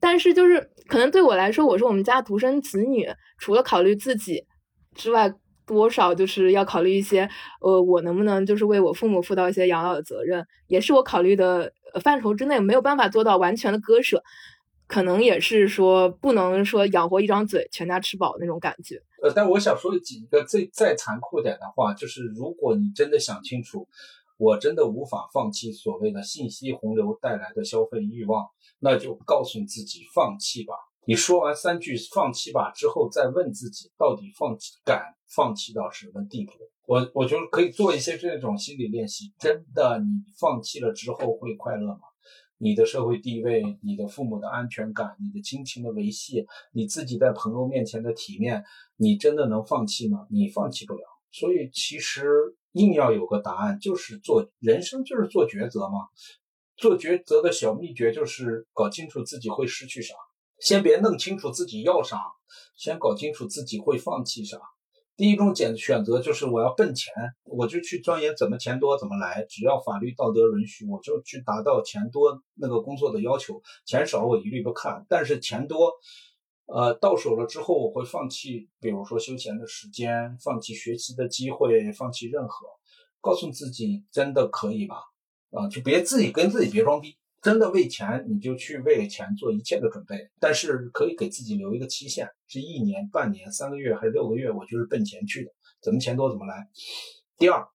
[0.00, 3.08] 但是就是可能对我来说，我是我们家独生子女，
[3.38, 4.46] 除了考虑自己
[4.94, 5.32] 之外，
[5.66, 7.28] 多少就是要考虑一些，
[7.60, 11.72] 呃，我能不能就是为我父母负到一些养老的责任，也是我考虑的
[12.02, 14.20] 范畴之内，没有办法做到完全的割舍，
[14.88, 19.00] 可能也是说不能说养活一张嘴，全家吃饱那种感觉。
[19.22, 23.86] 呃，但我想说几个最再残酷点的话，就是如果你真的想清楚，
[24.38, 28.48] 我真的无法放弃所谓的信息洪流带来的消费欲望，
[28.80, 30.74] 那就告诉自己放弃吧。
[31.06, 35.02] 你说完三句“放弃吧”之后，再问自己到底放弃敢
[35.34, 36.52] 放弃到什么地步？
[36.86, 39.32] 我我觉得可以做一些这种心理练习。
[39.38, 42.00] 真的，你放弃了之后会快乐吗？
[42.58, 48.62] 你的社会地位、你的父母的安全感、你的亲情的维系、你自己在朋友面前的体面，
[48.96, 50.26] 你真的能放弃吗？
[50.28, 51.00] 你放弃不了。
[51.32, 52.28] 所以其实
[52.72, 56.08] 硬要有个答案，就是做人生就是做抉择嘛。
[56.80, 60.14] 做抉择的小秘诀就是搞清楚自己会失去啥。
[60.58, 62.18] 先别弄清楚自己要啥，
[62.74, 64.58] 先搞清楚自己会放弃啥。
[65.14, 67.12] 第一种选选择就是我要奔钱，
[67.44, 73.60] 我就去钻研怎么钱多怎么来，只要法律道德允许，我就去达到钱多那个工作的要求。
[73.84, 75.92] 钱少我一律不看，但是钱多，
[76.64, 82.66] 呃，到手了之后我会放弃，比如说休闲的时间，放弃学习的机会，放弃任何。
[83.20, 84.96] 告诉自己真的可以吧？
[85.50, 87.16] 啊，就别自己跟自己别装逼。
[87.42, 94.50] 真的为钱，你就去为钱做一切的准备，但是可以给自己留一个期限，是一年、半年、三个月还是六个月？
[94.50, 95.50] 我就是奔钱去的，
[95.80, 96.68] 怎么钱多怎么来。
[97.38, 97.66] 第二，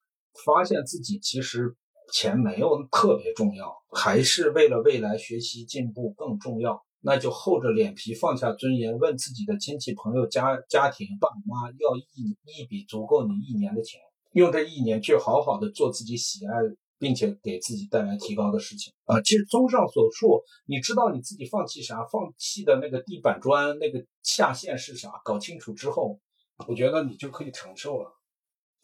[0.46, 1.76] 发现自己其实
[2.14, 14.00] 钱没有特别重要，还是为了未来学习进步更重要，那就厚着脸皮放下尊严，问自己的亲戚朋友、家家庭、爸妈要一一笔足够你一年的钱，
[14.34, 16.54] 用这一年去好好的做自己喜爱。
[16.98, 26.20] 并且给自己带来提高的事情啊，其实综上所述，你知道你自己放弃啥，放弃的那个地板砖那个下限是啥，搞清楚之后，
[26.68, 28.12] 我觉得你就可以承受了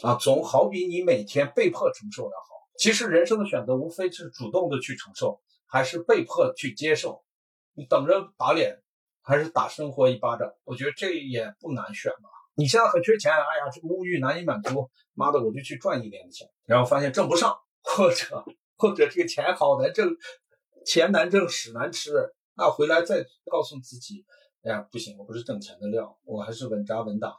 [0.01, 2.45] 啊，总好比你每天被迫承受要好。
[2.77, 7.23] 其实人生的选择无非是主动的去承受，还是被迫去接受。
[7.73, 8.81] 你等着打脸，
[9.21, 10.51] 还是打生活一巴掌？
[10.63, 12.29] 我觉得这也不难选吧。
[12.55, 17.55] 你现在很缺钱，哎呀，这个物欲难以满足，妈的，我就去赚一点的钱，然后发现挣不上。
[17.83, 18.43] 或者
[18.77, 20.15] 或者这个钱好难挣，
[20.85, 22.11] 钱难挣屎难吃，
[22.55, 24.25] 那回来再告诉自己，
[24.63, 27.33] 哎呀不行，我不是挣钱的料，我还是稳扎稳打。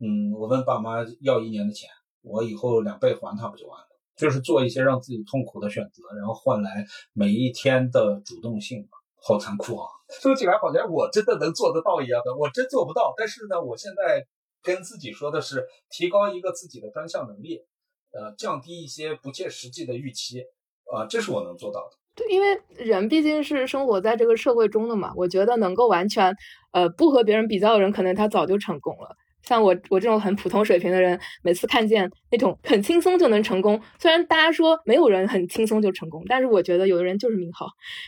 [0.00, 1.88] 嗯，我问爸妈要一年的钱，
[2.22, 3.86] 我以后两倍还他不就完了？
[4.16, 8.98] 就是做一些让自己痛苦的选择，然后换来每一天的主动性吧。
[9.26, 9.88] 好残酷啊！
[10.20, 13.14] 说起来好像我真的能做得到一样的，我真做不到。
[13.16, 14.22] 但是呢，我现在
[14.62, 17.62] 跟自己说的是，提高一个自己的专项能力。
[18.14, 20.40] 呃，降低一些不切实际的预期，
[20.92, 21.96] 呃，这是我能做到的。
[22.14, 26.32] 对，因为人毕竟是生活在这个社会中的嘛，我觉得能够完全，
[26.72, 29.16] 呃，不和别人比较的人，可能他早就成功了。
[29.44, 37.66] 像我我这种很普通水平的人，每次看见那种很轻松就能成功，虽然大家说没有人很轻松就成功，但是我觉得有的人就是命好。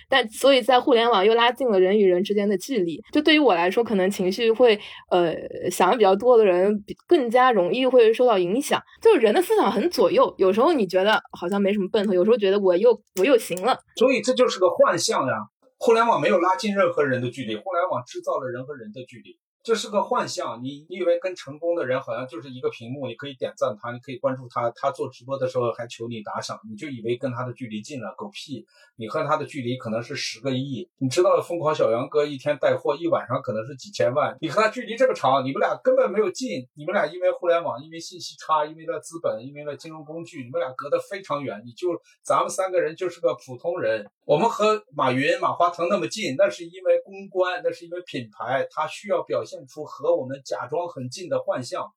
[0.08, 3.00] 但所以在互联网又拉近了人与人之间的距离。
[3.12, 4.78] 就对于我来说，可能情绪会
[5.10, 5.34] 呃
[5.70, 8.80] 想的比较多的人，更加容易会受到影响。
[9.02, 12.90] 就是人的思想很左右，有时候你觉得好像没什么奔头，有时候觉得我又
[13.20, 13.78] 我又行了。
[13.96, 15.34] 所以这就是个幻象呀！
[15.78, 19.36] 互联网没有拉近任何人的距离，互联网制造了人和人的距离。
[19.66, 28.14] 这是个幻象，你你以为跟成功的人好像就是一个屏幕，你可以点赞他，你可以关注他，他做直播的时候还求你打赏，你就以为跟他的距离近了？
[28.16, 28.64] 狗屁！
[28.96, 30.86] 你和他的距离可能是十个亿。
[30.98, 41.62] 你知道疯狂小杨哥一天带货一晚上可能是几千万，你和他距离这么长，你们俩根本没有近，你们俩因为互联网，因为信息差，因为了资本，因为了金融工具，你们俩隔得非常远。
[41.64, 41.88] 你就
[42.22, 49.46] 咱们三个人就是个普通人，我们和马云、马化腾那么近，那是因为公关，那是因为品牌，他需要表现。
[49.46, 51.90] 现出和我们假装很近的幻象。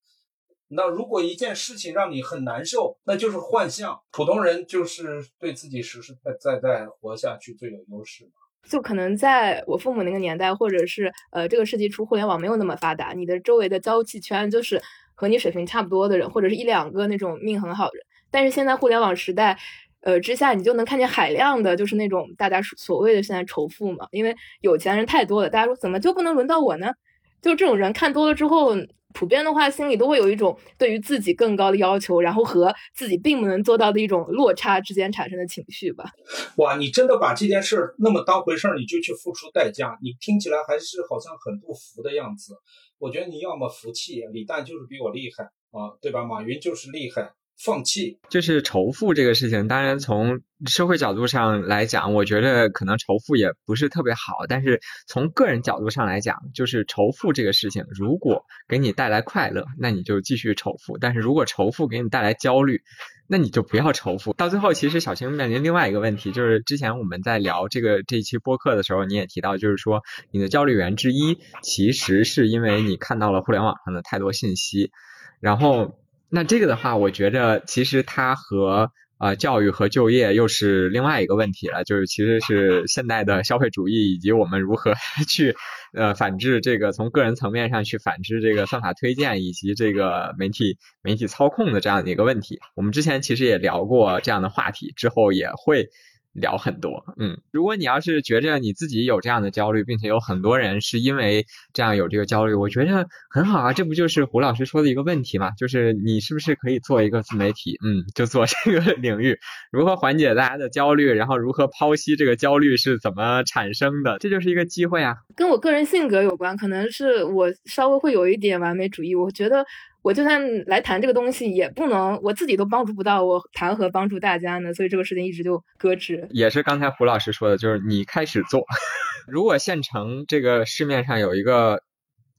[0.70, 4.00] 那如果一件事情让你很难受，那就是幻象。
[4.12, 8.32] 普通人就是对自己实实在在活下去最有优势嘛。
[8.70, 14.80] 就可能在我父母那个年代，或者是呃这个世纪初，互联网没有那么发达，你的周围的交际圈就是
[15.16, 18.06] 和你水平差不多的人，或者是一两个那种命很好的人。
[18.30, 19.58] 但是现在互联网时代，
[20.02, 26.94] 呃之下，你就能看见海量的，就是那种大家所谓的现在仇富嘛，因为有钱人太多了，大家说怎么就不能轮到我呢？
[27.42, 28.76] 就这种人看多了之后，
[29.14, 36.12] 普遍的话心里都会有一种对于自己更高的要求，然后和自己并不能做到的一种落差之间产生的情绪吧。
[36.58, 42.54] 哇，你真的把这件事那么当回事儿，你就去付出代价，你听起来还是好像很不服的样子。
[43.00, 46.24] 我觉得你要么服气，李诞就是比我厉害啊，对吧？
[46.24, 47.32] 马云就是厉害，
[47.64, 48.20] 放弃。
[48.30, 62.82] 就是仇富这个事情，当然从社会角度上来讲，我觉得可能仇富也不是特别好，但是从个人角度上来讲，就是仇富这个事情，如果给你带来快乐，那你就继续仇富；但是如果仇富给你带来焦虑，
[63.28, 64.34] 那你就不要仇富。
[64.34, 74.92] 到最后，其实小青面临另外一个问题，就是之前我们在聊这个这一期播客的时候，你也提到，就是说你的焦虑源之一，其实是因为你看到了互联网上的太多信息。
[75.40, 75.99] 然后，
[76.30, 84.94] 那这个的话，我觉着其实它和呃教育和就业又是另外一个问题了，就是其实是现代的消费主义以及我们如何
[85.28, 85.56] 去
[85.94, 92.60] 呃反制这个从个人层面上去反制这个算法推荐以及这个媒体媒体操控的这样的一个问题。
[92.76, 95.90] 我们之前其实也聊过这样的话题，之后也会。
[96.34, 105.52] 聊很多，嗯，如果你要是觉着你自己有这样的焦虑，并且有很多人是因为这样有这个焦虑，我觉得很好啊，这不就是胡老师说的一个问题嘛？
[105.52, 107.78] 就是你是不是可以做一个自媒体？
[107.84, 109.40] 嗯，就做这个 领域，
[109.72, 115.18] 如何缓解大家的焦虑，然后如何剖析这个焦虑是怎么产生的，这就是一个机会啊。
[115.36, 119.66] 跟我个人性格有关，可能是我稍微会有一点完美主义，我觉得。
[120.02, 124.74] 我就算来谈这个东西，也不能我自己都帮助不到，我谈何帮助大家呢？
[124.74, 126.28] 所以这个事情一直就搁置。
[126.32, 128.64] 也是刚才胡老师说的，就是你开始做，
[129.28, 131.82] 如果现成这个市面上有一个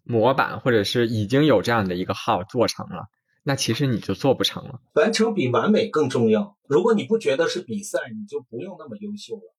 [0.05, 3.09] 模板，或者是已经有这样的一个号做成了，
[3.45, 4.81] 那其实你就做不成了。
[4.95, 6.57] 完成比完美更重要。
[6.67, 9.55] 如果你不觉得是比赛，你就不用那么优秀了。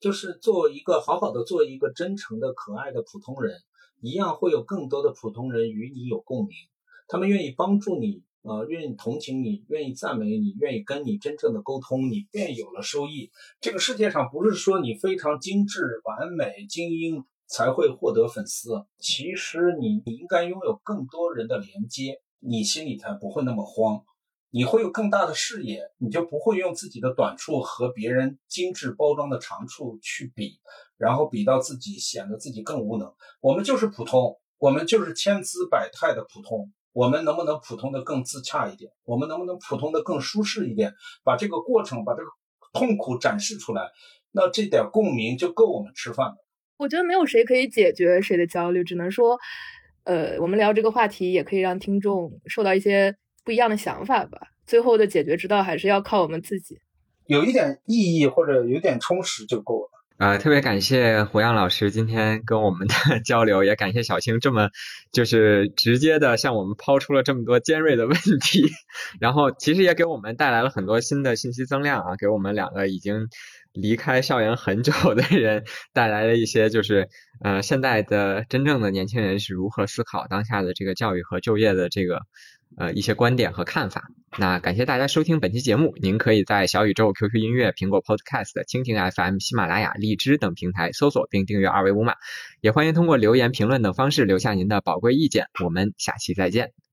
[0.00, 3.56] 就是做一个好好的做一个真诚的可爱的普通人，
[4.00, 6.54] 一样会有更多的普通人与你有共鸣。
[7.08, 13.30] 他们愿意帮助你，呃，愿意同情你，愿意赞美你，愿意跟你真正的沟通，你便有了收益。
[13.60, 24.04] 这个世界上不是说你非常精致、完美、精英才会获得粉丝，其实你你应该拥有更多人的连接，你心里才不会那么慌，
[24.50, 30.60] 你会有更大的视野，你就不会用自己的短处和别人精致包装的长处去比，
[30.98, 33.14] 然后比到自己显得自己更无能。
[33.40, 36.70] 我们就是普通，我们就是千姿百态的普通。
[36.92, 38.90] 我们能不能普通的更自洽一点？
[39.04, 40.92] 我们能不能普通的更舒适一点？
[41.22, 42.28] 把这个过程，把这个
[42.72, 43.90] 痛苦展示出来，
[44.32, 46.36] 那这点共鸣就够我们吃饭了。
[46.76, 49.38] 我觉得没有谁可以解决谁的焦虑，只能说，
[50.04, 54.38] 呃，我们聊这个话题也可以让听众受到一些不一样的想法吧。
[54.66, 56.78] 最后的解决之道还是要靠我们自己，
[57.26, 59.90] 有一点意义或者有点充实就够了。
[60.18, 64.68] 呃，特别感谢胡杨老师今天跟我们的 交流，也感谢小青这么
[65.12, 68.66] 就是直接的向我们抛出了这么多尖锐的问题，
[69.20, 73.28] 然后其实也给我们带来了很多新的信息增量啊，给我们两个已经
[73.72, 75.62] 离开校园很久的人
[75.92, 77.08] 带来了一些就是
[77.44, 82.22] 呃现在的真正的年轻人是如何思考当下的这个教育和就业的这个。
[82.78, 84.04] 呃，一些观点和看法。
[84.38, 92.14] 那感谢大家收听本期节目，您可以在小宇宙、QQ 音乐、苹果 Podcast、蜻蜓 FM、喜马拉雅、荔枝等平台搜索并订阅二维码，
[92.60, 95.46] 也欢迎通过留言、评论等方式留下您的宝贵意见。
[95.64, 96.87] 我们下期再见。